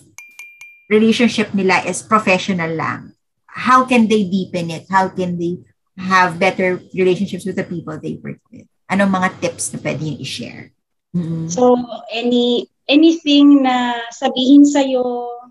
relationship 0.91 1.55
nila 1.55 1.87
is 1.87 2.03
professional 2.03 2.73
lang? 2.75 3.15
How 3.47 3.87
can 3.87 4.11
they 4.11 4.27
deepen 4.27 4.69
it? 4.69 4.85
How 4.91 5.07
can 5.07 5.39
they 5.39 5.63
have 5.97 6.37
better 6.37 6.83
relationships 6.93 7.45
with 7.45 7.55
the 7.55 7.65
people 7.65 7.95
they 7.95 8.19
work 8.19 8.43
with? 8.51 8.67
Anong 8.87 9.11
mga 9.11 9.29
tips 9.43 9.75
na 9.75 9.79
pwede 9.83 10.01
yung 10.07 10.19
i-share? 10.23 10.71
Mm-mm. 11.15 11.51
So, 11.51 11.75
any 12.11 12.67
anything 12.87 13.63
na 13.67 13.99
sabihin 14.15 14.63
sa'yo, 14.63 15.03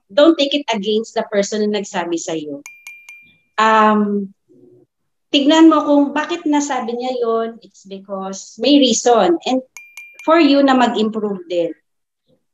don't 0.08 0.36
take 0.40 0.56
it 0.56 0.64
against 0.72 1.12
the 1.12 1.24
person 1.28 1.60
na 1.64 1.80
nagsabi 1.80 2.16
sa'yo. 2.16 2.64
Um, 3.60 4.32
tignan 5.28 5.68
mo 5.68 5.84
kung 5.84 6.02
bakit 6.16 6.48
nasabi 6.48 6.96
niya 6.96 7.12
yon 7.20 7.48
it's 7.60 7.84
because 7.84 8.56
may 8.56 8.80
reason. 8.80 9.36
And 9.44 9.60
for 10.24 10.40
you 10.40 10.64
na 10.64 10.72
mag-improve 10.72 11.44
din. 11.46 11.76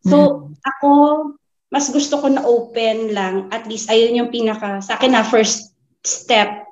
So, 0.03 0.51
ako, 0.66 0.91
mas 1.70 1.87
gusto 1.95 2.18
ko 2.18 2.26
na 2.26 2.43
open 2.43 3.14
lang. 3.14 3.35
At 3.55 3.70
least, 3.70 3.87
ayun 3.87 4.18
yung 4.18 4.30
pinaka, 4.35 4.83
sa 4.83 4.99
akin 4.99 5.14
na 5.14 5.22
first 5.22 5.72
step 6.03 6.66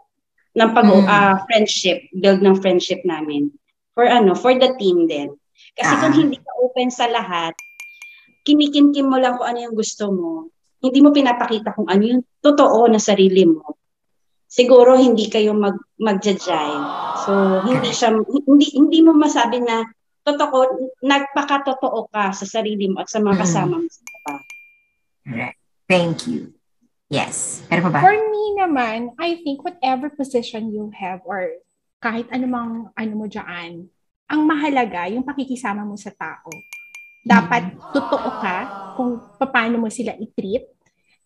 ng 0.59 0.71
pag 0.75 0.87
Mm. 0.91 1.07
ah, 1.07 1.39
friendship, 1.47 2.11
build 2.11 2.43
ng 2.43 2.59
friendship 2.59 3.01
namin. 3.07 3.55
For 3.93 4.07
ano, 4.07 4.33
for 4.35 4.55
the 4.55 4.75
team 4.77 5.07
din. 5.07 5.35
Kasi 5.75 5.93
kung 5.99 6.15
Ah. 6.15 6.19
hindi 6.19 6.37
ka 6.39 6.51
open 6.63 6.89
sa 6.89 7.07
lahat, 7.07 7.53
kinikinkim 8.43 9.07
mo 9.07 9.19
lang 9.19 9.37
kung 9.37 9.47
ano 9.47 9.61
yung 9.61 9.77
gusto 9.77 10.09
mo. 10.09 10.49
Hindi 10.81 11.05
mo 11.05 11.13
pinapakita 11.13 11.77
kung 11.77 11.87
ano 11.87 12.03
yung 12.03 12.23
totoo 12.41 12.89
na 12.89 12.97
sarili 12.97 13.45
mo. 13.45 13.77
Siguro 14.51 14.97
hindi 14.97 15.29
kayo 15.29 15.53
mag 15.53 15.77
magja-jive. 16.01 16.87
So 17.23 17.31
hindi 17.63 17.93
siya 17.93 18.17
hindi 18.17 18.67
hindi 18.73 18.99
mo 19.05 19.15
masabi 19.15 19.63
na 19.63 19.85
totoo 20.21 20.57
nagpakatotoo 21.05 22.11
ka 22.11 22.33
sa 22.33 22.47
sarili 22.49 22.91
mo 22.91 23.05
at 23.05 23.09
sa 23.09 23.21
mga 23.21 23.37
Mm. 23.37 23.43
kasama 23.45 23.75
mo 23.79 23.87
sa 23.87 24.03
trabaho. 24.03 24.43
Correct. 25.23 25.59
Thank 25.87 26.17
you. 26.27 26.41
Yes. 27.11 27.63
Pero 27.69 27.87
pa 27.87 27.91
ba? 27.95 27.99
For 28.01 28.15
me 28.15 28.45
naman, 28.57 29.15
I 29.19 29.39
think 29.43 29.63
whatever 29.63 30.11
position 30.11 30.71
you 30.71 30.91
have 30.95 31.21
or 31.23 31.51
kahit 32.01 32.27
anumang 32.33 32.89
ano 32.97 33.13
mo 33.15 33.29
dyan, 33.29 33.85
ang 34.25 34.41
mahalaga 34.49 35.07
yung 35.13 35.23
pakikisama 35.23 35.85
mo 35.85 35.95
sa 36.01 36.09
tao. 36.17 36.49
Dapat 37.21 37.77
totoo 37.93 38.29
ka 38.41 38.59
kung 38.97 39.21
paano 39.37 39.77
mo 39.77 39.93
sila 39.93 40.17
i-treat. 40.17 40.65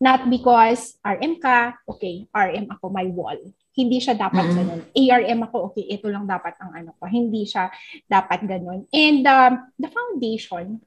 Not 0.03 0.27
because 0.27 0.99
RM 1.07 1.39
ka, 1.39 1.79
okay, 1.87 2.27
RM 2.35 2.67
ako, 2.67 2.91
my 2.91 3.07
wall. 3.15 3.39
Hindi 3.71 4.03
siya 4.03 4.19
dapat 4.19 4.51
Mm. 4.51 4.55
ganun. 4.59 4.81
ARM 4.91 5.41
ako, 5.47 5.57
okay, 5.71 5.87
ito 5.87 6.11
lang 6.11 6.27
dapat 6.27 6.59
ang 6.59 6.75
ano 6.75 6.91
ko. 6.99 7.07
Hindi 7.07 7.47
siya 7.47 7.71
dapat 8.11 8.43
ganun. 8.43 8.91
And 8.91 9.23
um, 9.23 9.53
the 9.79 9.87
foundation 9.87 10.83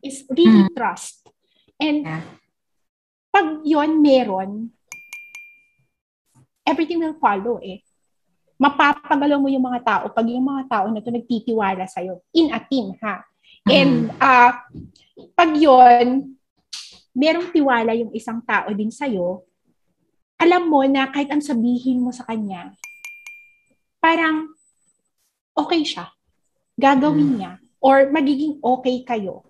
is 0.00 0.24
really 0.32 0.72
trust. 0.72 1.28
And 1.76 2.08
Yeah. 2.08 2.24
pag 3.28 3.60
yon 3.68 4.00
meron, 4.00 4.72
everything 6.64 7.04
will 7.04 7.20
follow 7.20 7.60
eh. 7.60 7.84
Mapapagalaw 8.58 9.38
mo 9.38 9.46
yung 9.46 9.62
mga 9.62 9.80
tao 9.82 10.04
pag 10.10 10.26
yung 10.26 10.42
mga 10.42 10.66
tao 10.66 10.86
na 10.90 10.98
to 10.98 11.08
nagtitiwala 11.08 11.86
sa'yo 11.86 12.18
in 12.34 12.50
a 12.50 12.58
team 12.60 12.90
ha. 12.98 13.22
And 13.64 14.10
ah 14.18 14.66
pag 15.34 15.54
yon 15.54 16.34
merong 17.14 17.50
tiwala 17.50 17.94
yung 17.94 18.10
isang 18.12 18.42
tao 18.42 18.70
din 18.70 18.90
sa'yo, 18.90 19.42
alam 20.38 20.66
mo 20.66 20.82
na 20.84 21.06
kahit 21.06 21.30
ang 21.30 21.42
sabihin 21.42 21.98
mo 21.98 22.10
sa 22.10 22.22
kanya, 22.22 22.70
parang 23.98 24.46
okay 25.52 25.82
siya. 25.82 26.06
Gagawin 26.78 27.34
niya. 27.34 27.52
Or 27.78 28.06
magiging 28.08 28.58
okay 28.58 29.02
kayo. 29.02 29.42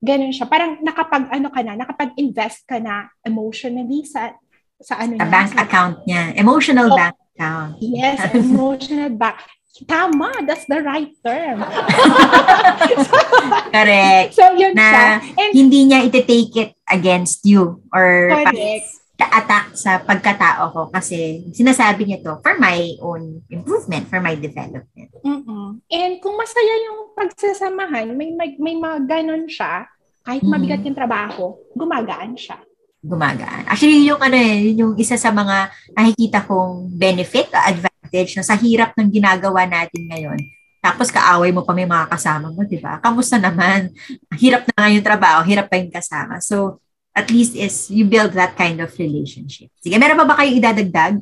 Ganun 0.00 0.32
siya. 0.32 0.48
Parang 0.48 0.80
nakapag, 0.80 1.28
ano 1.28 1.52
ka 1.52 1.60
na, 1.60 1.76
nakapag-invest 1.76 2.64
ka 2.64 2.80
na 2.80 3.08
emotionally 3.20 4.04
sa 4.04 4.32
sa 4.80 4.96
ano 4.96 5.14
Sa 5.14 5.20
niya, 5.20 5.28
bank 5.28 5.48
sa- 5.52 5.60
account 5.62 5.96
niya. 6.04 6.22
Emotional 6.34 6.88
Oh. 6.88 6.96
bank 6.96 7.16
account. 7.32 7.80
Yes, 7.80 8.34
emotional 8.34 9.10
back. 9.16 9.40
Tama, 9.88 10.44
that's 10.44 10.68
the 10.68 10.84
right 10.84 11.08
term. 11.24 11.64
Correct. 13.74 14.36
so, 14.36 14.52
yun 14.52 14.76
Na 14.76 14.84
siya. 14.84 15.06
And 15.40 15.50
hindi 15.56 15.88
niya 15.88 16.06
iti-take 16.06 16.54
it 16.60 16.72
against 16.86 17.42
you 17.48 17.80
or 17.88 18.30
Correct. 18.30 19.00
attack 19.22 19.78
sa 19.78 20.02
pagkatao 20.02 20.74
ko 20.74 20.82
kasi 20.90 21.46
sinasabi 21.54 22.04
niya 22.04 22.18
to 22.26 22.42
for 22.42 22.58
my 22.58 22.90
own 23.00 23.40
improvement, 23.48 24.10
for 24.10 24.18
my 24.18 24.34
development. 24.34 25.14
Mm-mm. 25.24 25.78
And 25.88 26.12
kung 26.20 26.36
masaya 26.36 26.74
yung 26.90 27.14
pagsasamahan, 27.14 28.12
may 28.12 28.34
may, 28.34 28.58
may 28.58 28.76
mga 28.76 28.98
ganon 29.06 29.46
siya, 29.46 29.86
Kahit 30.22 30.46
mabigat 30.46 30.86
yung 30.86 30.94
trabaho, 30.94 31.58
gumagaan 31.74 32.38
siya. 32.38 32.62
Gumagaan. 33.02 33.66
Actually, 33.66 33.98
yun 33.98 34.14
yung 34.14 34.22
ano 34.22 34.36
eh, 34.38 34.56
yun 34.70 34.76
yung 34.78 34.94
isa 34.94 35.18
sa 35.18 35.34
mga 35.34 35.74
nakikita 35.90 36.46
kong 36.46 36.86
benefit 36.94 37.50
advantage 37.50 38.38
no, 38.38 38.46
sa 38.46 38.54
hirap 38.54 38.94
ng 38.94 39.10
ginagawa 39.10 39.66
natin 39.66 40.06
ngayon. 40.06 40.38
Tapos 40.82 41.10
kaaway 41.10 41.50
mo 41.50 41.66
pa 41.66 41.74
may 41.74 41.86
mga 41.86 42.10
kasama 42.10 42.54
mo, 42.54 42.62
di 42.62 42.78
ba? 42.78 43.02
Kamusta 43.02 43.38
naman? 43.38 43.90
Hirap 44.38 44.66
na 44.70 44.86
nga 44.86 44.88
yung 44.90 45.06
trabaho, 45.06 45.42
hirap 45.42 45.66
pa 45.66 45.78
yung 45.78 45.90
kasama. 45.90 46.38
So, 46.42 46.82
at 47.12 47.28
least 47.28 47.58
is 47.58 47.90
you 47.92 48.06
build 48.08 48.32
that 48.38 48.54
kind 48.56 48.80
of 48.80 48.90
relationship. 48.96 49.68
Sige, 49.82 49.98
meron 49.98 50.18
pa 50.18 50.26
ba 50.26 50.38
kayong 50.38 50.58
idadagdag? 50.58 51.14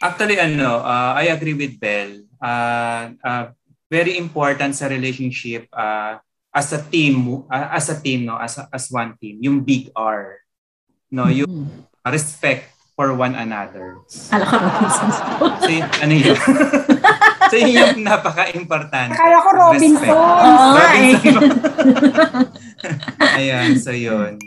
Actually, 0.00 0.40
ano, 0.40 0.80
uh, 0.80 1.12
I 1.12 1.28
agree 1.28 1.54
with 1.54 1.76
Belle. 1.76 2.24
Uh, 2.40 3.14
uh, 3.20 3.44
very 3.90 4.16
important 4.16 4.72
sa 4.72 4.88
relationship 4.88 5.68
uh, 5.76 6.16
as 6.50 6.72
a 6.72 6.80
team, 6.80 7.46
uh, 7.46 7.68
as 7.70 7.92
a 7.92 8.00
team, 8.00 8.26
no, 8.26 8.40
as 8.40 8.56
a, 8.58 8.66
as 8.72 8.88
one 8.88 9.14
team, 9.20 9.38
yung 9.38 9.60
big 9.60 9.92
R. 9.94 10.40
No, 11.10 11.26
yung 11.26 11.66
respect 12.04 12.70
for 12.94 13.10
one 13.12 13.34
another. 13.34 13.98
Alam 14.30 14.46
ko 14.46 14.56
So, 15.58 15.68
yun- 15.68 15.90
ano 15.98 16.14
yun? 16.14 16.38
so, 17.50 17.54
yun 17.56 17.72
yung 17.72 17.96
napaka-importante. 18.00 19.12
Akala 19.12 19.36
ko 19.38 19.50
Robinson. 19.52 20.08
Oo 20.08 20.66
nga 20.70 20.86
eh. 20.94 21.14
Robinson. 21.16 21.42
Ayan, 23.38 23.70
so 23.76 23.90
yun. 23.90 24.38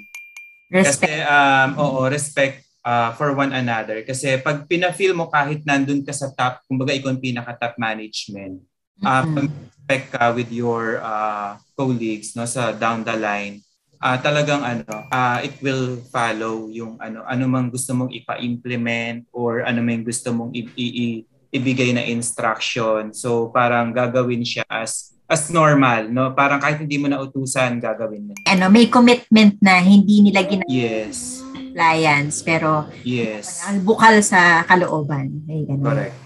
Respect. 0.69 1.03
Kasi, 1.03 1.21
um, 1.21 1.69
oo, 1.77 1.99
respect 2.07 2.55
uh, 2.81 3.11
for 3.13 3.33
one 3.33 3.51
another. 3.51 4.01
Kasi 4.01 4.39
pag 4.39 4.63
pina-feel 4.63 5.13
mo 5.13 5.27
kahit 5.27 5.61
nandun 5.63 6.01
ka 6.01 6.11
sa 6.11 6.31
top, 6.31 6.63
kumbaga 6.65 6.93
ikaw 6.93 7.09
yung 7.09 7.21
pinaka-top 7.21 7.75
management, 7.77 8.63
uh, 9.01 9.21
Mhm. 9.21 9.33
pag 9.33 9.47
respect 9.51 10.05
ka 10.11 10.23
with 10.31 10.49
your 10.49 10.97
uh, 10.99 11.57
colleagues 11.73 12.33
no 12.33 12.45
sa 12.45 12.71
down 12.71 13.01
the 13.01 13.13
line, 13.13 13.59
ah 14.03 14.19
talagang 14.19 14.59
ano, 14.59 15.07
ah 15.07 15.39
it 15.39 15.55
will 15.63 15.95
follow 16.11 16.67
yung 16.67 16.99
ano 16.99 17.23
ano 17.23 17.47
mang 17.47 17.71
gusto 17.71 17.95
mong 17.95 18.11
ipa-implement 18.11 19.23
or 19.31 19.63
ano 19.63 19.79
mang 19.79 20.03
gusto 20.03 20.35
mong 20.35 20.51
i- 20.51 20.75
i- 20.75 20.95
i- 20.99 21.21
ibigay 21.55 21.95
na 21.95 22.03
instruction. 22.03 23.15
So 23.15 23.47
parang 23.47 23.95
gagawin 23.95 24.43
siya 24.43 24.67
as 24.67 25.15
as 25.23 25.47
normal, 25.47 26.11
no? 26.11 26.35
Parang 26.35 26.59
kahit 26.59 26.83
hindi 26.83 26.99
mo 26.99 27.07
na 27.07 27.23
utusan, 27.23 27.79
gagawin 27.79 28.27
mo. 28.27 28.33
Ano, 28.43 28.67
may 28.67 28.91
commitment 28.91 29.55
na 29.63 29.79
hindi 29.79 30.19
nila 30.19 30.43
Yes. 30.67 31.39
ginag-compliance, 31.73 32.35
pero 32.45 32.85
Yes. 33.01 33.63
ang 33.65 33.81
bukal 33.81 34.19
sa 34.21 34.61
kalooban. 34.67 35.47
Ay, 35.47 35.63
ganun. 35.65 35.89
Correct. 35.89 36.17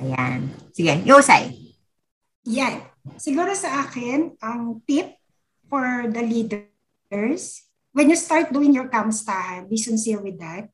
Ayan. 0.00 0.38
Sige, 0.74 0.92
Yosay. 1.06 1.54
Yan. 2.50 2.82
Siguro 3.14 3.54
sa 3.54 3.86
akin, 3.86 4.34
ang 4.42 4.82
tip 4.82 5.14
for 5.70 6.10
the 6.10 6.22
leaders, 7.12 7.68
when 7.92 8.08
you 8.08 8.16
start 8.16 8.48
doing 8.48 8.72
your 8.72 8.88
kamustahan, 8.88 9.68
be 9.68 9.76
sincere 9.76 10.24
with 10.24 10.40
that. 10.40 10.72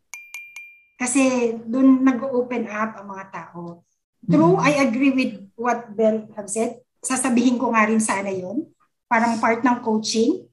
Kasi 1.02 1.54
doon 1.66 2.06
nag-open 2.06 2.70
up 2.70 3.02
ang 3.02 3.10
mga 3.10 3.24
tao. 3.34 3.82
True, 4.22 4.54
I 4.58 4.82
agree 4.86 5.10
with 5.10 5.32
what 5.58 5.94
Bel 5.98 6.30
have 6.38 6.46
said. 6.46 6.78
Sasabihin 7.02 7.58
ko 7.58 7.74
nga 7.74 7.86
rin 7.86 8.02
sana 8.02 8.30
yon 8.30 8.70
Parang 9.10 9.38
part 9.42 9.62
ng 9.66 9.78
coaching. 9.82 10.46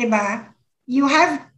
ba? 0.00 0.56
You 0.88 1.04
have 1.04 1.52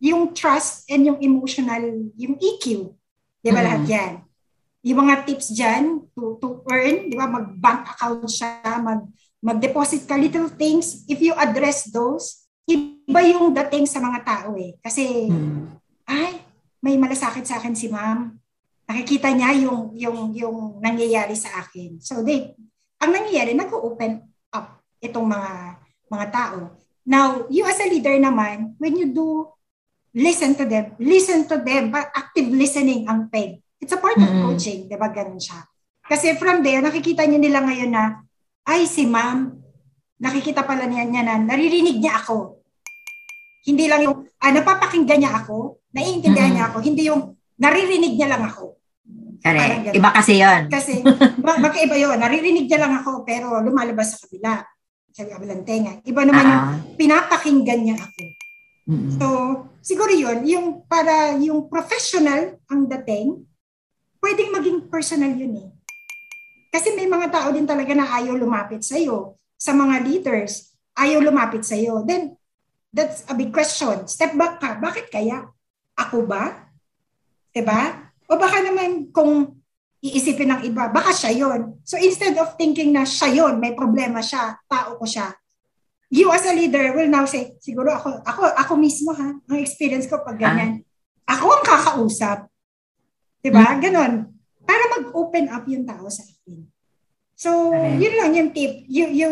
yung 0.00 0.32
trust 0.32 0.88
and 0.88 1.04
yung 1.04 1.20
emotional, 1.20 2.08
yung 2.16 2.40
EQ. 2.40 2.96
'Di 3.44 3.52
ba 3.52 3.60
Mhm. 3.60 3.66
lahat 3.68 3.82
yan? 3.84 4.12
Yung 4.80 4.98
mga 5.04 5.28
tips 5.28 5.52
dyan 5.52 6.08
to, 6.16 6.40
to 6.40 6.64
earn, 6.72 7.12
di 7.12 7.14
ba? 7.14 7.28
Mag-bank 7.28 7.92
account 7.92 8.24
siya, 8.32 8.80
mag, 8.80 9.04
mag-deposit 9.44 10.08
ka 10.08 10.16
little 10.16 10.48
things. 10.48 11.04
If 11.04 11.20
you 11.20 11.36
address 11.36 11.92
those, 11.92 12.41
iba 12.66 13.20
yung 13.26 13.50
dating 13.52 13.86
sa 13.86 13.98
mga 13.98 14.20
tao 14.22 14.54
eh. 14.56 14.78
Kasi, 14.78 15.28
Hmm. 15.28 15.74
ay, 16.06 16.42
may 16.82 16.98
malasakit 16.98 17.46
sa 17.46 17.58
akin 17.58 17.74
si 17.74 17.86
ma'am. 17.86 18.34
Nakikita 18.86 19.30
niya 19.30 19.54
yung, 19.66 19.94
yung, 19.94 20.18
yung 20.34 20.58
nangyayari 20.78 21.34
sa 21.38 21.62
akin. 21.62 22.02
So, 22.02 22.20
they, 22.20 22.52
ang 22.98 23.14
nangyayari, 23.14 23.54
nag-open 23.54 24.22
up 24.52 24.82
itong 24.98 25.26
mga, 25.26 25.52
mga 26.06 26.26
tao. 26.30 26.58
Now, 27.02 27.46
you 27.50 27.66
as 27.66 27.82
a 27.82 27.88
leader 27.88 28.14
naman, 28.18 28.78
when 28.78 28.94
you 28.94 29.10
do 29.10 29.50
listen 30.12 30.54
to 30.54 30.68
them, 30.68 30.94
listen 31.00 31.48
to 31.48 31.58
them, 31.58 31.90
but 31.90 32.10
active 32.12 32.46
listening 32.52 33.08
ang 33.08 33.26
PEG. 33.26 33.58
It's 33.82 33.90
a 33.90 33.98
part 33.98 34.14
of 34.14 34.28
Mm. 34.28 34.42
coaching, 34.46 34.86
di 34.86 34.94
ba? 34.94 35.10
Ganun 35.10 35.40
siya. 35.40 35.66
Kasi 36.04 36.38
from 36.38 36.62
there, 36.62 36.78
nakikita 36.78 37.26
niyo 37.26 37.42
nila 37.42 37.64
ngayon 37.64 37.90
na, 37.90 38.22
ay, 38.62 38.86
si 38.86 39.06
ma'am, 39.08 39.61
nakikita 40.22 40.62
pala 40.62 40.86
niya, 40.86 41.02
niya 41.04 41.22
na, 41.26 41.34
naririnig 41.36 41.98
niya 41.98 42.22
ako. 42.22 42.62
Hindi 43.66 43.90
lang 43.90 44.00
yung, 44.02 44.16
ah, 44.38 44.52
napapakinggan 44.54 45.18
niya 45.18 45.32
ako, 45.42 45.82
naiintindihan 45.90 46.50
Mm. 46.50 46.56
niya 46.56 46.66
ako, 46.70 46.78
hindi 46.80 47.02
yung 47.06 47.22
naririnig 47.58 48.14
niya 48.14 48.30
lang 48.30 48.46
ako. 48.46 48.78
Ganun. 49.42 49.90
Iba 49.90 50.10
kasi 50.14 50.38
yon. 50.38 50.70
Kasi, 50.70 51.02
ma- 51.44 51.58
magkaiba 51.58 51.98
yun. 51.98 52.14
Naririnig 52.14 52.70
niya 52.70 52.86
lang 52.86 52.94
ako, 53.02 53.26
pero 53.26 53.58
lumalabas 53.58 54.14
sa 54.14 54.22
kabila. 54.22 54.62
Sa 55.12 55.26
kabilang 55.26 55.66
tenga. 55.66 55.98
Iba 56.06 56.22
naman 56.22 56.46
yung 56.46 56.62
Ah. 56.64 56.78
pinapakinggan 56.94 57.82
niya 57.82 57.96
ako. 57.98 58.22
Mm. 58.86 59.10
So, 59.18 59.26
siguro 59.78 60.10
yun, 60.10 60.46
yung 60.46 60.66
para 60.86 61.34
yung 61.36 61.66
professional 61.66 62.62
ang 62.66 62.86
dating, 62.88 63.42
pwedeng 64.22 64.54
maging 64.54 64.78
personal 64.86 65.34
yun 65.34 65.58
eh. 65.58 65.68
Kasi 66.70 66.94
may 66.94 67.04
mga 67.04 67.28
tao 67.28 67.50
din 67.50 67.66
talaga 67.66 67.92
na 67.92 68.06
ayaw 68.08 68.32
lumapit 68.32 68.80
sa'yo. 68.80 69.36
Sa 69.62 69.70
mga 69.70 70.02
leaders, 70.02 70.74
ayaw 70.98 71.22
lumapit 71.22 71.62
sa'yo. 71.62 72.02
Then, 72.02 72.34
that's 72.90 73.22
a 73.30 73.34
big 73.38 73.54
question. 73.54 74.10
Step 74.10 74.34
back 74.34 74.58
ka. 74.58 74.82
Bakit 74.82 75.06
kaya? 75.06 75.46
Ako 75.94 76.26
ba? 76.26 76.72
'Di 77.52 77.62
ba? 77.62 78.10
O 78.26 78.40
baka 78.40 78.64
naman 78.64 79.12
kung 79.12 79.60
iisipin 80.02 80.50
ng 80.50 80.62
iba, 80.66 80.90
baka 80.90 81.14
siya 81.14 81.46
yon. 81.46 81.78
So 81.86 81.94
instead 82.00 82.34
of 82.40 82.58
thinking 82.58 82.90
na 82.90 83.06
siya 83.06 83.30
yon, 83.30 83.62
may 83.62 83.76
problema 83.76 84.18
siya, 84.18 84.58
tao 84.66 84.98
ko 84.98 85.06
siya, 85.06 85.30
you 86.10 86.26
as 86.32 86.42
a 86.48 86.56
leader 86.56 86.90
will 86.96 87.06
now 87.06 87.22
say, 87.22 87.54
siguro 87.62 87.94
ako, 87.94 88.18
ako, 88.26 88.42
ako 88.50 88.72
mismo 88.80 89.14
ha, 89.14 89.30
ang 89.36 89.58
experience 89.62 90.10
ko 90.10 90.18
pag 90.24 90.40
ganyan. 90.40 90.82
Ako 91.28 91.60
ang 91.60 91.62
kakausap. 91.62 92.50
'Di 93.44 93.52
ba? 93.52 93.78
Ganon. 93.78 94.32
Para 94.64 94.84
mag-open 94.98 95.52
up 95.52 95.64
yung 95.68 95.86
tao 95.86 96.08
sa 96.08 96.24
akin. 96.24 96.71
So, 97.42 97.74
Correct. 97.74 97.98
yun 97.98 98.14
lang 98.14 98.30
yung 98.38 98.50
tip. 98.54 98.86
You, 98.86 99.10
you, 99.10 99.30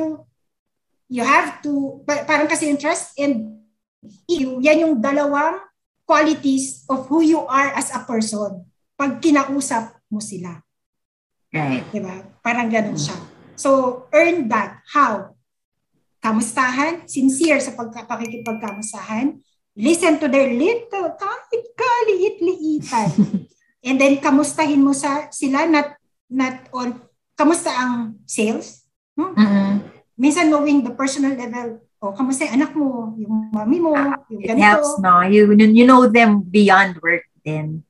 you 1.06 1.22
have 1.22 1.62
to, 1.62 2.02
pa- 2.02 2.26
parang 2.26 2.50
kasi 2.50 2.66
yung 2.66 2.80
trust 2.82 3.14
and 3.14 3.62
you, 4.26 4.58
yan 4.58 4.82
yung 4.82 4.94
dalawang 4.98 5.62
qualities 6.02 6.82
of 6.90 7.06
who 7.06 7.22
you 7.22 7.46
are 7.46 7.70
as 7.78 7.94
a 7.94 8.02
person 8.02 8.66
pag 8.98 9.22
kinausap 9.22 9.94
mo 10.10 10.18
sila. 10.18 10.58
Right. 11.54 11.86
Di 11.94 12.02
ba? 12.02 12.18
Parang 12.42 12.66
ganun 12.66 12.98
siya. 12.98 13.14
So, 13.54 14.02
earn 14.10 14.50
that. 14.50 14.82
How? 14.90 15.38
Kamustahan, 16.18 17.06
sincere 17.06 17.62
sa 17.62 17.78
pagka- 17.78 18.10
pakikipagkamustahan, 18.10 19.38
listen 19.78 20.18
to 20.18 20.26
their 20.26 20.50
little, 20.50 21.14
kahit 21.14 21.62
kaliit-liitan. 21.78 23.10
And 23.86 23.96
then, 24.02 24.18
kamustahin 24.18 24.82
mo 24.82 24.92
sa 24.92 25.30
sila, 25.30 25.64
not, 25.70 25.94
not 26.26 26.66
on, 26.74 26.98
kamusta 27.40 27.72
ang 27.72 28.20
sales? 28.28 28.84
Hmm? 29.16 29.32
Mm-mm. 29.32 29.72
Minsan 30.20 30.52
knowing 30.52 30.84
the 30.84 30.92
personal 30.92 31.32
level, 31.32 31.80
o 32.00 32.12
kamusta 32.12 32.44
yung 32.44 32.56
anak 32.60 32.72
mo, 32.76 33.16
yung 33.16 33.48
mami 33.48 33.80
mo, 33.80 33.96
yung 34.28 34.44
It 34.44 34.52
ganito. 34.52 34.60
helps, 34.60 34.90
no? 35.00 35.24
You, 35.24 35.48
you 35.56 35.88
know 35.88 36.04
them 36.04 36.44
beyond 36.44 37.00
work 37.00 37.24
din. 37.40 37.84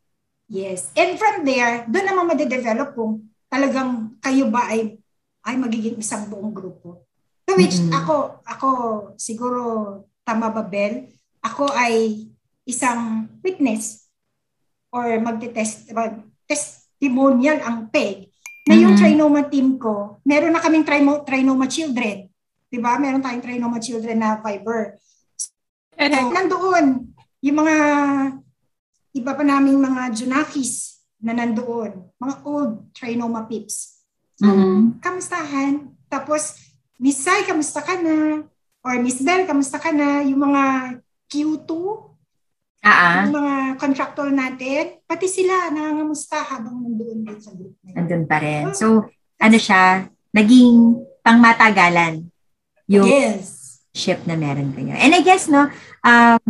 Yes. 0.46 0.90
And 0.94 1.18
from 1.18 1.42
there, 1.46 1.86
doon 1.90 2.07
naman 2.07 2.30
madedevelop 2.34 2.94
kung 2.94 3.26
talagang 3.51 4.18
kayo 4.22 4.46
ba 4.51 4.70
ay 4.70 4.98
ay 5.46 5.55
magiging 5.59 5.98
isang 5.98 6.30
buong 6.30 6.55
grupo. 6.55 7.07
To 7.46 7.59
which 7.59 7.78
Mm-mm. 7.78 7.94
ako, 7.94 8.14
ako 8.46 8.68
siguro 9.18 9.61
tama 10.22 10.51
ba 10.55 10.62
Bel? 10.62 11.11
Ako 11.42 11.70
ay 11.70 12.26
isang 12.66 13.26
witness 13.42 14.07
or 14.94 15.18
magte-test 15.18 15.90
mag 15.90 16.22
testimonial 16.46 17.59
ang 17.62 17.90
PEG 17.90 18.30
na 18.69 18.75
yung 18.77 18.93
Mhm. 18.95 19.01
trinoma 19.01 19.43
team 19.49 19.81
ko, 19.81 20.21
meron 20.25 20.53
na 20.53 20.61
kaming 20.61 20.85
trimo, 20.85 21.25
trinoma 21.25 21.65
children. 21.67 22.29
'Di 22.71 22.79
ba? 22.79 23.01
Meron 23.01 23.25
tayong 23.25 23.43
trinoma 23.43 23.79
children 23.83 24.21
na 24.21 24.39
fiber. 24.39 24.95
And 25.97 26.13
So, 26.15 26.31
nandoon, 26.33 26.87
yung 27.43 27.57
mga 27.61 27.77
iba 29.11 29.33
pa 29.35 29.43
naming 29.43 29.81
mga 29.81 30.15
Junakis 30.15 31.03
na 31.21 31.35
nandoon, 31.35 32.15
mga 32.17 32.35
old 32.47 32.95
trinoma 32.95 33.45
pips. 33.45 34.01
So, 34.39 34.49
Mhm. 34.49 35.03
kamustahan? 35.03 35.93
Tapos, 36.09 36.57
Miss 36.97 37.21
Sai, 37.21 37.45
kamusta 37.45 37.85
ka 37.85 37.97
na? 38.01 38.45
Or 38.81 38.97
Miss 38.97 39.21
Bell, 39.21 39.45
kamusta 39.45 39.77
ka 39.77 39.93
na? 39.93 40.25
Yung 40.25 40.41
mga 40.41 40.63
Q2, 41.29 41.71
Ah, 42.81 42.89
ah. 42.89 43.16
yung 43.28 43.37
mga 43.37 43.55
contractor 43.76 44.28
natin, 44.33 45.05
pati 45.05 45.28
sila 45.28 45.68
nangangamusta 45.68 46.41
habang 46.41 46.81
nandoon 46.81 47.28
din 47.28 47.37
sa 47.37 47.53
group 47.53 47.76
na 47.85 47.93
yun. 47.93 47.97
Nandun 48.01 48.24
pa 48.24 48.37
rin. 48.41 48.72
So, 48.72 49.05
ano 49.37 49.57
siya, 49.61 50.09
naging 50.33 50.97
pangmatagalan. 51.20 52.24
Yung 52.89 53.07
Yes. 53.07 53.85
friendship 53.93 54.24
na 54.24 54.35
meron 54.41 54.72
kayo. 54.72 54.97
And 54.97 55.12
I 55.12 55.20
guess, 55.20 55.45
no, 55.45 55.68
um, 56.03 56.41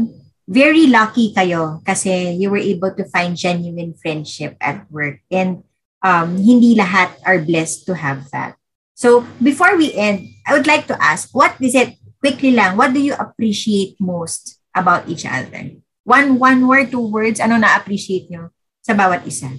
very 0.46 0.86
lucky 0.86 1.34
kayo 1.34 1.82
kasi 1.86 2.38
you 2.38 2.50
were 2.50 2.62
able 2.62 2.90
to 2.94 3.06
find 3.10 3.34
genuine 3.34 3.94
friendship 3.98 4.54
at 4.62 4.86
work. 4.90 5.22
And 5.30 5.66
um, 6.02 6.38
hindi 6.38 6.74
lahat 6.78 7.10
are 7.26 7.38
blessed 7.42 7.86
to 7.90 7.94
have 7.98 8.30
that. 8.30 8.54
So 8.94 9.24
before 9.40 9.74
we 9.78 9.94
end, 9.94 10.28
I 10.46 10.52
would 10.54 10.66
like 10.66 10.86
to 10.92 10.98
ask, 11.00 11.30
what 11.32 11.56
is 11.58 11.74
it, 11.74 11.96
quickly 12.20 12.52
lang, 12.52 12.76
what 12.76 12.92
do 12.92 13.00
you 13.00 13.14
appreciate 13.16 13.96
most 13.98 14.60
about 14.74 15.08
each 15.08 15.24
other? 15.24 15.80
One, 16.04 16.40
one 16.40 16.60
word, 16.64 16.88
two 16.88 17.06
words, 17.06 17.38
ano 17.38 17.60
na-appreciate 17.60 18.32
nyo 18.32 18.48
sa 18.80 18.96
bawat 18.96 19.22
isa? 19.28 19.52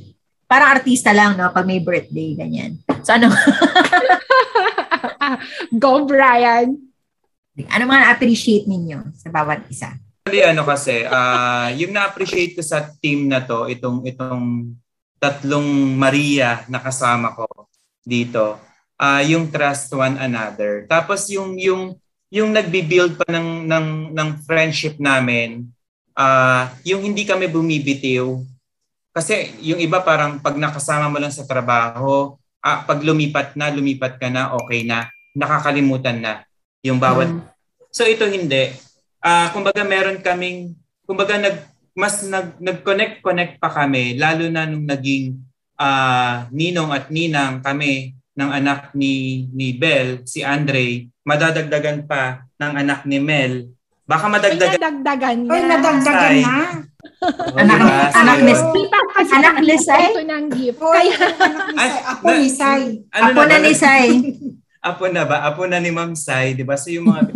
Parang 0.50 0.74
artista 0.74 1.14
lang, 1.14 1.38
no? 1.38 1.54
Pag 1.54 1.64
may 1.64 1.80
birthday, 1.80 2.36
ganyan. 2.36 2.82
So 3.06 3.16
ano? 3.16 3.32
Go, 5.82 6.06
Brian! 6.06 6.76
ano 7.70 7.84
mga 7.86 8.10
na-appreciate 8.10 8.66
ninyo 8.66 9.14
sa 9.14 9.30
bawat 9.30 9.70
isa? 9.70 9.94
Actually, 10.26 10.44
ano 10.48 10.66
kasi, 10.66 11.06
uh, 11.06 11.70
yung 11.78 11.94
na-appreciate 11.94 12.58
ko 12.58 12.66
sa 12.66 12.90
team 12.98 13.30
na 13.30 13.44
to, 13.44 13.70
itong, 13.70 14.02
itong 14.08 14.74
tatlong 15.22 15.68
Maria 15.94 16.66
na 16.66 16.82
kasama 16.82 17.38
ko 17.38 17.46
dito, 18.02 18.58
uh, 19.02 19.22
yung 19.26 19.50
trust 19.50 19.90
one 19.94 20.18
another. 20.22 20.86
Tapos 20.90 21.30
yung 21.30 21.58
yung 21.58 21.98
yung 22.32 22.50
nagbi-build 22.54 23.22
pa 23.22 23.26
ng 23.30 23.70
ng 23.70 23.88
ng 24.14 24.30
friendship 24.46 24.98
namin, 25.02 25.70
uh, 26.16 26.72
yung 26.88 27.02
hindi 27.04 27.24
kami 27.28 27.48
bumibitiw. 27.48 28.42
Kasi 29.12 29.52
yung 29.60 29.80
iba 29.84 30.00
parang 30.00 30.40
pag 30.40 30.56
nakasama 30.56 31.12
mo 31.12 31.20
lang 31.20 31.34
sa 31.36 31.44
trabaho, 31.44 32.40
uh, 32.64 32.80
pag 32.88 33.00
lumipat 33.04 33.60
na, 33.60 33.68
lumipat 33.68 34.16
ka 34.16 34.32
na, 34.32 34.56
okay 34.56 34.88
na, 34.88 35.12
nakakalimutan 35.36 36.18
na 36.24 36.34
yung 36.82 36.98
bawat. 36.98 37.28
Mm. 37.28 37.44
So 37.92 38.08
ito 38.08 38.24
hindi. 38.26 38.72
Uh, 39.22 39.48
kumbaga 39.54 39.84
meron 39.84 40.24
kaming 40.24 40.74
kumbaga 41.06 41.38
nag 41.38 41.58
mas 41.92 42.24
nag 42.24 42.58
nag-connect 42.58 43.20
connect 43.22 43.54
pa 43.62 43.70
kami 43.70 44.16
lalo 44.18 44.48
na 44.50 44.66
nung 44.66 44.88
naging 44.88 45.38
uh, 45.76 46.48
ninong 46.50 46.90
at 46.90 47.12
ninang 47.12 47.60
kami 47.62 48.16
ng 48.32 48.50
anak 48.50 48.96
ni 48.96 49.46
ni 49.52 49.76
Bel, 49.76 50.24
si 50.24 50.42
Andre, 50.42 51.12
madadagdagan 51.28 52.08
pa 52.08 52.48
ng 52.58 52.74
anak 52.80 53.04
ni 53.04 53.20
Mel. 53.20 53.70
Baka 54.06 54.26
madagdagan. 54.28 54.68
Ay, 54.68 54.78
nadagdagan 54.78 55.38
na. 55.46 55.52
Ay, 55.54 55.62
nadagdagan 55.70 56.36
na. 56.42 56.58
Oh, 57.22 57.58
anak, 57.58 57.78
diba? 57.78 57.98
anak 58.18 58.38
ni 58.42 58.54
Kasi 59.14 59.32
anak 59.38 59.56
ni 59.62 59.78
Sai. 59.78 60.10
Ito 60.10 60.24
ng 60.26 60.46
gift. 60.54 60.80
Oy, 60.82 61.08
anak 61.14 61.66
ni 61.70 61.78
Sai. 61.78 62.02
Apo 62.02 62.28
ni 62.34 62.50
Sai. 62.50 62.84
Ano 63.14 63.26
Apo 63.30 63.42
na 63.46 63.58
ni 63.62 63.74
Sai. 63.78 64.08
Apo 64.90 65.06
na 65.06 65.24
ba? 65.30 65.38
Apo 65.46 65.64
na 65.70 65.78
ni 65.78 65.94
Ma'am 65.94 66.18
Sai, 66.18 66.58
'di 66.58 66.66
ba? 66.66 66.74
So 66.74 66.90
yung 66.90 67.14
mga 67.14 67.30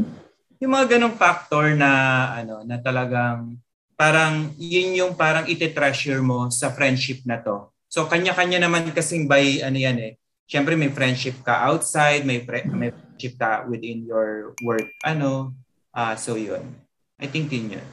yung 0.58 0.72
mga 0.74 0.98
ganong 0.98 1.14
factor 1.14 1.78
na 1.78 1.90
ano, 2.34 2.66
na 2.66 2.82
talagang 2.82 3.62
parang 3.94 4.50
yun 4.58 4.98
yung 4.98 5.14
parang 5.14 5.46
ite-treasure 5.46 6.26
mo 6.26 6.50
sa 6.50 6.74
friendship 6.74 7.22
na 7.22 7.38
to. 7.38 7.70
So 7.86 8.10
kanya-kanya 8.10 8.66
naman 8.66 8.90
kasing 8.90 9.30
by 9.30 9.62
ano 9.62 9.78
yan 9.78 9.98
eh 10.02 10.14
syempre 10.46 10.78
may 10.78 10.94
friendship 10.94 11.42
ka 11.42 11.66
outside, 11.70 12.26
may 12.26 12.42
pre- 12.42 12.70
may 12.70 12.94
friendship 12.94 13.38
ka 13.38 13.66
within 13.70 14.06
your 14.06 14.54
work 14.62 14.90
ano. 15.06 15.54
Uh, 15.96 16.14
so 16.20 16.36
yun. 16.36 16.76
I 17.16 17.32
think 17.32 17.48
din 17.48 17.80
yun. 17.80 17.88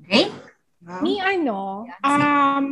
Okay? 0.00 0.32
Ni 1.04 1.20
ano, 1.20 1.84
um, 2.00 2.64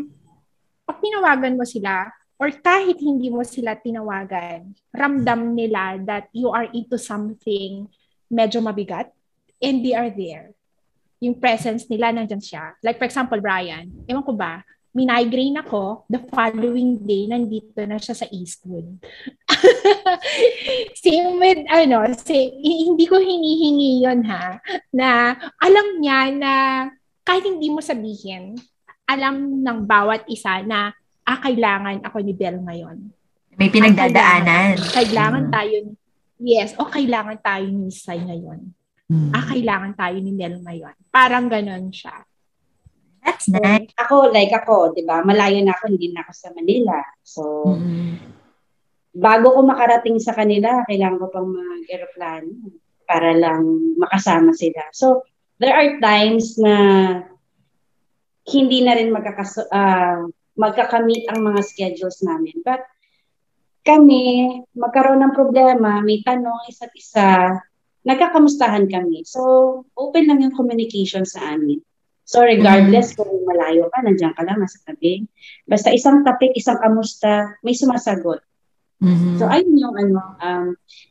pag 0.88 0.98
tinawagan 1.04 1.60
mo 1.60 1.68
sila, 1.68 2.08
or 2.40 2.48
kahit 2.48 2.96
hindi 2.96 3.28
mo 3.28 3.44
sila 3.44 3.76
tinawagan, 3.76 4.72
ramdam 4.96 5.52
nila 5.52 6.00
that 6.00 6.32
you 6.32 6.48
are 6.48 6.64
into 6.72 6.96
something 6.96 7.84
medyo 8.32 8.64
mabigat 8.64 9.12
and 9.60 9.84
they 9.84 9.92
are 9.92 10.08
there. 10.08 10.56
Yung 11.20 11.36
presence 11.36 11.84
nila, 11.92 12.14
nandyan 12.14 12.40
siya. 12.40 12.72
Like 12.80 12.96
for 12.96 13.04
example, 13.04 13.36
Brian, 13.42 13.90
ewan 14.08 14.24
ko 14.24 14.32
ba, 14.32 14.64
migraine 14.96 15.60
ako, 15.60 16.08
the 16.08 16.20
following 16.32 16.98
day, 17.04 17.28
nandito 17.28 17.84
na 17.84 18.00
siya 18.00 18.14
sa 18.16 18.26
Eastwood. 18.32 18.98
Same 21.02 21.36
with, 21.36 21.62
ano, 21.68 22.08
say, 22.16 22.52
hindi 22.60 23.04
ko 23.04 23.20
hinihingi 23.20 24.04
yon 24.04 24.24
ha, 24.26 24.58
na 24.92 25.36
alam 25.60 26.00
niya 26.00 26.20
na 26.34 26.52
kahit 27.22 27.44
hindi 27.44 27.68
mo 27.68 27.84
sabihin, 27.84 28.56
alam 29.08 29.64
ng 29.64 29.78
bawat 29.84 30.24
isa 30.28 30.64
na, 30.64 30.92
ah, 31.24 31.38
kailangan 31.40 32.00
ako 32.04 32.24
ni 32.24 32.32
Bell 32.32 32.60
ngayon. 32.60 33.12
May 33.56 33.68
pinagdadaanan. 33.72 34.80
Kailangan, 34.80 34.96
kailangan 34.96 35.44
mm. 35.48 35.52
tayo, 35.52 35.76
yes, 36.40 36.70
o 36.76 36.88
kailangan 36.88 37.38
tayo 37.40 37.66
ni 37.68 37.88
Sai 37.92 38.20
ngayon. 38.20 38.60
Mm. 39.08 39.32
Ah, 39.32 39.44
kailangan 39.48 39.92
tayo 39.96 40.16
ni 40.20 40.32
Bell 40.36 40.60
ngayon. 40.60 40.94
Parang 41.08 41.48
ganon 41.48 41.88
siya. 41.88 42.27
That's 43.28 43.46
nice. 43.52 43.92
Ako, 44.00 44.32
like 44.32 44.56
ako, 44.56 44.96
di 44.96 45.04
ba, 45.04 45.20
malayo 45.20 45.60
na 45.60 45.76
ako, 45.76 45.92
hindi 45.92 46.08
na 46.16 46.24
ako 46.24 46.32
sa 46.32 46.48
Manila. 46.56 46.96
So, 47.20 47.42
mm-hmm. 47.76 48.08
bago 49.20 49.52
ko 49.52 49.60
makarating 49.68 50.16
sa 50.16 50.32
kanila, 50.32 50.80
kailangan 50.88 51.20
ko 51.20 51.28
pang 51.28 51.48
mag-aeroplano 51.52 52.72
para 53.04 53.36
lang 53.36 53.68
makasama 54.00 54.56
sila. 54.56 54.80
So, 54.96 55.28
there 55.60 55.76
are 55.76 56.00
times 56.00 56.56
na 56.56 56.74
hindi 58.48 58.80
na 58.80 58.96
rin 58.96 59.12
magkakas 59.12 59.60
uh, 59.68 60.24
magkakamit 60.56 61.28
ang 61.28 61.44
mga 61.44 61.60
schedules 61.60 62.24
namin. 62.24 62.64
But 62.64 62.80
kami, 63.84 64.48
magkaroon 64.72 65.20
ng 65.20 65.36
problema, 65.36 66.00
may 66.00 66.24
tanong 66.24 66.64
isa't 66.68 66.92
isa, 66.96 67.60
nagkakamustahan 68.08 68.88
kami. 68.88 69.24
So, 69.28 69.40
open 69.96 70.28
lang 70.32 70.40
yung 70.44 70.56
communication 70.56 71.28
sa 71.28 71.56
amin. 71.56 71.84
So 72.28 72.44
regardless 72.44 73.16
mm-hmm. 73.16 73.24
kung 73.24 73.48
malayo 73.48 73.88
ka, 73.88 74.04
nandiyan 74.04 74.36
ka 74.36 74.44
lang, 74.44 74.60
nasa 74.60 74.84
tabi. 74.84 75.24
Basta 75.64 75.88
isang 75.88 76.20
topic, 76.20 76.52
isang 76.52 76.76
kamusta, 76.76 77.56
may 77.64 77.72
sumasagot. 77.72 78.44
Mm-hmm. 79.00 79.40
So 79.40 79.48
ayun 79.48 79.80
yung 79.80 79.96
ano, 79.96 80.36
um, 80.36 80.66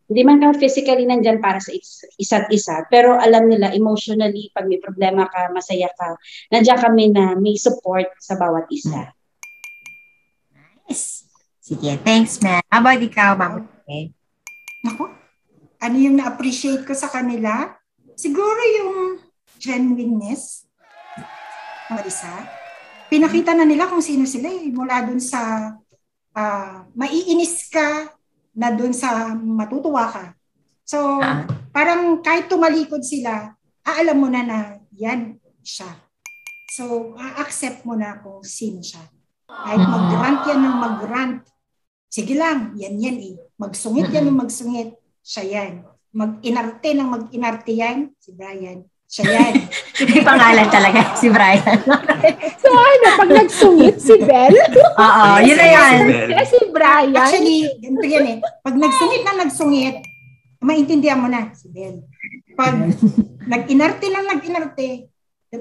hindi 0.06 0.22
man 0.22 0.38
ka 0.38 0.54
physically 0.62 1.10
nandyan 1.10 1.42
para 1.42 1.58
sa 1.58 1.74
is- 1.74 2.06
isa't 2.22 2.46
isa, 2.54 2.86
pero 2.94 3.18
alam 3.18 3.50
nila 3.50 3.74
emotionally, 3.74 4.54
pag 4.54 4.70
may 4.70 4.78
problema 4.78 5.26
ka, 5.26 5.50
masaya 5.50 5.90
ka, 5.98 6.22
nandiyan 6.54 6.78
kami 6.86 7.10
na 7.10 7.34
may 7.34 7.58
support 7.58 8.14
sa 8.22 8.38
bawat 8.38 8.70
isa. 8.70 9.10
Nice. 10.86 11.26
Sige, 11.58 11.98
thanks, 12.06 12.38
man. 12.46 12.62
How 12.70 12.86
about 12.86 13.02
ikaw, 13.02 13.34
Ma'am? 13.34 13.66
Okay. 13.90 14.14
Ako, 14.86 15.10
ano 15.82 15.96
yung 15.98 16.22
na-appreciate 16.22 16.86
ko 16.86 16.94
sa 16.94 17.10
kanila? 17.10 17.74
Siguro 18.14 18.62
yung 18.78 18.94
genuineness 19.58 20.67
Marisa, 21.88 22.44
pinakita 23.08 23.56
na 23.56 23.64
nila 23.64 23.88
kung 23.88 24.04
sino 24.04 24.28
sila 24.28 24.52
eh, 24.52 24.68
mula 24.68 25.08
dun 25.08 25.24
sa 25.24 25.72
uh, 26.36 26.76
maiinis 26.92 27.72
ka 27.72 28.12
na 28.52 28.76
dun 28.76 28.92
sa 28.92 29.32
matutuwa 29.32 30.12
ka. 30.12 30.26
So, 30.88 31.20
ah. 31.24 31.48
parang 31.72 32.20
kahit 32.20 32.52
tumalikod 32.52 33.04
sila, 33.04 33.56
aalam 33.88 34.18
mo 34.20 34.28
na 34.28 34.44
na 34.44 34.60
yan 34.92 35.40
siya. 35.64 35.88
So, 36.72 37.16
a-accept 37.16 37.88
mo 37.88 37.96
na 37.96 38.20
kung 38.20 38.44
sino 38.44 38.84
siya. 38.84 39.04
Kahit 39.48 39.84
ah. 39.84 39.88
mag-grant 39.88 40.42
yan 40.44 40.60
ng 40.64 40.78
mag-grant, 40.80 41.38
sige 42.12 42.36
lang, 42.36 42.76
yan 42.76 43.00
yan 43.00 43.18
eh. 43.20 43.36
Magsungit 43.56 44.12
yan 44.12 44.28
ng 44.28 44.40
magsungit, 44.44 44.92
siya 45.24 45.44
yan. 45.44 45.88
Mag-inarte 46.12 46.90
ng 46.92 47.08
mag-inarte 47.08 47.72
yan, 47.72 48.12
si 48.20 48.36
Brian. 48.36 48.84
Siya 49.08 49.24
yan. 49.24 49.54
May 50.12 50.22
pangalan 50.22 50.68
talaga 50.68 51.16
si 51.16 51.32
Brian. 51.32 51.80
so 52.62 52.68
ano, 52.68 53.08
pag 53.16 53.32
nagsungit 53.32 53.98
si 54.04 54.20
Bell? 54.20 54.52
Oo, 55.08 55.26
yun 55.48 55.56
na 55.56 55.68
yan. 55.72 55.96
Kaya 56.36 56.44
si 56.44 56.60
Brian. 56.76 57.16
Actually, 57.16 57.60
ganito 57.80 58.04
yan 58.08 58.26
eh. 58.28 58.38
Pag 58.44 58.76
nagsungit 58.76 59.22
na 59.24 59.48
nagsungit, 59.48 59.96
maintindihan 60.60 61.24
mo 61.24 61.32
na 61.32 61.56
si 61.56 61.72
Bell. 61.72 62.04
Pag 62.60 62.76
nag-inarte 63.48 64.06
lang 64.12 64.28
nag-inarte, 64.28 65.08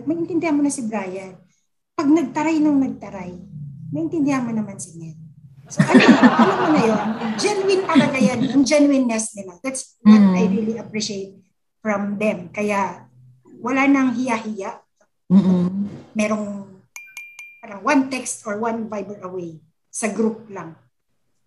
maintindihan 0.05 0.59
mo 0.59 0.67
na 0.67 0.73
si 0.75 0.83
Brian. 0.83 1.39
Pag 1.95 2.11
nagtaray 2.11 2.59
nang 2.59 2.83
nagtaray, 2.83 3.31
maintindihan 3.95 4.43
mo 4.43 4.51
naman 4.51 4.77
si 4.77 4.99
Ned. 4.99 5.17
So, 5.67 5.83
ano, 5.83 6.03
alam 6.03 6.59
mo 6.63 6.69
na 6.75 6.83
yun. 6.83 7.07
Genuine 7.39 7.85
talaga 7.87 8.19
yan. 8.19 8.39
Yung 8.55 8.63
genuineness 8.63 9.35
nila. 9.35 9.59
That's 9.63 9.99
what 10.03 10.19
mm. 10.19 10.35
I 10.35 10.43
really 10.47 10.77
appreciate 10.79 11.43
from 11.83 12.19
them. 12.23 12.55
Kaya 12.55 13.06
wala 13.67 13.91
nang 13.91 14.15
hiya-hiya. 14.15 14.79
Mm-hmm. 15.27 15.67
Merong 16.15 16.47
parang 17.59 17.81
one 17.83 18.03
text 18.07 18.47
or 18.47 18.63
one 18.63 18.87
Viber 18.87 19.19
away 19.27 19.59
sa 19.91 20.07
group 20.15 20.47
lang. 20.47 20.79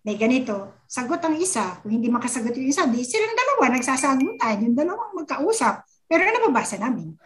May 0.04 0.20
ganito, 0.20 0.84
sagot 0.84 1.24
ang 1.24 1.40
isa. 1.40 1.80
Kung 1.80 1.96
hindi 1.96 2.12
makasagot 2.12 2.52
yung 2.60 2.68
isa, 2.68 2.84
di 2.88 3.00
silang 3.00 3.32
dalawa 3.32 3.72
nagsasagutan. 3.72 4.68
Yung 4.68 4.76
dalawang 4.76 5.16
magkausap. 5.24 5.80
Pero 6.04 6.28
nababasa 6.28 6.76
namin. 6.76 7.16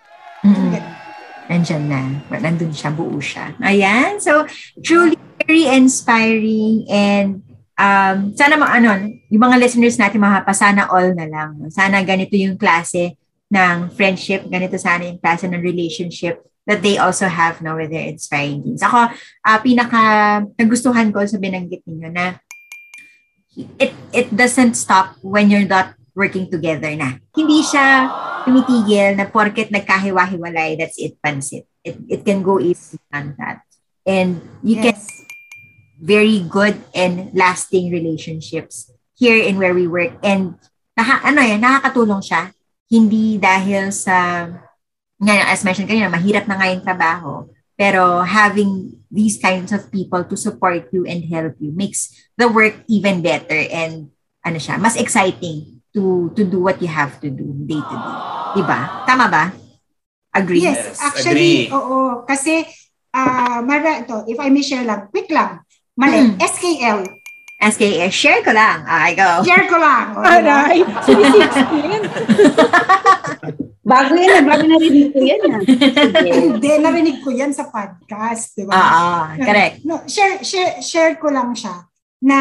Mm-hmm. 0.46 0.70
Ganun. 0.70 0.94
Nandyan 1.44 1.84
na. 1.90 2.00
Nandun 2.38 2.72
siya, 2.72 2.90
buo 2.94 3.18
siya. 3.18 3.50
Ayan. 3.62 4.22
So, 4.22 4.46
truly 4.80 5.18
very 5.44 5.68
inspiring 5.68 6.86
and 6.88 7.42
um, 7.76 8.32
sana 8.32 8.56
mga 8.56 8.72
ano, 8.80 8.90
yung 9.28 9.42
mga 9.42 9.58
listeners 9.60 9.98
natin 9.98 10.22
sana 10.54 10.86
all 10.88 11.12
na 11.12 11.26
lang. 11.26 11.58
Sana 11.68 12.00
ganito 12.06 12.38
yung 12.38 12.56
klase 12.56 13.18
ng 13.54 13.94
friendship, 13.94 14.42
ganito 14.50 14.74
sana 14.74 15.06
yung 15.06 15.22
klase 15.22 15.46
ng 15.46 15.62
relationship 15.62 16.42
that 16.66 16.82
they 16.82 16.98
also 16.98 17.30
have 17.30 17.62
now 17.62 17.78
with 17.78 17.94
their 17.94 18.08
inspiring 18.08 18.64
teens. 18.64 18.82
Ako, 18.82 19.14
uh, 19.14 19.58
pinaka 19.62 20.02
nagustuhan 20.58 21.14
ko 21.14 21.22
sa 21.22 21.38
binanggit 21.38 21.86
ninyo 21.86 22.10
na 22.10 22.40
it 23.78 23.94
it 24.10 24.28
doesn't 24.34 24.74
stop 24.74 25.14
when 25.22 25.46
you're 25.46 25.68
not 25.68 25.94
working 26.16 26.50
together 26.50 26.90
na. 26.94 27.20
Hindi 27.34 27.62
siya 27.62 28.10
tumitigil 28.46 29.18
na 29.18 29.26
porket 29.28 29.70
nagkahiwa-hiwalay, 29.70 30.78
that's 30.78 30.98
it, 30.98 31.18
pansit. 31.20 31.66
It, 31.84 32.00
it 32.08 32.20
can 32.24 32.40
go 32.40 32.58
easy 32.58 32.98
on 33.12 33.36
that. 33.38 33.62
And 34.06 34.40
you 34.62 34.80
yes. 34.80 34.84
can 34.84 34.96
very 36.04 36.44
good 36.44 36.76
and 36.94 37.32
lasting 37.34 37.90
relationships 37.90 38.90
here 39.14 39.36
in 39.36 39.58
where 39.58 39.74
we 39.74 39.86
work. 39.86 40.16
And 40.22 40.58
naka, 40.96 41.26
ano 41.26 41.40
yan, 41.42 41.60
nakakatulong 41.60 42.22
siya. 42.22 42.53
Hindi 42.88 43.40
dahil 43.40 43.90
sa, 43.90 44.48
nga, 45.18 45.34
as 45.50 45.64
mentioned 45.64 45.88
kanina, 45.88 46.12
mahirap 46.12 46.44
na 46.48 46.56
nga 46.58 46.70
yung 46.70 46.84
trabaho. 46.84 47.32
Pero 47.74 48.22
having 48.22 49.02
these 49.10 49.38
kinds 49.38 49.74
of 49.74 49.90
people 49.90 50.22
to 50.22 50.38
support 50.38 50.86
you 50.94 51.02
and 51.06 51.26
help 51.26 51.58
you 51.58 51.74
makes 51.74 52.14
the 52.38 52.46
work 52.46 52.74
even 52.86 53.18
better 53.18 53.66
and 53.70 54.14
ano 54.46 54.58
siya, 54.60 54.78
mas 54.78 54.94
exciting 54.94 55.80
to 55.94 56.30
to 56.36 56.42
do 56.44 56.60
what 56.62 56.78
you 56.82 56.90
have 56.90 57.18
to 57.18 57.30
do 57.30 57.50
day 57.66 57.80
to 57.80 57.96
day. 57.96 58.16
Diba? 58.58 59.06
Tama 59.08 59.26
ba? 59.26 59.44
Agree? 60.34 60.66
Yes, 60.66 60.98
actually, 60.98 61.70
agree. 61.70 61.74
oo. 61.74 62.26
Kasi, 62.26 62.66
uh, 63.14 63.62
Mara, 63.62 64.02
ito, 64.02 64.26
if 64.26 64.38
I 64.38 64.50
may 64.50 64.66
share 64.66 64.82
lang, 64.82 65.06
quick 65.14 65.30
lang. 65.30 65.62
Mali, 65.94 66.34
mm. 66.34 66.42
SKL. 66.42 67.06
SKL. 67.60 68.10
Share 68.10 68.42
ko 68.42 68.52
lang. 68.52 68.84
I 68.86 69.14
go. 69.14 69.42
Share 69.46 69.66
ko 69.70 69.76
lang. 69.78 70.06
Aray. 70.34 70.78
Bago 73.84 74.16
yan, 74.16 74.32
ah. 74.32 74.44
bago 74.48 74.64
narinig 74.64 75.12
ko 75.12 75.20
yan. 75.20 75.40
Ah. 75.44 75.60
Hindi, 76.24 76.70
narinig 76.80 77.20
ko 77.20 77.28
yan 77.28 77.52
sa 77.52 77.68
podcast. 77.68 78.56
Di 78.56 78.64
ba? 78.64 78.72
Ah, 78.72 78.88
ah, 78.88 79.24
correct. 79.36 79.84
No, 79.84 80.00
share, 80.08 80.40
share, 80.40 80.80
share 80.80 81.20
ko 81.20 81.28
lang 81.28 81.52
siya 81.52 81.84
na 82.24 82.38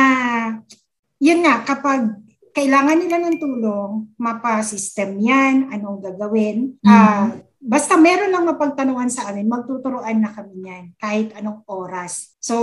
yun 1.20 1.44
nga, 1.44 1.68
kapag 1.68 2.16
kailangan 2.56 2.96
nila 2.96 3.20
ng 3.20 3.36
tulong, 3.44 4.08
mapa-system 4.16 5.20
yan, 5.20 5.68
anong 5.68 6.00
gagawin. 6.00 6.80
Mm-hmm. 6.80 6.88
Uh, 6.88 7.44
basta 7.60 8.00
meron 8.00 8.32
lang 8.32 8.48
mapagtanungan 8.48 9.12
sa 9.12 9.28
amin, 9.28 9.52
magtuturoan 9.52 10.24
na 10.24 10.32
kami 10.32 10.64
yan 10.64 10.96
kahit 10.96 11.36
anong 11.36 11.60
oras. 11.68 12.40
So, 12.40 12.56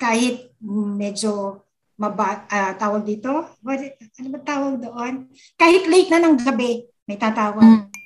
kahit 0.00 0.56
medyo 0.96 1.64
maba, 1.96 2.44
uh, 2.48 2.72
tawag 2.76 3.02
dito, 3.08 3.32
what, 3.64 3.80
ano 4.20 4.28
ba 4.32 4.40
tawag 4.44 4.74
doon? 4.80 5.28
Kahit 5.56 5.88
late 5.88 6.12
na 6.12 6.28
ng 6.28 6.36
gabi, 6.40 6.84
may 7.08 7.16
tatawag. 7.16 7.64
Mm 7.64 7.96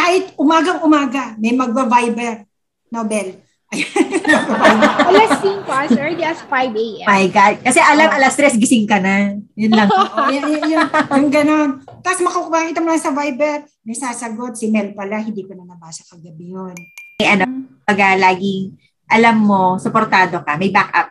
kahit 0.00 0.24
umagang-umaga, 0.40 1.36
may 1.36 1.52
magba-Viber. 1.52 2.48
Nobel. 2.90 3.38
alas 5.06 5.30
5, 5.38 5.62
as 5.62 5.94
early 5.94 6.26
as 6.26 6.42
5 6.42 6.74
a.m. 6.74 7.06
My 7.06 7.30
God. 7.30 7.62
Kasi 7.62 7.78
alam, 7.78 8.10
oh. 8.10 8.16
alas 8.18 8.34
3 8.34 8.58
gising 8.58 8.88
ka 8.90 8.98
na. 8.98 9.38
Yun 9.54 9.70
lang. 9.70 9.86
oh, 9.86 10.26
yun, 10.26 10.42
yun, 10.50 10.64
yun, 10.66 10.86
yung 10.90 11.30
ganon. 11.30 11.70
Tapos 12.02 12.18
makakita 12.26 12.82
mo 12.82 12.90
lang 12.90 12.98
sa 12.98 13.14
Viber, 13.14 13.62
may 13.86 13.94
sasagot, 13.94 14.58
si 14.58 14.72
Mel 14.74 14.90
pala, 14.96 15.22
hindi 15.22 15.46
ko 15.46 15.54
na 15.54 15.68
nabasa 15.68 16.02
kagabi 16.10 16.50
yun. 16.50 16.74
Eh, 17.22 17.30
ano, 17.30 17.46
pag 17.86 18.00
uh, 18.00 18.16
laging, 18.18 18.74
alam 19.06 19.36
mo, 19.38 19.78
suportado 19.78 20.42
ka, 20.42 20.58
may 20.58 20.74
backup 20.74 21.09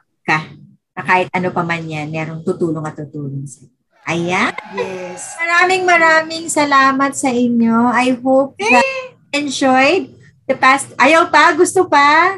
kahit 1.09 1.33
ano 1.33 1.49
pa 1.49 1.65
man 1.65 1.81
yan, 1.81 2.13
merong 2.13 2.45
tutulong 2.45 2.85
at 2.85 2.93
tutulong 2.93 3.41
sa'yo. 3.49 3.73
Ayan. 4.05 4.53
Yes. 4.77 5.37
Maraming 5.41 5.83
maraming 5.85 6.45
salamat 6.45 7.17
sa 7.17 7.33
inyo. 7.33 7.89
I 7.89 8.13
hope 8.21 8.53
that 8.61 8.85
enjoyed 9.33 10.13
the 10.45 10.53
past. 10.53 10.93
Ayaw 11.01 11.33
pa? 11.33 11.53
Gusto 11.57 11.89
pa? 11.89 12.37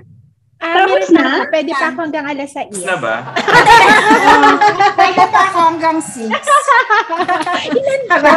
Ah, 0.62 0.86
Tapos 0.86 1.10
na? 1.10 1.50
Pwede 1.50 1.74
pa 1.74 1.90
ako 1.90 1.98
hanggang 2.06 2.26
alas 2.30 2.54
6. 2.54 2.70
Tapos 2.70 2.86
na 2.86 2.98
ba? 3.02 3.16
pwede 5.02 5.24
pa 5.34 5.40
ako 5.50 5.58
hanggang 5.74 5.98
6. 5.98 6.30
Ilan 7.82 8.02
pa 8.06 8.16
ba? 8.22 8.30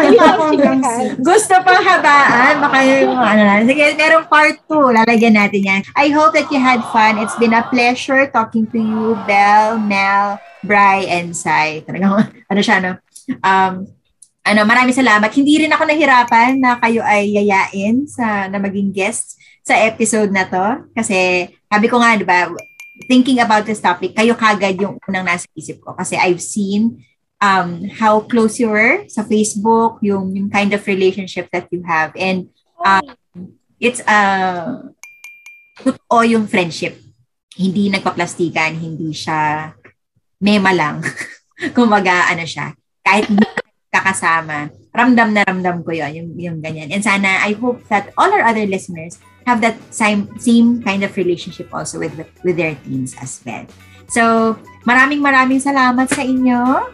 hanggang 0.49 0.81
6. 0.81 1.21
Gusto 1.21 1.55
pa 1.61 1.73
habaan? 1.85 2.55
Baka 2.65 2.79
yung 2.81 3.13
ano 3.13 3.43
na. 3.45 3.61
Sige, 3.69 3.93
merong 3.93 4.25
part 4.25 4.57
2. 4.73 4.97
Lalagyan 5.05 5.37
natin 5.37 5.63
yan. 5.69 5.81
I 5.93 6.09
hope 6.17 6.33
that 6.33 6.49
you 6.49 6.57
had 6.57 6.81
fun. 6.89 7.21
It's 7.21 7.37
been 7.37 7.53
a 7.53 7.69
pleasure 7.69 8.25
talking 8.33 8.65
to 8.73 8.81
you, 8.81 9.21
Belle, 9.29 9.77
Mel, 9.77 10.41
Bry, 10.65 11.05
and 11.05 11.37
Sai. 11.37 11.85
Talagang, 11.85 12.25
ano 12.51 12.61
siya, 12.65 12.81
no? 12.81 12.93
Um, 13.45 13.85
ano, 14.49 14.61
maraming 14.65 14.97
salamat. 14.97 15.29
Hindi 15.29 15.69
rin 15.69 15.73
ako 15.77 15.85
nahirapan 15.85 16.57
na 16.57 16.81
kayo 16.81 17.05
ay 17.05 17.37
yayain 17.37 18.09
sa 18.09 18.49
na 18.49 18.57
maging 18.57 18.97
guest 18.97 19.37
sa 19.61 19.77
episode 19.77 20.33
na 20.33 20.49
to. 20.49 20.89
Kasi, 20.97 21.49
sabi 21.75 21.91
ko 21.91 21.99
nga, 21.99 22.15
di 22.15 22.23
ba, 22.23 22.47
thinking 23.11 23.43
about 23.43 23.67
this 23.67 23.83
topic, 23.83 24.15
kayo 24.15 24.39
kagad 24.39 24.79
yung 24.79 25.03
unang 25.11 25.27
nasa 25.27 25.51
isip 25.59 25.83
ko. 25.83 25.99
Kasi 25.99 26.15
I've 26.15 26.39
seen 26.39 27.03
um, 27.43 27.91
how 27.99 28.23
close 28.23 28.63
you 28.63 28.71
were 28.71 29.03
sa 29.11 29.27
Facebook, 29.27 29.99
yung, 30.07 30.31
yung 30.39 30.47
kind 30.47 30.71
of 30.71 30.87
relationship 30.87 31.51
that 31.51 31.67
you 31.75 31.83
have. 31.83 32.15
And 32.15 32.55
um, 32.79 33.59
it's 33.83 33.99
uh, 34.07 34.87
totoo 35.83 36.23
yung 36.23 36.47
friendship. 36.47 36.95
Hindi 37.59 37.91
nagpaplastikan, 37.91 38.79
hindi 38.79 39.11
siya 39.11 39.75
mema 40.39 40.71
lang. 40.71 41.03
Kumaga, 41.75 42.31
ano 42.31 42.47
siya 42.47 42.71
kahit 43.05 43.29
kakasama, 43.93 44.73
ramdam 44.91 45.31
na 45.31 45.45
ramdam 45.45 45.85
ko 45.85 45.93
yon 45.93 46.11
yung, 46.17 46.31
yung 46.41 46.59
ganyan. 46.65 46.91
And 46.91 47.05
sana, 47.05 47.45
I 47.45 47.55
hope 47.55 47.85
that 47.93 48.11
all 48.17 48.33
our 48.33 48.43
other 48.43 48.65
listeners 48.65 49.21
have 49.47 49.61
that 49.61 49.77
same, 49.93 50.29
same 50.39 50.83
kind 50.83 51.05
of 51.05 51.17
relationship 51.17 51.73
also 51.73 51.99
with, 51.99 52.17
with 52.43 52.57
their 52.57 52.75
teams 52.85 53.15
as 53.21 53.41
well. 53.45 53.67
So, 54.09 54.57
maraming 54.85 55.21
maraming 55.21 55.61
salamat 55.61 56.13
sa 56.13 56.23
inyo. 56.25 56.89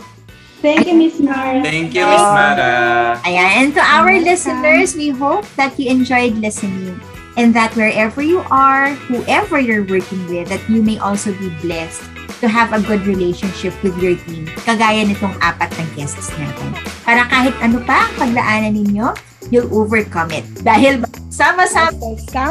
Thank 0.61 0.86
you, 0.86 0.94
Miss 0.94 1.16
Mara. 1.16 1.64
Thank 1.64 1.96
you, 1.96 2.05
Miss 2.05 2.26
Mara. 2.36 3.16
Ayan. 3.24 3.48
And 3.57 3.68
to 3.74 3.80
our 3.80 4.12
listeners, 4.20 4.92
we 4.92 5.09
hope 5.09 5.48
that 5.57 5.72
you 5.80 5.88
enjoyed 5.88 6.36
listening 6.36 7.01
and 7.40 7.57
that 7.57 7.72
wherever 7.72 8.20
you 8.20 8.44
are, 8.53 8.92
whoever 9.09 9.57
you're 9.57 9.88
working 9.88 10.20
with, 10.28 10.53
that 10.53 10.61
you 10.68 10.84
may 10.84 11.01
also 11.01 11.32
be 11.40 11.48
blessed 11.64 12.05
to 12.44 12.48
have 12.48 12.72
a 12.76 12.80
good 12.84 13.05
relationship 13.09 13.72
with 13.84 13.96
your 14.01 14.16
team, 14.28 14.48
kagaya 14.64 15.05
nitong 15.05 15.32
apat 15.44 15.72
na 15.76 15.84
guests 15.96 16.28
natin. 16.36 16.72
Para 17.05 17.24
kahit 17.28 17.57
ano 17.61 17.80
pa 17.84 18.09
ang 18.09 18.12
paglaanan 18.16 18.72
ninyo, 18.76 19.12
you'll 19.49 19.72
overcome 19.72 20.30
it. 20.36 20.45
Dahil 20.61 21.01
sama-sama, 21.32 21.97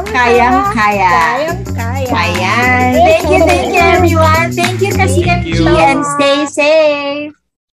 kayang-kaya. 0.10 1.12
Kayang-kaya. 1.14 2.10
Ayan. 2.10 2.92
Thank 2.98 3.26
you, 3.30 3.40
thank 3.46 3.70
you 3.70 3.84
everyone. 3.86 4.48
Thank 4.52 4.80
you, 4.82 4.92
Kasi 4.98 5.22
and 5.30 6.02
stay 6.18 6.40
safe. 6.50 7.39